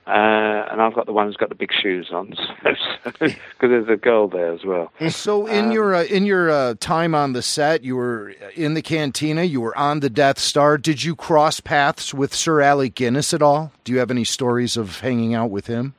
[0.07, 3.97] Uh, and I've got the one who's got the big shoes on, because there's a
[3.97, 4.93] girl there as well.
[5.09, 8.83] So in your uh, in your uh, time on the set, you were in the
[8.83, 9.45] cantina.
[9.45, 10.77] You were on the Death Star.
[10.77, 13.73] Did you cross paths with Sir Alec Guinness at all?
[13.85, 15.95] Do you have any stories of hanging out with him?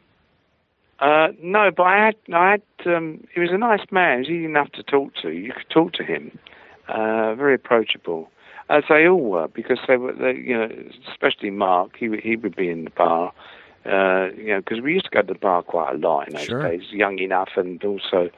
[1.00, 4.18] Uh, no, but I had, I had, um, he was a nice man.
[4.18, 5.30] He was easy enough to talk to.
[5.30, 6.38] You could talk to him.
[6.88, 8.30] Uh, very approachable,
[8.70, 10.70] as they all were, because they were, they, you know,
[11.12, 11.98] especially Mark.
[11.98, 13.34] He he would be in the bar,
[13.86, 16.34] uh, you know, because we used to go to the bar quite a lot in
[16.34, 16.62] those Sure.
[16.62, 16.84] days.
[16.92, 18.30] Young enough, and also,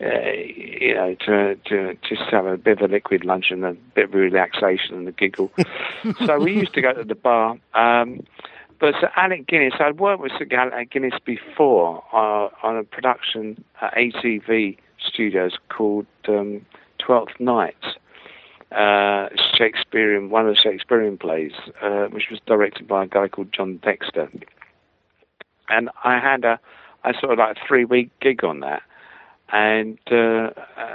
[0.00, 3.72] uh, you know, to to just have a bit of a liquid lunch and a
[3.94, 5.52] bit of relaxation and a giggle.
[6.26, 7.56] so we used to go to the bar.
[7.74, 8.20] Um,
[8.80, 13.62] but Sir Alec Guinness, I'd worked with Sir Alec Guinness before uh, on a production
[13.80, 16.64] at ATV Studios called um,
[16.98, 17.76] Twelfth Night,
[18.72, 23.52] uh, Shakespearean, one of the Shakespearean plays, uh, which was directed by a guy called
[23.52, 24.28] John Dexter.
[25.68, 26.58] And I had a,
[27.04, 28.82] I sort of like a three week gig on that.
[29.52, 30.50] And uh,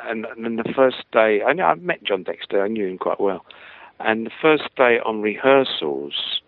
[0.06, 3.20] and, and the first day, I know I met John Dexter, I knew him quite
[3.20, 3.46] well.
[4.00, 6.42] And the first day on rehearsals,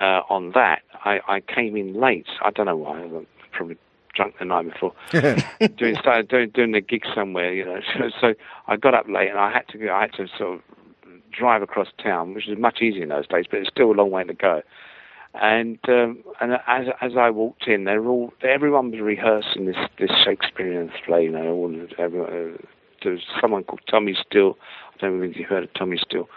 [0.00, 2.26] uh, on that, I, I came in late.
[2.42, 3.02] I don't know why.
[3.02, 3.76] I probably
[4.14, 4.92] drunk the night before.
[5.76, 7.80] doing started doing doing a gig somewhere, you know.
[7.98, 8.34] So, so
[8.66, 10.62] I got up late and I had to go, I had to sort of
[11.30, 14.10] drive across town, which was much easier in those days, but it's still a long
[14.10, 14.62] way to go.
[15.40, 19.76] And um, and as as I walked in, they were all everyone was rehearsing this
[19.98, 21.24] this Shakespearean play.
[21.24, 22.56] You know, all everyone, uh,
[23.02, 24.56] there was someone called Tommy Steele.
[24.94, 26.28] I don't know if you heard of Tommy Steele.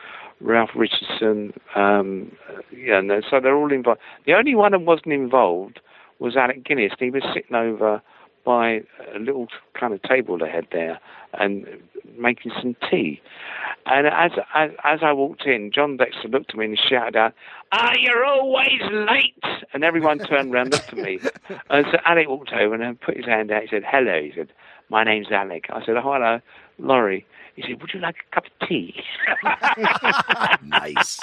[0.41, 1.53] Ralph Richardson.
[1.75, 2.31] Um,
[2.75, 3.99] yeah, then- so they're all involved.
[4.25, 5.79] The only one that wasn't involved
[6.19, 6.93] was Alec Guinness.
[6.99, 8.01] He was sitting over
[8.43, 8.81] by
[9.15, 9.47] a little
[9.79, 10.99] kind of table they had there
[11.33, 11.65] and
[12.17, 13.21] making some tea.
[13.85, 17.33] And as, as as I walked in, John Dexter looked at me and shouted out,
[17.71, 19.43] "Ah, you're always late!"
[19.73, 21.19] And everyone turned around, and looked at me.
[21.69, 23.63] And so Alec walked over and put his hand out.
[23.63, 24.49] He said, "Hello." He said,
[24.89, 26.41] "My name's Alec." I said, "Oh, hello,
[26.77, 27.25] Laurie."
[27.55, 29.03] He said, "Would you like a cup of tea?"
[30.63, 31.19] nice.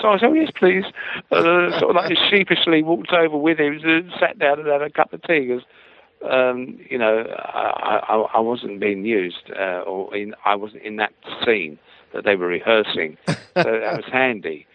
[0.00, 0.84] So I said, oh, yes, please.
[1.30, 4.90] Uh, sort of like sheepishly walked over with him, and sat down and had a
[4.90, 5.62] cup of tea because,
[6.30, 10.96] um, you know, I, I, I wasn't being used uh, or in, I wasn't in
[10.96, 11.12] that
[11.44, 11.78] scene
[12.12, 14.66] that they were rehearsing, so that was handy.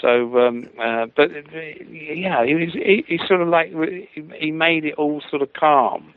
[0.00, 1.60] So, um, uh, but uh,
[1.90, 3.72] yeah, he was he, he sort of like
[4.12, 6.12] he, made it all sort of calm,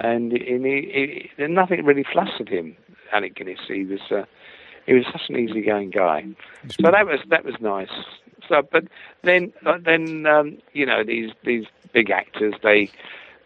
[0.00, 2.76] and, and he, he, nothing really flustered him.
[3.12, 4.24] Alec Guinness, he was uh,
[4.86, 6.24] he was such an easygoing guy.
[6.68, 7.88] So that was that was nice.
[8.48, 8.84] So, but
[9.22, 9.52] then
[9.84, 12.90] then um, you know these these big actors they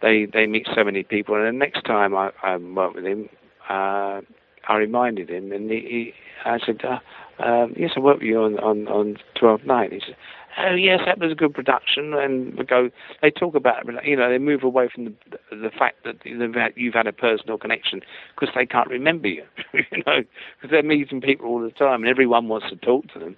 [0.03, 3.29] they they meet so many people, and the next time I, I worked with him,
[3.69, 4.21] uh,
[4.69, 6.15] I reminded him, and he, he
[6.45, 6.99] I said, uh,
[7.43, 10.17] um, "Yes, I worked with you on on on Twelfth Night." He said,
[10.59, 12.91] "Oh yes, that was a good production." And we go,
[13.23, 15.13] they talk about you know they move away from the
[15.51, 18.01] the fact that you've had a personal connection
[18.35, 19.45] because they can't remember you,
[19.75, 20.23] you know,
[20.57, 23.37] because they're meeting people all the time, and everyone wants to talk to them.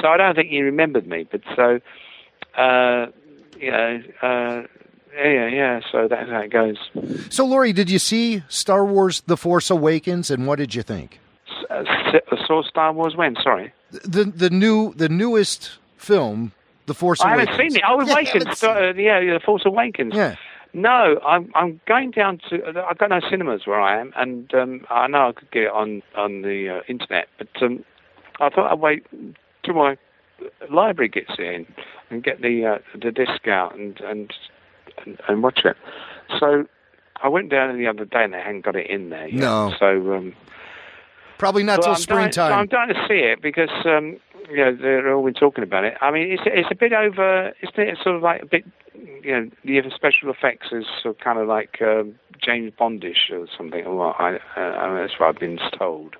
[0.00, 1.80] So I don't think he remembered me, but so.
[2.56, 3.06] Uh,
[3.58, 4.62] you know, uh,
[5.14, 5.80] yeah, yeah.
[5.90, 6.76] So that's how it goes.
[7.30, 11.20] So, Laurie, did you see Star Wars: The Force Awakens, and what did you think?
[11.70, 11.84] Uh,
[12.46, 13.36] saw Star Wars when?
[13.42, 13.72] Sorry.
[13.90, 16.52] The the new the newest film,
[16.86, 17.82] The Force I haven't seen it.
[17.86, 18.62] Oh, Awakens.
[18.62, 20.14] Yeah, uh, yeah, yeah, The Force Awakens.
[20.14, 20.36] Yeah.
[20.72, 22.84] No, I'm I'm going down to.
[22.88, 25.70] I've got no cinemas where I am, and um, I know I could get it
[25.72, 27.84] on on the uh, internet, but um,
[28.40, 29.06] I thought I'd wait
[29.64, 29.96] till my
[30.70, 31.66] library gets in
[32.10, 34.32] and get the uh, the disc out and and
[35.04, 35.76] and, and watch it.
[36.38, 36.66] So
[37.22, 39.28] I went down the other day and they hadn't got it in there.
[39.28, 39.40] Yet.
[39.40, 39.72] No.
[39.78, 40.34] So um,
[41.38, 42.52] probably not till I'm springtime.
[42.52, 44.16] I'm dying to see it because um,
[44.50, 45.94] you know they're all been talking about it.
[46.00, 47.52] I mean, it's it's a bit over.
[47.62, 48.64] Isn't it It's sort of like a bit?
[49.22, 53.46] You know, the special effects is sort of kind of like um, James Bondish or
[53.56, 53.84] something.
[53.94, 54.18] What?
[54.18, 56.16] I, uh, I mean, that's what I've been told.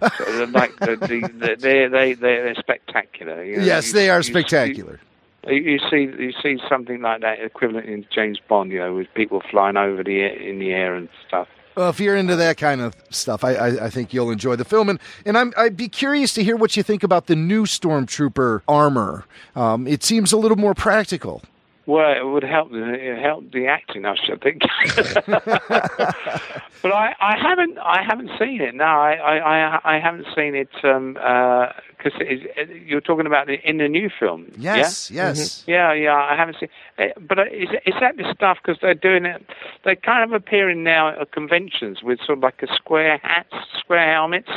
[0.18, 3.44] so they're like the, the, the, they they they're spectacular.
[3.44, 3.64] You know?
[3.64, 4.92] yes, You- they are spectacular.
[4.94, 5.09] You,
[5.48, 9.42] you see, you see something like that equivalent in James Bond, you know, with people
[9.50, 11.48] flying over the in the air and stuff.
[11.76, 14.64] Well, if you're into that kind of stuff, I, I, I think you'll enjoy the
[14.64, 14.88] film.
[14.88, 18.62] And, and I'm, I'd be curious to hear what you think about the new Stormtrooper
[18.66, 19.24] armor.
[19.54, 21.42] Um, it seems a little more practical.
[21.90, 24.62] Well, it would help the help the acting, I should think.
[25.26, 28.76] but I, I haven't I haven't seen it.
[28.76, 33.60] No, I I, I, haven't seen it um, uh, because it, you're talking about it
[33.64, 34.52] in the new film.
[34.56, 35.30] Yes, yeah?
[35.30, 35.62] yes.
[35.62, 35.66] Mhm.
[35.66, 36.14] Yeah, yeah.
[36.14, 36.68] I haven't seen.
[36.96, 37.26] It.
[37.26, 38.58] But is is that the stuff?
[38.62, 39.44] Because they're doing it.
[39.82, 44.12] They're kind of appearing now at conventions with sort of like a square hats, square
[44.12, 44.50] helmets.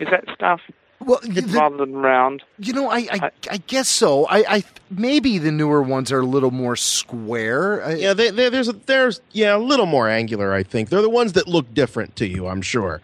[0.00, 0.60] Is that stuff?
[1.04, 2.42] Well, rather than round.
[2.58, 4.26] You know, I, I, I guess so.
[4.26, 7.84] I, I maybe the newer ones are a little more square.
[7.84, 10.52] I, Yeah, they, they, there's a, there's yeah a little more angular.
[10.52, 12.48] I think they're the ones that look different to you.
[12.48, 13.00] I'm sure.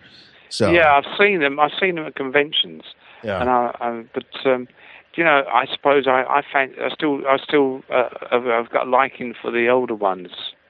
[0.48, 1.60] So Yeah, I've seen them.
[1.60, 2.82] I've seen them at conventions.
[3.22, 3.40] Yeah.
[3.40, 4.68] And I, I but um,
[5.18, 8.86] you know, I suppose I, I fan, I still, I still, uh, I've, I've got
[8.86, 10.28] a liking for the older ones,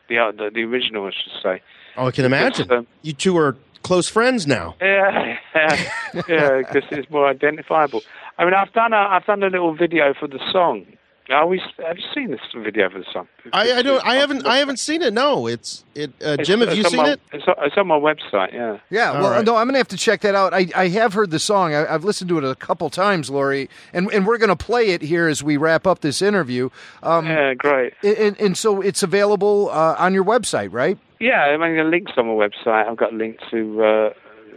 [0.08, 1.62] the uh, the, the original, I should say.
[1.98, 2.66] Oh, I can imagine.
[2.66, 4.74] Because, um, you two are close friends now.
[4.80, 5.90] Yeah, yeah,
[6.28, 8.02] yeah, because it's more identifiable.
[8.38, 10.86] I mean, I've done a, I've done a little video for the song.
[11.30, 13.28] I always have you seen this video for the song?
[13.52, 14.04] I, I don't.
[14.04, 14.46] I haven't.
[14.46, 15.12] I haven't seen it.
[15.12, 16.10] No, it's it.
[16.24, 17.20] Uh, It's- Jim, have you seen my- it?
[17.32, 18.52] It's on, it's on my website.
[18.52, 18.78] Yeah.
[18.90, 19.44] Yeah, All well, right.
[19.44, 20.54] no, I'm going to have to check that out.
[20.54, 21.74] I, I have heard the song.
[21.74, 24.90] I, I've listened to it a couple times, Laurie, and, and we're going to play
[24.90, 26.70] it here as we wrap up this interview.
[27.02, 27.92] Um, Yeah, great.
[28.02, 30.98] And, and so it's available uh, on your website, right?
[31.20, 32.88] Yeah, I mean, the links on my website.
[32.88, 33.86] I've got a link to uh,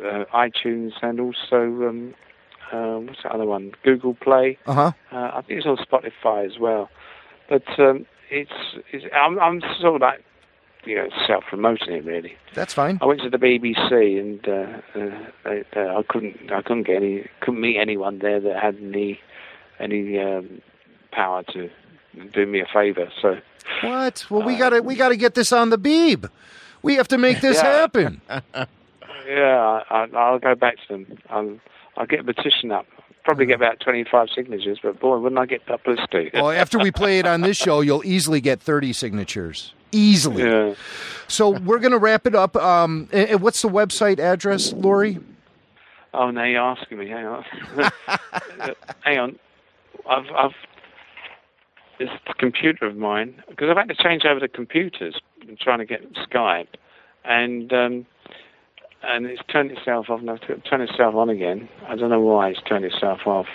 [0.06, 2.14] uh, iTunes and also um,
[2.72, 3.72] uh, what's that other one?
[3.84, 4.58] Google Play.
[4.66, 4.92] Uh-huh.
[5.12, 6.90] Uh, I think it's on Spotify as well.
[7.50, 8.52] But um, it's,
[8.92, 10.24] it's I'm, I'm sort of like
[10.86, 12.36] you know self promoting it really.
[12.54, 12.98] That's fine.
[13.02, 14.82] I went to the BBC and uh,
[15.50, 19.20] uh, uh, I couldn't I couldn't get any couldn't meet anyone there that had any
[19.80, 20.62] any um,
[21.12, 21.70] power to
[22.34, 23.10] do me a favour.
[23.22, 23.38] So
[23.82, 24.26] What?
[24.30, 26.30] Well, we got to we got to get this on the Beeb.
[26.84, 27.64] We have to make this Yeah.
[27.82, 28.22] happen.
[29.28, 31.18] Yeah, I, I'll go back to them.
[31.30, 31.58] I'll,
[32.02, 32.88] I'll get a petition up.
[33.24, 36.32] Probably get about 25 signatures, but boy, wouldn't I get publicity.
[36.34, 39.76] well, after we play it on this show, you'll easily get 30 signatures.
[39.92, 40.42] Easily.
[40.44, 40.74] Yeah.
[41.28, 42.56] So we're going to wrap it up.
[42.56, 45.20] Um, and- what's the website address, Laurie?
[46.16, 47.08] Oh, now you're asking me.
[47.08, 47.46] Hang on.
[49.02, 49.40] Hang on.
[50.10, 50.52] I've, I've,
[52.00, 52.10] this
[52.40, 56.12] computer of mine, because I've had to change over to computers and trying to get
[56.16, 56.68] Skype,
[57.24, 58.06] and um,
[59.04, 61.68] and it's turned itself off, to turn itself on again.
[61.88, 63.48] I don't know why it's turned itself off.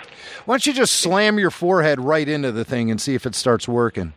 [0.45, 3.35] Why don't you just slam your forehead right into the thing and see if it
[3.35, 4.13] starts working?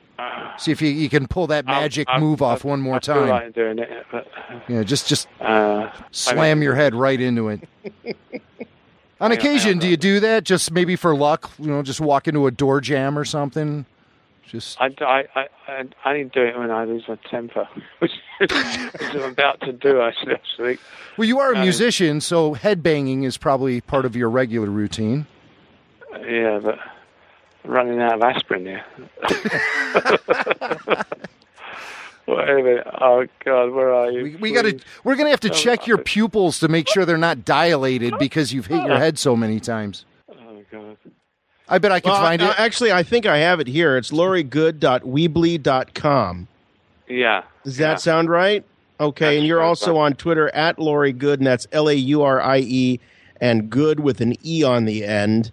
[0.58, 2.98] See if you, you can pull that magic I've- move off I've- one more I
[2.98, 3.28] time.
[3.28, 4.26] like doing it, but
[4.68, 7.60] Yeah, just just uh, slam your head right into it.
[9.20, 10.44] On occasion, do you do that?
[10.44, 13.84] Just maybe for luck, you know, just walk into a door jam or something.
[14.50, 17.68] Just I, I, I, I, I didn't do it when I lose my temper,
[18.00, 20.00] which, which I'm about to do.
[20.00, 20.78] Actually, actually.
[21.16, 25.26] well, you are a Um, musician, so headbanging is probably part of your regular routine.
[26.26, 26.78] Yeah, but
[27.64, 28.84] I'm running out of aspirin here.
[32.26, 32.86] Wait a minute.
[33.00, 34.36] Oh God, where are you?
[34.40, 34.78] We got to.
[35.04, 38.52] We're gonna have to Oh, check your pupils to make sure they're not dilated because
[38.52, 40.04] you've hit your head so many times.
[40.28, 40.96] Oh God.
[41.70, 42.58] I bet I can Well, find uh, it.
[42.60, 43.96] Actually, I think I have it here.
[43.96, 46.48] It's lauriegoode.weebly.com.
[47.08, 47.42] Yeah.
[47.64, 48.64] Does that sound right?
[48.98, 52.42] Okay, and you're also on Twitter at Laurie Goode, and that's L A U R
[52.42, 53.00] I E,
[53.40, 55.50] and good with an E on the end.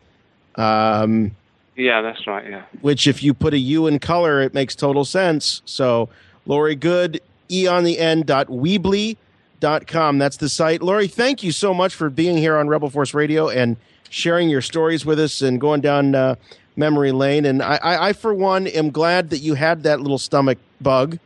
[0.55, 1.31] Um,
[1.77, 2.49] Yeah, that's right.
[2.49, 2.63] Yeah.
[2.81, 5.61] which, if you put a U in color, it makes total sense.
[5.65, 6.09] So,
[6.45, 9.15] Laurie Good, E on the end, dot Weebly
[9.61, 10.17] dot com.
[10.17, 10.81] That's the site.
[10.81, 13.77] Laurie, thank you so much for being here on Rebel Force Radio and
[14.09, 16.35] sharing your stories with us and going down uh,
[16.75, 17.45] memory lane.
[17.45, 21.19] And I, I, I, for one, am glad that you had that little stomach bug,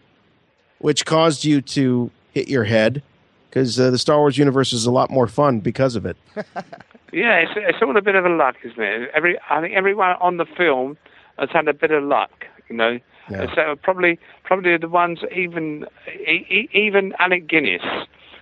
[0.79, 3.03] which caused you to hit your head,
[3.49, 6.17] because uh, the Star Wars universe is a lot more fun because of it.
[7.11, 9.11] Yeah, it's, it's all a bit of a luck, isn't it?
[9.13, 10.97] Every I think everyone on the film
[11.37, 12.99] has had a bit of luck, you know.
[13.29, 13.53] Yeah.
[13.53, 15.85] So probably probably the ones even
[16.73, 17.81] even Alec Guinness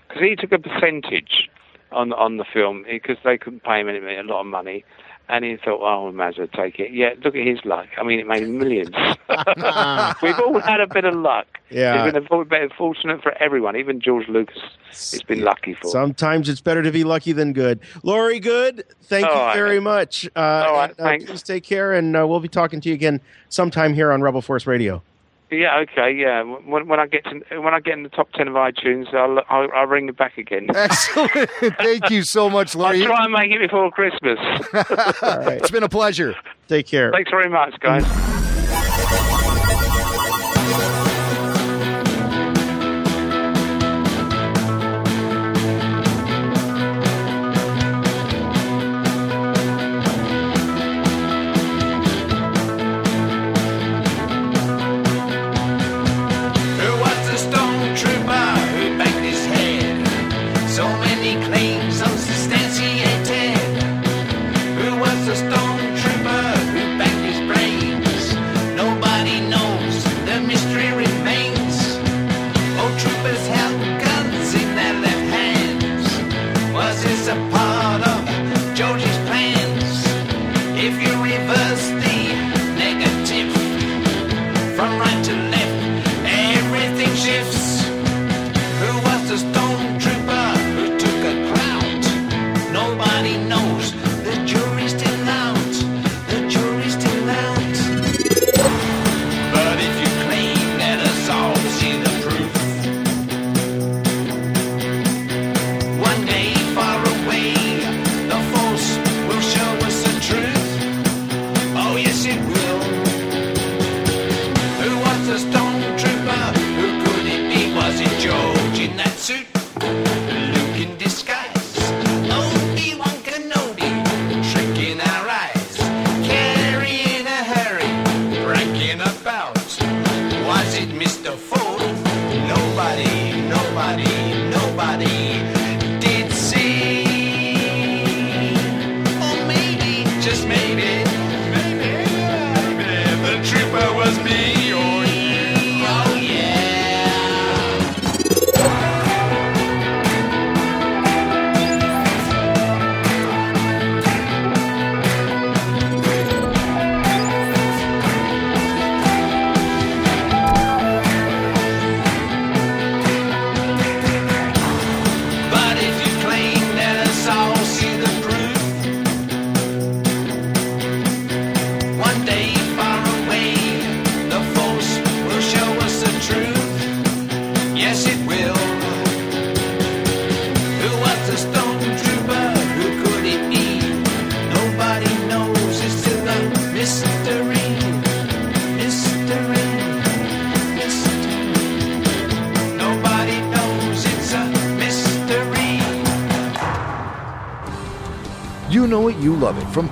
[0.07, 1.49] because he took a percentage
[1.91, 4.83] on on the film because they couldn't pay him a lot of money.
[5.31, 6.91] And he thought, oh, I might as well take it.
[6.91, 7.85] Yeah, look at his luck.
[7.99, 8.89] I mean, it made millions.
[10.23, 11.45] We've all had a bit of luck.
[11.69, 12.03] Yeah.
[12.03, 13.75] It's been a bit fortunate for everyone.
[13.75, 14.57] Even George Lucas,
[14.89, 15.91] it's been lucky for.
[15.91, 17.79] Sometimes it's better to be lucky than good.
[18.01, 19.55] Laurie Goode, thank All you right.
[19.55, 20.27] very much.
[20.35, 21.25] Uh, All right, and, uh, thanks.
[21.25, 24.41] please take care, and uh, we'll be talking to you again sometime here on Rebel
[24.41, 25.03] Force Radio.
[25.51, 26.43] Yeah, okay, yeah.
[26.43, 29.39] When, when I get to when I get in the top ten of iTunes, I'll
[29.49, 30.67] I'll, I'll ring you back again.
[30.75, 31.49] Excellent.
[31.77, 34.39] Thank you so much, I'll try and make it before Christmas.
[35.59, 36.35] It's been a pleasure.
[36.67, 37.11] Take care.
[37.11, 38.47] Thanks very much, guys.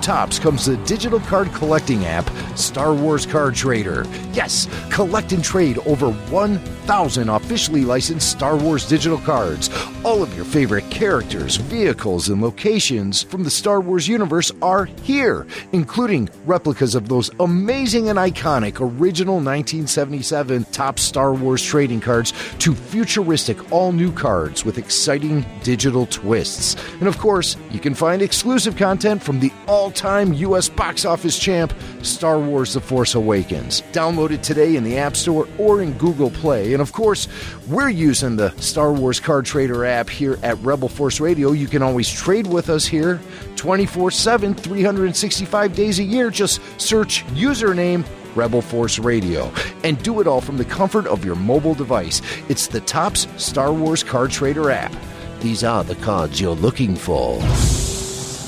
[0.08, 2.26] Topps comes the digital card collecting app,
[2.56, 4.06] Star Wars Card Trader.
[4.32, 9.68] Yes, collect and trade over 1,000 officially licensed Star Wars digital cards.
[10.06, 15.46] All of your favorite characters, vehicles, and locations from the Star Wars universe are here,
[15.72, 22.74] including replicas of those amazing and iconic original 1977 Topps Star Wars trading cards to
[22.74, 26.76] futuristic all new cards with exciting digital twists.
[26.98, 30.68] And of course, you can find exclusive content from the all time U.S.
[30.68, 31.72] box office champ,
[32.02, 33.82] Star Wars The Force Awakens.
[33.92, 36.72] Download it today in the App Store or in Google Play.
[36.72, 37.28] And of course,
[37.68, 41.52] we're using the Star Wars Card Trader app here at Rebel Force Radio.
[41.52, 43.20] You can always trade with us here
[43.56, 46.30] 24 7, 365 days a year.
[46.30, 48.04] Just search username
[48.34, 49.52] Rebel Force Radio
[49.84, 52.22] and do it all from the comfort of your mobile device.
[52.48, 54.92] It's the Topps Star Wars Card Trader app.
[55.40, 57.34] These are the cards you're looking for.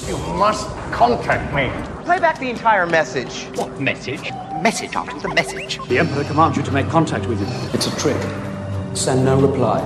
[0.08, 1.70] You must contact me.
[2.04, 3.44] Play back the entire message.
[3.56, 4.32] What message?
[4.60, 5.78] Message, Doctor, the message.
[5.88, 7.48] The Emperor commands you to make contact with him.
[7.72, 8.20] It's a trick.
[8.96, 9.80] Send no reply.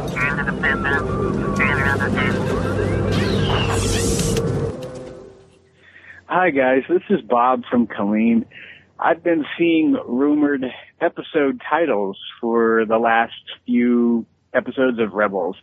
[6.26, 6.84] Hi, guys.
[6.88, 8.46] This is Bob from Colleen.
[8.98, 10.64] I've been seeing rumored
[11.02, 13.34] episode titles for the last
[13.66, 14.24] few
[14.54, 15.56] episodes of Rebels,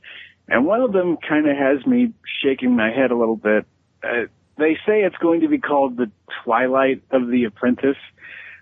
[0.48, 3.66] and one of them kind of has me shaking my head a little bit.
[4.04, 4.26] Uh,
[4.58, 6.12] they say it's going to be called The
[6.44, 7.98] Twilight of the Apprentice.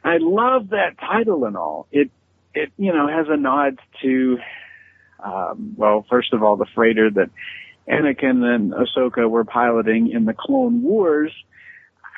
[0.04, 1.88] I love that title and all.
[1.92, 2.12] It,
[2.54, 4.38] it, you know, has a nod to,
[5.24, 7.30] um, well, first of all, the freighter that
[7.88, 11.34] Anakin and Ahsoka were piloting in the Clone Wars.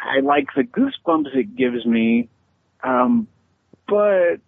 [0.04, 2.30] I like the goosebumps it gives me,
[2.84, 3.28] um,
[3.88, 4.42] but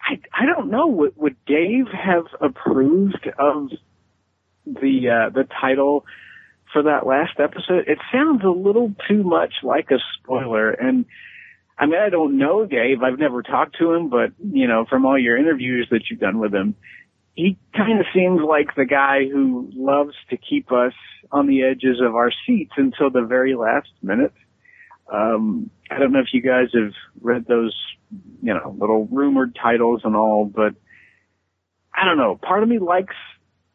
[0.00, 0.88] I I don't know.
[0.88, 3.70] Would, would Dave have approved of
[4.74, 6.04] the uh, the title
[6.72, 7.84] for that last episode?
[7.86, 11.04] It sounds a little too much like a spoiler, and
[11.78, 13.02] I mean I don't know Dave.
[13.02, 16.38] I've never talked to him, but you know from all your interviews that you've done
[16.38, 16.74] with him,
[17.34, 20.94] he kind of seems like the guy who loves to keep us
[21.30, 24.32] on the edges of our seats until the very last minute.
[25.12, 27.74] Um, I don't know if you guys have read those,
[28.42, 30.74] you know, little rumored titles and all, but
[31.94, 32.38] I don't know.
[32.42, 33.14] Part of me likes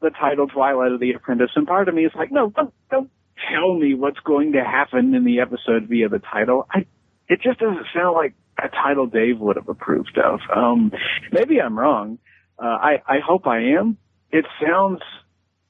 [0.03, 3.09] the title Twilight of the Apprentice, and part of me is like, no, don't, don't
[3.51, 6.67] tell me what's going to happen in the episode via the title.
[6.69, 6.85] I,
[7.27, 10.41] it just doesn't sound like a title Dave would have approved of.
[10.55, 10.91] Um,
[11.31, 12.19] maybe I'm wrong.
[12.61, 13.97] Uh, I, I hope I am.
[14.29, 14.99] It sounds,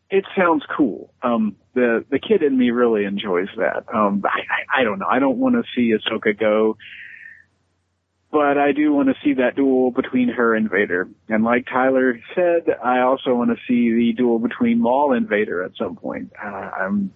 [0.10, 1.14] it sounds cool.
[1.22, 3.86] Um, the, the kid in me really enjoys that.
[3.94, 5.08] Um, I, I, I don't know.
[5.10, 6.78] I don't want to see Ahsoka go,
[8.34, 11.08] but I do want to see that duel between her and Vader.
[11.30, 15.64] And like Tyler said, I also want to see the duel between Maul and Vader
[15.64, 16.34] at some point.
[16.44, 17.14] Uh, I'm,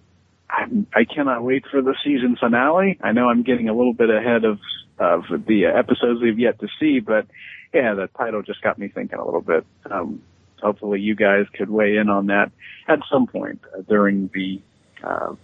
[0.48, 3.00] I'm, I cannot wait for the season finale.
[3.02, 4.60] I know I'm getting a little bit ahead of,
[5.00, 7.26] of the episodes we've yet to see, but
[7.74, 9.66] yeah, the title just got me thinking a little bit.
[9.90, 10.22] Um,
[10.62, 12.52] hopefully you guys could weigh in on that
[12.86, 14.62] at some point during the
[15.02, 15.34] uh,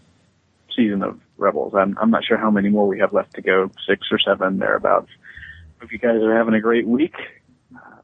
[0.76, 1.74] season of Rebels.
[1.74, 4.60] I'm, I'm not sure how many more we have left to go, six or seven
[4.60, 5.10] thereabouts.
[5.84, 7.12] Hope you guys are having a great week.
[7.76, 7.96] Uh,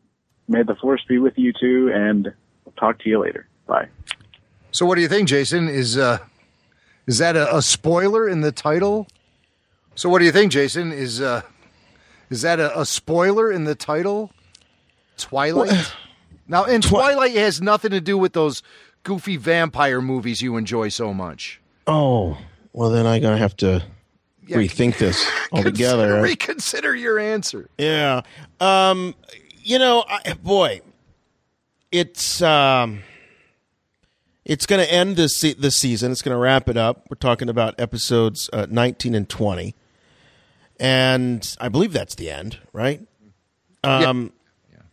[0.49, 2.31] may the force be with you too, and
[2.67, 3.49] we'll talk to you later.
[3.67, 3.89] Bye.
[4.71, 5.67] So, what do you think, Jason?
[5.67, 6.19] Is uh,
[7.07, 9.09] is that a, a spoiler in the title?
[9.95, 10.93] So, what do you think, Jason?
[10.93, 11.41] Is uh,
[12.29, 14.31] is that a, a spoiler in the title?
[15.17, 15.71] Twilight.
[15.71, 15.87] Well,
[16.49, 18.63] now, and Twilight has nothing to do with those
[19.05, 21.63] goofy vampire movies you enjoy so much.
[21.87, 22.37] Oh,
[22.75, 23.83] well, then I'm gonna have to
[24.51, 26.07] Yeah, rethink this altogether.
[26.07, 27.69] Consider- reconsider your answer.
[27.79, 28.23] Yeah.
[28.61, 29.15] Um,
[29.63, 30.81] you know, I, boy,
[31.93, 33.03] it's um,
[34.45, 36.11] it's going to end this se- this season.
[36.13, 37.07] It's going to wrap it up.
[37.11, 39.75] We're talking about episodes uh, 19 and 20,
[40.79, 43.01] and I believe that's the end, right?
[43.85, 44.33] Um,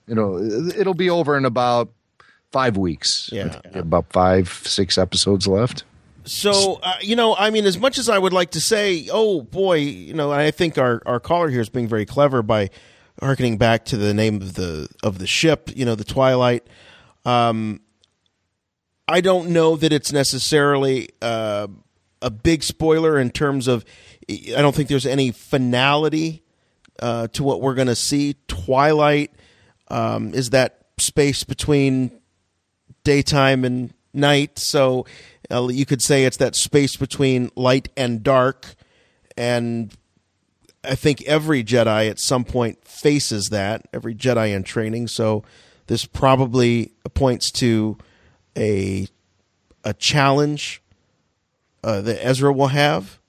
[0.08, 1.90] You know, it'll be over in about
[2.52, 3.30] five weeks.
[3.34, 3.60] Yeah.
[3.74, 5.84] about five, six episodes left.
[6.28, 9.42] So uh, you know, I mean, as much as I would like to say, oh
[9.42, 12.70] boy, you know, I think our our caller here is being very clever by
[13.20, 16.68] harkening back to the name of the of the ship, you know, the Twilight.
[17.26, 17.82] Um,
[19.08, 21.68] I don't know that it's necessarily uh,
[22.22, 23.86] a big spoiler in terms of.
[24.30, 26.44] I don't think there's any finality
[27.00, 28.36] uh, to what we're going to see.
[28.48, 29.32] Twilight
[29.88, 32.20] um, is that space between
[33.06, 34.60] daytime and night.
[34.60, 35.06] So
[35.52, 38.76] uh, you could say it's that space between light and dark.
[39.36, 39.96] And
[40.84, 45.08] I think every Jedi at some point faces that, every Jedi in training.
[45.08, 45.44] So
[45.88, 47.98] this probably points to
[48.58, 49.08] a
[49.84, 50.82] a challenge
[51.84, 53.20] uh, that Ezra will have.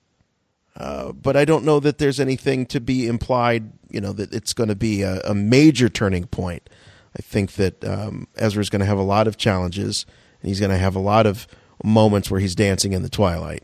[0.76, 4.52] Uh, but I don't know that there's anything to be implied, you know, that it's
[4.52, 6.68] going to be a, a, major turning point.
[7.16, 10.06] I think that um, Ezra's going to have a lot of challenges,
[10.40, 11.46] and he's going to have a lot of
[11.82, 13.62] moments where he's dancing in the twilight.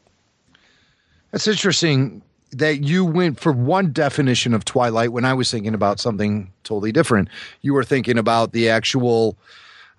[1.31, 2.23] That's interesting
[2.53, 6.93] that you went for one definition of Twilight when I was thinking about something totally
[6.93, 7.29] different.
[7.63, 9.37] You were thinking about the actual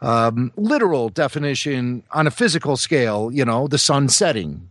[0.01, 4.69] um, literal definition on a physical scale, you know, the sun setting.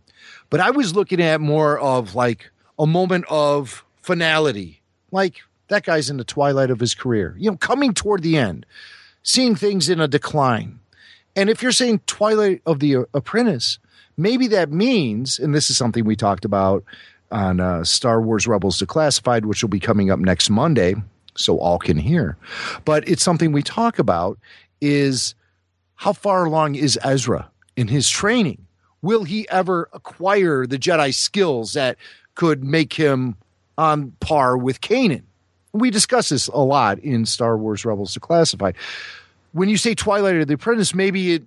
[0.49, 2.49] But I was looking at more of like
[2.79, 7.57] a moment of finality, like that guy's in the twilight of his career, you know,
[7.57, 8.65] coming toward the end,
[9.23, 10.79] seeing things in a decline.
[11.35, 13.79] And if you're saying Twilight of the Apprentice,
[14.17, 16.83] maybe that means, and this is something we talked about
[17.31, 20.95] on uh, Star Wars Rebels Declassified, which will be coming up next Monday,
[21.35, 22.37] so all can hear.
[22.85, 24.39] But it's something we talk about
[24.79, 25.35] is
[25.95, 28.65] how far along is Ezra in his training?
[29.01, 31.97] Will he ever acquire the Jedi skills that
[32.35, 33.35] could make him
[33.77, 35.23] on par with Kanan?
[35.73, 38.75] We discuss this a lot in Star Wars Rebels Declassified.
[39.55, 41.43] When you say Twilight of the Apprentice, maybe it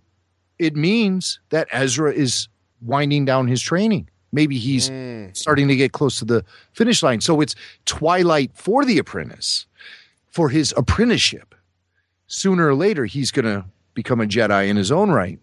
[0.59, 2.48] it means that Ezra is
[2.80, 4.09] winding down his training.
[4.32, 5.36] Maybe he's mm.
[5.36, 7.20] starting to get close to the finish line.
[7.20, 7.55] So it's
[7.85, 9.66] Twilight for the apprentice,
[10.30, 11.55] for his apprenticeship.
[12.28, 15.39] Sooner or later, he's going to become a Jedi in his own right.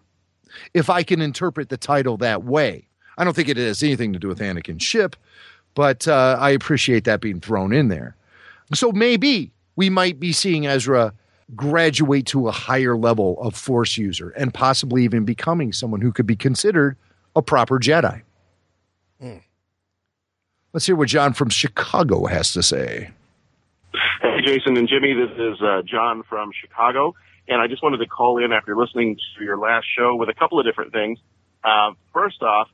[0.73, 2.87] If I can interpret the title that way,
[3.17, 5.15] I don't think it has anything to do with Anakin's ship,
[5.75, 8.15] but uh, I appreciate that being thrown in there.
[8.73, 11.13] So maybe we might be seeing Ezra
[11.53, 16.25] graduate to a higher level of Force user and possibly even becoming someone who could
[16.25, 16.97] be considered
[17.35, 18.21] a proper Jedi.
[19.21, 19.41] Mm.
[20.73, 23.11] Let's hear what John from Chicago has to say.
[24.21, 27.15] Hey, Jason and Jimmy, this is uh, John from Chicago,
[27.47, 30.33] and I just wanted to call in after listening to your last show with a
[30.33, 31.19] couple of different things.
[31.63, 32.67] Uh, first off,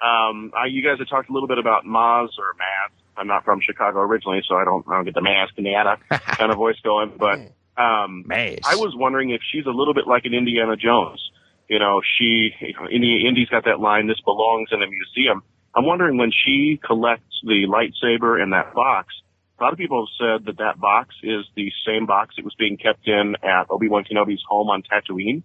[0.00, 2.90] um, I, you guys have talked a little bit about Maz or Maz.
[3.16, 6.50] I'm not from Chicago originally, so I don't, I don't get the Maz Kanata kind
[6.50, 7.38] of voice going, but
[7.76, 8.24] um,
[8.64, 11.20] I was wondering if she's a little bit like an Indiana Jones.
[11.68, 15.42] You know, she, you know, Indy, Indy's got that line, this belongs in a museum
[15.76, 19.14] I'm wondering when she collects the lightsaber in that box,
[19.58, 22.54] a lot of people have said that that box is the same box it was
[22.54, 25.42] being kept in at Obi-Wan Kenobi's home on Tatooine.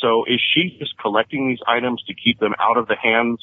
[0.00, 3.38] So is she just collecting these items to keep them out of the hands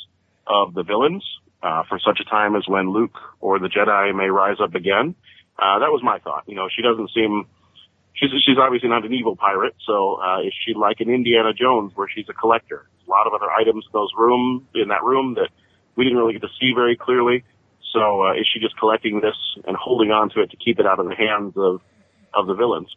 [0.47, 1.23] of the villains
[1.63, 5.15] uh, for such a time as when Luke or the Jedi may rise up again?
[5.57, 6.43] Uh, that was my thought.
[6.47, 7.45] You know, she doesn't seem
[8.13, 9.75] she's she's obviously not an evil pirate.
[9.85, 12.87] So uh, is she like an Indiana Jones where she's a collector?
[12.97, 15.49] There's a lot of other items in those room in that room that
[15.95, 17.43] we didn't really get to see very clearly.
[17.93, 19.35] So uh, is she just collecting this
[19.65, 21.81] and holding on to it to keep it out of the hands of
[22.33, 22.95] of the villains?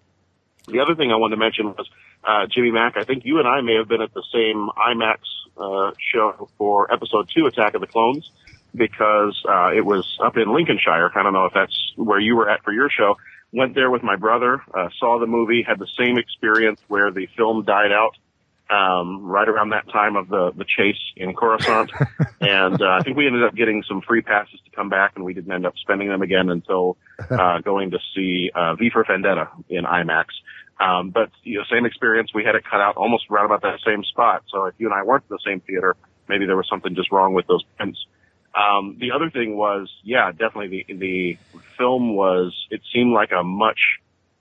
[0.67, 1.89] The other thing I wanted to mention was
[2.23, 2.97] uh, Jimmy Mack.
[2.97, 5.19] I think you and I may have been at the same IMAX
[5.59, 8.31] uh, show for Episode Two, Attack of the Clones,
[8.75, 11.11] because uh, it was up in Lincolnshire.
[11.15, 13.17] I don't know if that's where you were at for your show.
[13.57, 17.29] Went there with my brother, uh, saw the movie, had the same experience where the
[17.37, 18.17] film died out
[18.69, 21.93] um, right around that time of the, the chase in Coruscant.
[22.41, 25.25] and uh, I think we ended up getting some free passes to come back, and
[25.25, 26.97] we didn't end up spending them again until
[27.31, 30.27] uh, going to see uh, V for Vendetta in IMAX.
[30.81, 32.33] Um, but you know, same experience.
[32.35, 34.43] We had it cut out almost right about that same spot.
[34.49, 35.97] So if you and I weren't in the same theater,
[36.29, 38.05] maybe there was something just wrong with those prints.
[38.55, 41.39] Um, the other thing was, yeah, definitely the the
[41.77, 42.55] film was.
[42.71, 43.81] It seemed like a much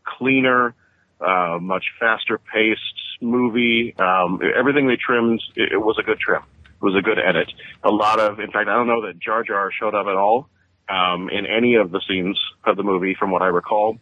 [0.04, 0.76] cleaner,
[1.20, 2.80] uh, much faster paced
[3.22, 3.96] movie.
[3.98, 6.44] Um, everything they trimmed, it, it was a good trim.
[6.66, 7.52] It was a good edit.
[7.84, 10.50] A lot of, in fact, I don't know that Jar Jar showed up at all
[10.90, 13.98] um, in any of the scenes of the movie, from what I recall.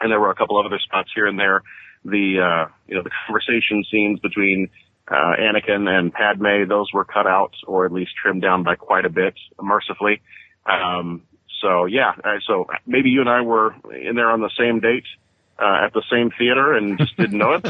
[0.00, 1.62] And there were a couple of other spots here and there.
[2.04, 4.68] The uh, you know the conversation scenes between
[5.10, 9.04] uh, Anakin and Padme, those were cut out or at least trimmed down by quite
[9.04, 10.20] a bit, mercifully.
[10.66, 11.22] Um,
[11.62, 12.12] so yeah,
[12.46, 15.04] so maybe you and I were in there on the same date
[15.58, 17.66] uh, at the same theater and just didn't know it.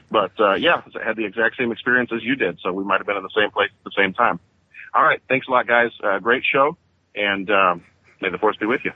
[0.10, 2.98] but uh, yeah, I had the exact same experience as you did, so we might
[2.98, 4.40] have been in the same place at the same time.
[4.92, 5.90] All right, thanks a lot, guys.
[6.02, 6.76] Uh, great show,
[7.14, 7.84] and um,
[8.20, 8.92] may the force be with you.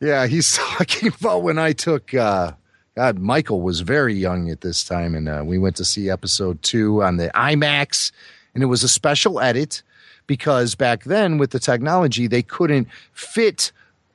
[0.00, 2.14] Yeah, he's talking about when I took.
[2.14, 2.52] Uh,
[2.96, 6.62] God, Michael was very young at this time, and uh, we went to see episode
[6.62, 8.10] two on the IMAX,
[8.54, 9.82] and it was a special edit
[10.26, 13.70] because back then with the technology they couldn't fit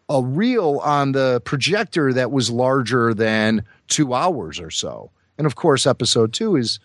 [0.09, 5.11] a reel on the projector that was larger than two hours or so.
[5.37, 6.79] And of course, episode two is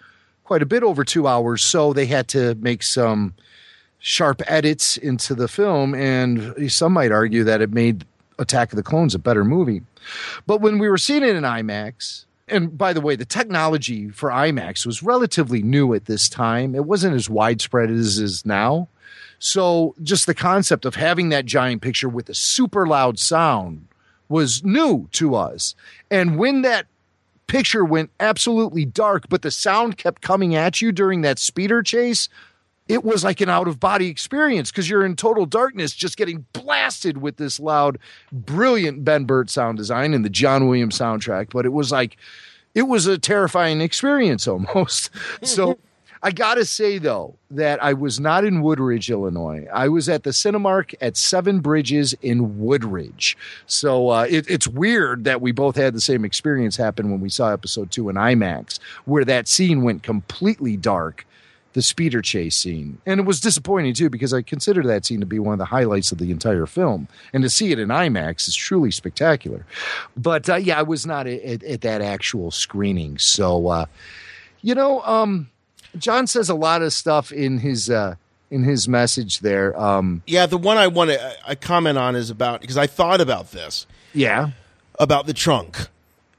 [0.45, 1.63] quite a bit over two hours.
[1.63, 3.35] So they had to make some
[3.99, 5.95] sharp edits into the film.
[5.95, 8.05] And some might argue that it made
[8.39, 9.83] Attack of the Clones a better movie.
[10.47, 14.31] But when we were seeing it in IMAX, and by the way, the technology for
[14.31, 16.75] IMAX was relatively new at this time.
[16.75, 18.89] It wasn't as widespread as it is now.
[19.39, 23.89] So just the concept of having that giant picture with a super loud sound
[24.29, 25.75] was new to us.
[26.11, 26.87] And when that
[27.47, 32.29] picture went absolutely dark, but the sound kept coming at you during that speeder chase,
[32.89, 36.47] it was like an out of body experience because you're in total darkness, just getting
[36.53, 37.99] blasted with this loud,
[38.33, 41.51] brilliant Ben Burtt sound design and the John Williams soundtrack.
[41.51, 42.17] But it was like,
[42.75, 45.11] it was a terrifying experience almost.
[45.43, 45.79] so
[46.23, 49.67] I got to say, though, that I was not in Woodridge, Illinois.
[49.73, 53.37] I was at the Cinemark at Seven Bridges in Woodridge.
[53.67, 57.29] So uh, it, it's weird that we both had the same experience happen when we
[57.29, 61.26] saw episode two in IMAX, where that scene went completely dark
[61.77, 62.97] the speeder chase scene.
[63.05, 65.67] And it was disappointing too because I consider that scene to be one of the
[65.67, 67.07] highlights of the entire film.
[67.35, 69.67] And to see it in IMAX is truly spectacular.
[70.17, 73.19] But uh, yeah, I was not at, at, that actual screening.
[73.19, 73.87] So, uh,
[74.63, 75.51] you know, um,
[75.99, 77.89] John says a lot of stuff in his.
[77.91, 78.17] Uh,
[78.49, 82.31] in his message there, um, yeah, the one I want to I comment on is
[82.31, 84.51] about because I thought about this, yeah,
[85.01, 85.89] about the trunk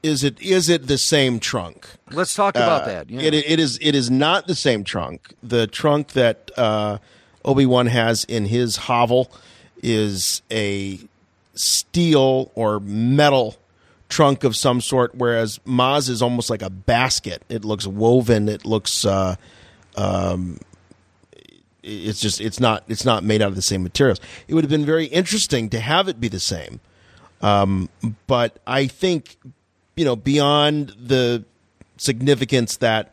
[0.02, 1.88] is it is it the same trunk?
[2.10, 3.10] Let's talk about Uh, that.
[3.10, 3.20] Yeah.
[3.22, 5.34] It, it is it is not the same trunk.
[5.42, 6.98] The trunk that uh,
[7.44, 9.30] Obi Wan has in his hovel
[9.82, 10.98] is a
[11.54, 13.56] steel or metal
[14.08, 17.42] trunk of some sort, whereas Maz is almost like a basket.
[17.48, 18.48] It looks woven.
[18.48, 19.04] It looks.
[19.04, 19.36] Uh,
[19.96, 20.58] um,
[21.82, 24.20] it's just it's not it's not made out of the same materials.
[24.46, 26.80] It would have been very interesting to have it be the same,
[27.40, 27.88] um,
[28.26, 29.36] but I think
[29.98, 31.44] you know beyond the
[31.96, 33.12] significance that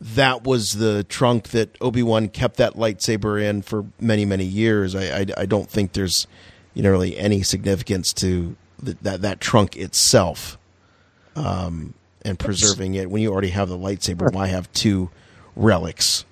[0.00, 4.94] that was the trunk that Obi Wan kept that lightsaber in for many many years.
[4.94, 6.28] I I, I don't think there's
[6.74, 10.58] you know really any significance to the, that that trunk itself,
[11.34, 14.32] um, and preserving it when you already have the lightsaber.
[14.32, 15.10] Why have two
[15.56, 16.24] relics?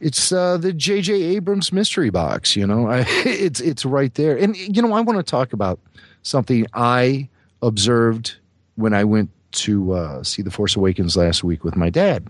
[0.00, 1.12] It's uh, the J.J.
[1.12, 2.54] Abrams mystery box.
[2.54, 4.36] You know, I, it's it's right there.
[4.36, 5.80] And you know, I want to talk about
[6.22, 7.30] something I
[7.62, 8.36] observed
[8.76, 12.28] when I went to uh, see The Force Awakens last week with my dad.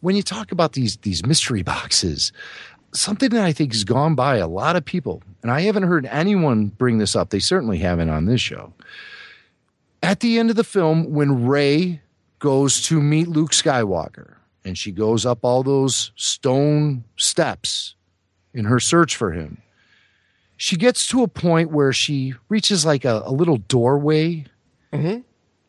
[0.00, 2.32] When you talk about these these mystery boxes,
[2.92, 6.06] something that I think has gone by a lot of people, and I haven't heard
[6.06, 7.30] anyone bring this up.
[7.30, 8.72] They certainly haven't on this show.
[10.02, 12.00] At the end of the film, when Rey
[12.38, 14.34] goes to meet Luke Skywalker,
[14.64, 17.94] and she goes up all those stone steps
[18.54, 19.62] in her search for him.
[20.56, 24.46] She gets to a point where she reaches like a, a little doorway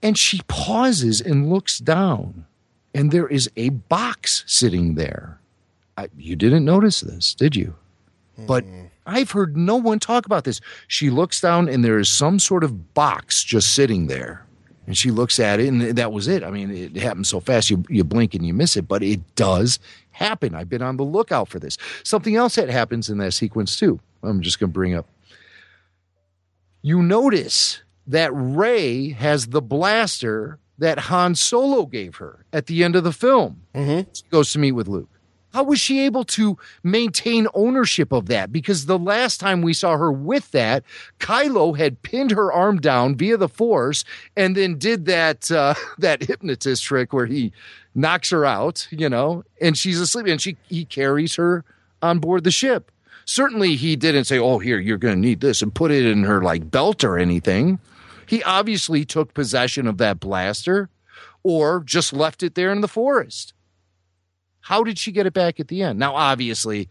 [0.01, 2.45] and she pauses and looks down,
[2.93, 5.39] and there is a box sitting there.
[5.97, 7.75] I, you didn't notice this, did you?
[8.37, 8.85] But hmm.
[9.05, 10.61] I've heard no one talk about this.
[10.87, 14.45] She looks down, and there is some sort of box just sitting there.
[14.87, 16.43] And she looks at it, and that was it.
[16.43, 19.19] I mean, it happens so fast, you, you blink and you miss it, but it
[19.35, 19.77] does
[20.11, 20.55] happen.
[20.55, 21.77] I've been on the lookout for this.
[22.03, 25.07] Something else that happens in that sequence, too, I'm just going to bring up.
[26.81, 32.95] You notice that Rey has the blaster that Han Solo gave her at the end
[32.95, 33.61] of the film.
[33.75, 34.09] Mm-hmm.
[34.13, 35.09] She goes to meet with Luke.
[35.53, 38.51] How was she able to maintain ownership of that?
[38.51, 40.83] Because the last time we saw her with that,
[41.19, 44.03] Kylo had pinned her arm down via the Force,
[44.37, 47.51] and then did that uh, that hypnotist trick where he
[47.95, 51.63] knocks her out, you know, and she's asleep, and she he carries her
[52.01, 52.91] on board the ship.
[53.25, 56.23] Certainly, he didn't say, "Oh, here you're going to need this," and put it in
[56.23, 57.79] her like belt or anything.
[58.29, 60.87] He obviously took possession of that blaster,
[61.41, 63.55] or just left it there in the forest.
[64.59, 65.97] How did she get it back at the end?
[65.97, 66.89] Now, obviously,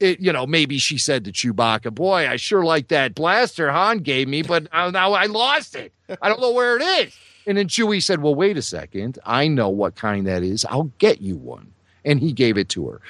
[0.00, 3.98] it, you know, maybe she said to Chewbacca, "Boy, I sure like that blaster Han
[3.98, 5.92] gave me, but now I lost it.
[6.22, 7.14] I don't know where it is."
[7.46, 9.18] And then Chewie said, "Well, wait a second.
[9.26, 10.64] I know what kind that is.
[10.64, 11.74] I'll get you one."
[12.06, 13.02] And he gave it to her.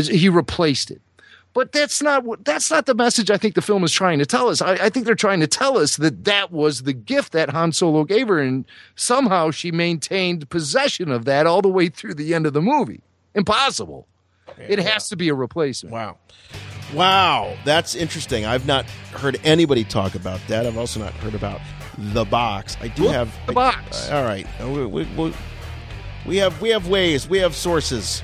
[0.00, 1.02] He replaced it.
[1.58, 4.26] But that's not what that's not the message I think the film is trying to
[4.26, 4.62] tell us.
[4.62, 7.72] I, I think they're trying to tell us that that was the gift that Han
[7.72, 8.64] Solo gave her, and
[8.94, 13.00] somehow she maintained possession of that all the way through the end of the movie.
[13.34, 14.06] Impossible.
[14.56, 15.92] it has to be a replacement.
[15.92, 16.18] Wow.
[16.94, 18.46] Wow, that's interesting.
[18.46, 20.64] I've not heard anybody talk about that.
[20.64, 21.60] I've also not heard about
[21.98, 22.76] the box.
[22.80, 24.08] I do Look, have the box.
[24.10, 25.34] all right, Uh, we, we, we,
[26.24, 27.28] we have we have ways.
[27.28, 28.22] We have sources.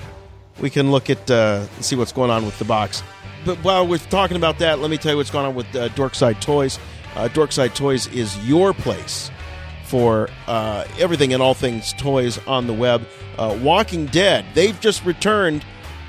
[0.60, 3.02] We can look at uh, see what's going on with the box.
[3.44, 5.88] But while we're talking about that, let me tell you what's going on with uh,
[5.90, 6.78] Dorkside Toys.
[7.14, 9.30] Uh, Dorkside Toys is your place
[9.84, 13.06] for uh, everything and all things toys on the web.
[13.38, 15.64] Uh, Walking Dead, they've just returned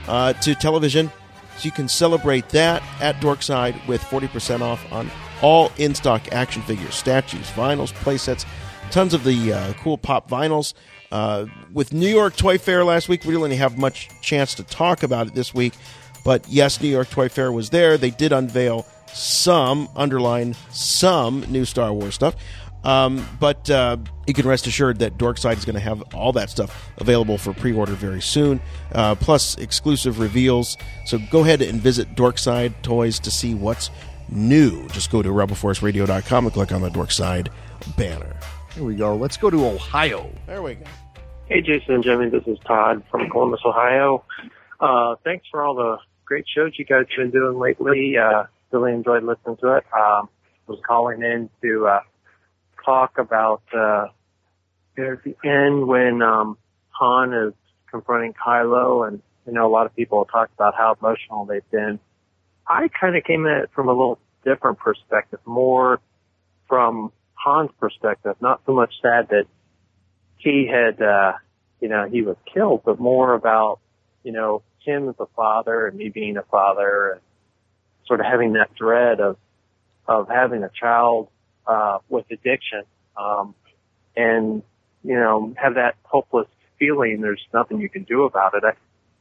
[0.07, 1.11] uh, to television,
[1.57, 6.61] so you can celebrate that at Dorkside with 40% off on all in stock action
[6.61, 8.45] figures, statues, vinyls, playsets,
[8.91, 10.73] tons of the uh, cool pop vinyls.
[11.11, 14.63] Uh, with New York Toy Fair last week, we didn't really have much chance to
[14.63, 15.73] talk about it this week.
[16.25, 17.97] But yes, New York Toy Fair was there.
[17.97, 22.35] They did unveil some, underline some new Star Wars stuff.
[22.83, 23.97] Um, but uh,
[24.27, 27.53] you can rest assured that Dorkside is going to have all that stuff available for
[27.53, 28.59] pre order very soon,
[28.91, 30.77] uh, plus exclusive reveals.
[31.05, 33.89] So go ahead and visit Dorkside Toys to see what's
[34.29, 34.87] new.
[34.89, 37.47] Just go to rebelforceradio.com and click on the Dorkside
[37.97, 38.35] banner.
[38.73, 39.15] Here we go.
[39.15, 40.29] Let's go to Ohio.
[40.45, 40.85] There we go.
[41.47, 42.29] Hey, Jason and Jimmy.
[42.29, 44.23] This is Todd from Columbus, Ohio.
[44.79, 48.17] Uh, thanks for all the great shows you guys have been doing lately.
[48.17, 49.85] Uh, really enjoyed listening to it.
[49.95, 50.29] Um,
[50.67, 51.99] was calling in to uh,
[52.83, 54.07] talk about uh,
[54.97, 56.57] at the end when um,
[56.89, 57.53] Han is
[57.89, 61.99] confronting Kylo, and you know a lot of people talk about how emotional they've been.
[62.67, 65.99] I kind of came at it from a little different perspective, more
[66.67, 69.45] from Han's perspective, not so much sad that
[70.37, 71.33] he had, uh,
[71.79, 73.79] you know, he was killed, but more about,
[74.23, 77.21] you know, him as a father and me being a father and
[78.05, 79.37] sort of having that dread of,
[80.07, 81.29] of having a child,
[81.67, 82.83] uh, with addiction,
[83.17, 83.55] um,
[84.15, 84.61] and,
[85.03, 86.47] you know, have that hopeless
[86.77, 88.63] feeling there's nothing you can do about it.
[88.63, 88.73] I,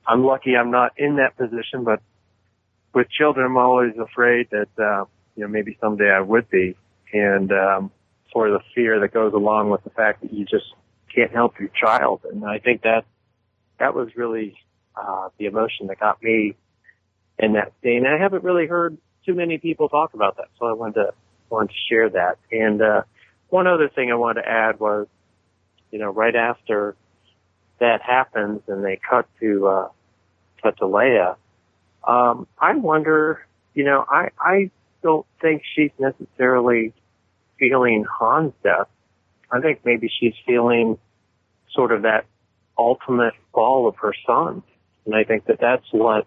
[0.07, 2.01] I'm lucky I'm not in that position, but
[2.93, 6.77] with children, I'm always afraid that, uh, you know, maybe someday I would be.
[7.13, 7.91] And, um,
[8.33, 10.67] for the fear that goes along with the fact that you just
[11.15, 12.23] can't help your child.
[12.29, 13.05] And I think that,
[13.79, 14.57] that was really,
[14.97, 16.55] uh, the emotion that got me
[17.39, 18.07] in that scene.
[18.07, 18.97] I haven't really heard
[19.27, 20.49] too many people talk about that.
[20.59, 21.15] So I wanted to,
[21.51, 22.39] wanted to share that.
[22.53, 23.03] And, uh,
[23.49, 25.07] one other thing I wanted to add was,
[25.91, 26.97] you know, right after
[27.79, 29.89] that happens and they cut to, uh,
[30.63, 31.37] cut to Leia,
[32.07, 34.71] um, I wonder, you know, I, I
[35.03, 36.93] don't think she's necessarily
[37.59, 38.89] feeling Han's death.
[39.51, 40.99] I think maybe she's feeling
[41.73, 42.27] sort of that
[42.77, 44.63] ultimate fall of her son.
[45.07, 46.27] And I think that that's what,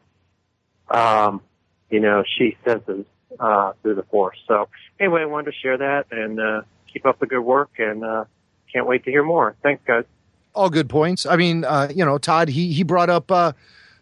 [0.90, 1.42] um,
[1.90, 3.06] you know, she senses,
[3.40, 4.38] uh, through the force.
[4.48, 8.04] So anyway, I wanted to share that and, uh, keep up the good work and,
[8.04, 8.26] uh,
[8.72, 9.56] can't wait to hear more.
[9.64, 10.06] Thanks guys.
[10.54, 11.26] All good points.
[11.26, 13.54] I mean, uh, you know, Todd, he, he brought up, uh,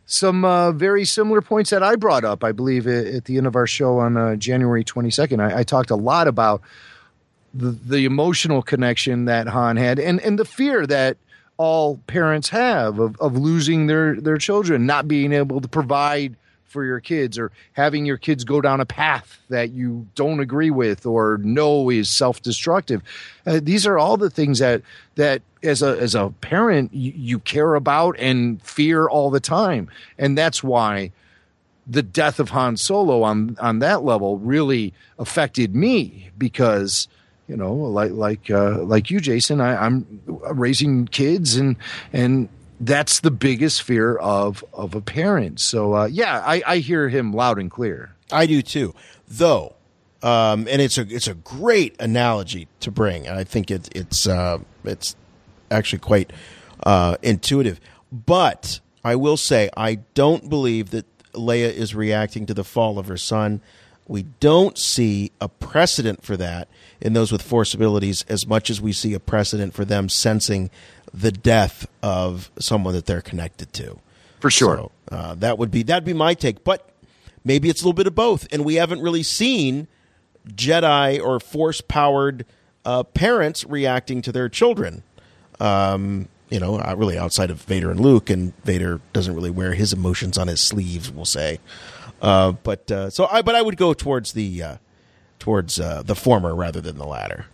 [0.06, 3.56] some uh, very similar points that I brought up, I believe, at, the end of
[3.56, 5.39] our show on uh, January 22nd.
[5.39, 6.61] I, I, talked a lot about
[7.53, 11.18] the, the emotional connection that Han had and, and the fear that
[11.57, 16.36] all parents have of, of losing their, their children, not being able to provide
[16.76, 20.69] for your kids or having your kids go down a path that you don't agree
[20.69, 23.02] with or know is self-destructive.
[23.45, 24.82] Uh, these are all the things that
[25.15, 29.90] that as a as a parent you, you care about and fear all the time,
[30.18, 31.14] and that's why
[31.88, 37.07] the death of Han Solo on on that level really affected me because
[37.48, 41.76] you know like like uh, like you Jason I, I'm raising kids and
[42.14, 42.50] and
[42.80, 45.60] that's the biggest fear of of a parent.
[45.60, 48.16] So uh, yeah, I, I hear him loud and clear.
[48.32, 48.94] I do too,
[49.28, 49.76] though,
[50.22, 54.60] um, and it's a it's a great analogy to bring, I think it, it's uh,
[54.84, 55.16] it's
[55.72, 56.32] actually quite
[56.84, 57.80] uh, intuitive.
[58.12, 63.08] But I will say, I don't believe that Leia is reacting to the fall of
[63.08, 63.62] her son.
[64.07, 66.68] We don't see a precedent for that
[67.02, 70.69] in those with force abilities as much as we see a precedent for them sensing
[71.14, 73.99] the death of someone that they're connected to.
[74.40, 74.76] For sure.
[74.76, 76.64] So, uh, that would be that'd be my take.
[76.64, 76.88] But
[77.44, 79.88] maybe it's a little bit of both, and we haven't really seen
[80.48, 82.45] Jedi or force powered
[82.84, 85.03] uh, parents reacting to their children.
[85.60, 89.73] Um, you know, uh, really outside of Vader and Luke, and Vader doesn't really wear
[89.73, 91.11] his emotions on his sleeves.
[91.11, 91.60] We'll say,
[92.22, 94.78] uh, but uh, so I but I would go towards the uh,
[95.40, 97.46] towards uh, the former rather than the latter.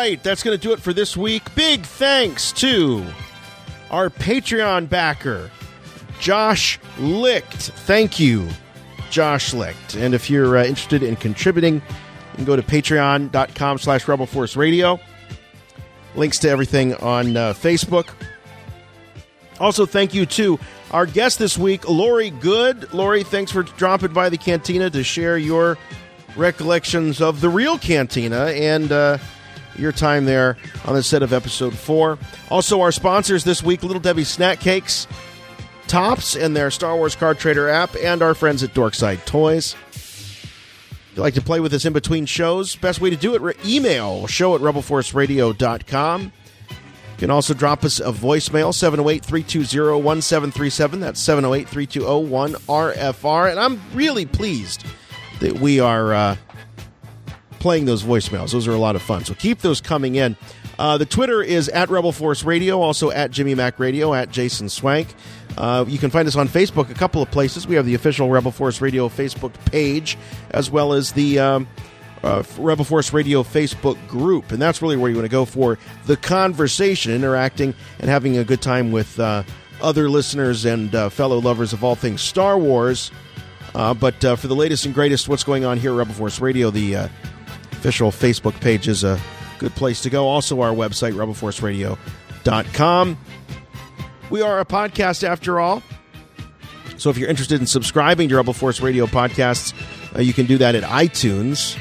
[0.00, 1.54] Right, that's going to do it for this week.
[1.54, 3.04] Big thanks to
[3.90, 5.50] our Patreon backer,
[6.18, 7.70] Josh Licht.
[7.84, 8.48] Thank you,
[9.10, 9.96] Josh Licht.
[9.96, 14.56] And if you're uh, interested in contributing, you can go to patreon.com slash Rebel Force
[14.56, 14.98] Radio.
[16.14, 18.08] Links to everything on uh, Facebook.
[19.58, 20.58] Also, thank you to
[20.92, 22.90] our guest this week, Laurie Goode.
[22.94, 25.76] Laurie, thanks for dropping by the cantina to share your
[26.36, 29.18] recollections of the real cantina and uh,
[29.80, 32.18] your time there on the set of episode four.
[32.50, 35.06] Also, our sponsors this week Little Debbie Snack Cakes,
[35.86, 39.74] Topps, and their Star Wars Card Trader app, and our friends at Dorkside Toys.
[39.92, 43.40] If you'd like to play with us in between shows, best way to do it,
[43.40, 46.22] re- email show at rebelforceradio.com.
[47.20, 51.00] You can also drop us a voicemail, 708 320 1737.
[51.00, 53.50] That's 708 320 1RFR.
[53.50, 54.86] And I'm really pleased
[55.40, 56.36] that we are uh,
[57.60, 58.52] playing those voicemails.
[58.52, 59.24] Those are a lot of fun.
[59.24, 60.36] So keep those coming in.
[60.78, 64.68] Uh, the Twitter is at Rebel Force Radio, also at Jimmy Mac Radio, at Jason
[64.68, 65.08] Swank.
[65.56, 67.66] Uh, you can find us on Facebook a couple of places.
[67.66, 70.16] We have the official Rebel Force Radio Facebook page,
[70.50, 71.68] as well as the um,
[72.22, 74.52] uh, Rebel Force Radio Facebook group.
[74.52, 78.44] And that's really where you want to go for the conversation, interacting, and having a
[78.44, 79.42] good time with uh,
[79.82, 83.10] other listeners and uh, fellow lovers of all things Star Wars.
[83.74, 86.40] Uh, but uh, for the latest and greatest, what's going on here at Rebel Force
[86.40, 87.08] Radio, the uh,
[87.80, 89.18] official Facebook page is a
[89.58, 90.28] good place to go.
[90.28, 93.18] Also, our website, rebelforceradio.com.
[94.28, 95.82] We are a podcast after all.
[96.98, 99.72] So if you're interested in subscribing to Rebel Force Radio podcasts,
[100.14, 101.78] uh, you can do that at iTunes.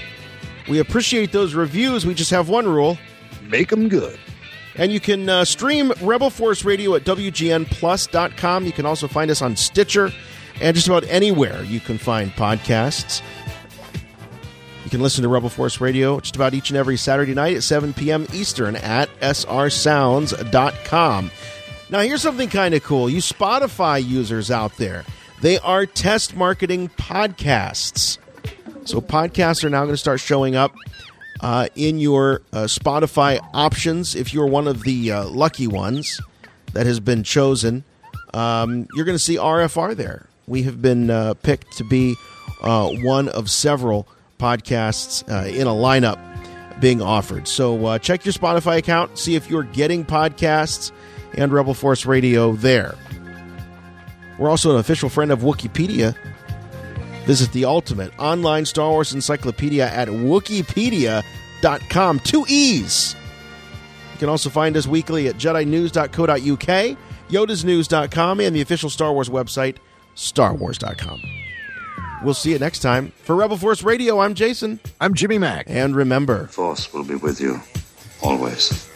[0.69, 2.05] We appreciate those reviews.
[2.05, 2.97] We just have one rule
[3.43, 4.17] make them good.
[4.75, 8.65] And you can uh, stream Rebel Force Radio at WGNPlus.com.
[8.65, 10.13] You can also find us on Stitcher
[10.61, 13.21] and just about anywhere you can find podcasts.
[14.89, 17.61] You can listen to Rebel Force Radio just about each and every Saturday night at
[17.61, 18.25] 7 p.m.
[18.33, 20.41] Eastern at srsounds.com.
[21.91, 23.07] Now, here's something kind of cool.
[23.07, 25.05] You Spotify users out there,
[25.43, 28.17] they are test marketing podcasts.
[28.85, 30.73] So, podcasts are now going to start showing up
[31.39, 34.15] uh, in your uh, Spotify options.
[34.15, 36.19] If you're one of the uh, lucky ones
[36.73, 37.83] that has been chosen,
[38.33, 40.25] um, you're going to see RFR there.
[40.47, 42.15] We have been uh, picked to be
[42.63, 44.07] uh, one of several
[44.39, 46.19] podcasts uh, in a lineup
[46.79, 47.45] being offered.
[47.47, 50.93] So uh, check your Spotify account, see if you're getting podcasts
[51.35, 52.95] and Rebel Force Radio there.
[54.39, 56.15] We're also an official friend of Wookieepedia.
[57.25, 62.19] Visit the ultimate online Star Wars encyclopedia at wookieepedia.com.
[62.21, 63.15] Two E's.
[64.13, 66.97] You can also find us weekly at jedinews.co.uk,
[67.29, 69.75] yodasnews.com, and the official Star Wars website,
[70.15, 71.21] starwars.com.
[72.23, 73.11] We'll see you next time.
[73.23, 74.79] For Rebel Force Radio, I'm Jason.
[74.99, 75.65] I'm Jimmy Mack.
[75.69, 77.61] And remember, Force will be with you
[78.21, 78.87] always.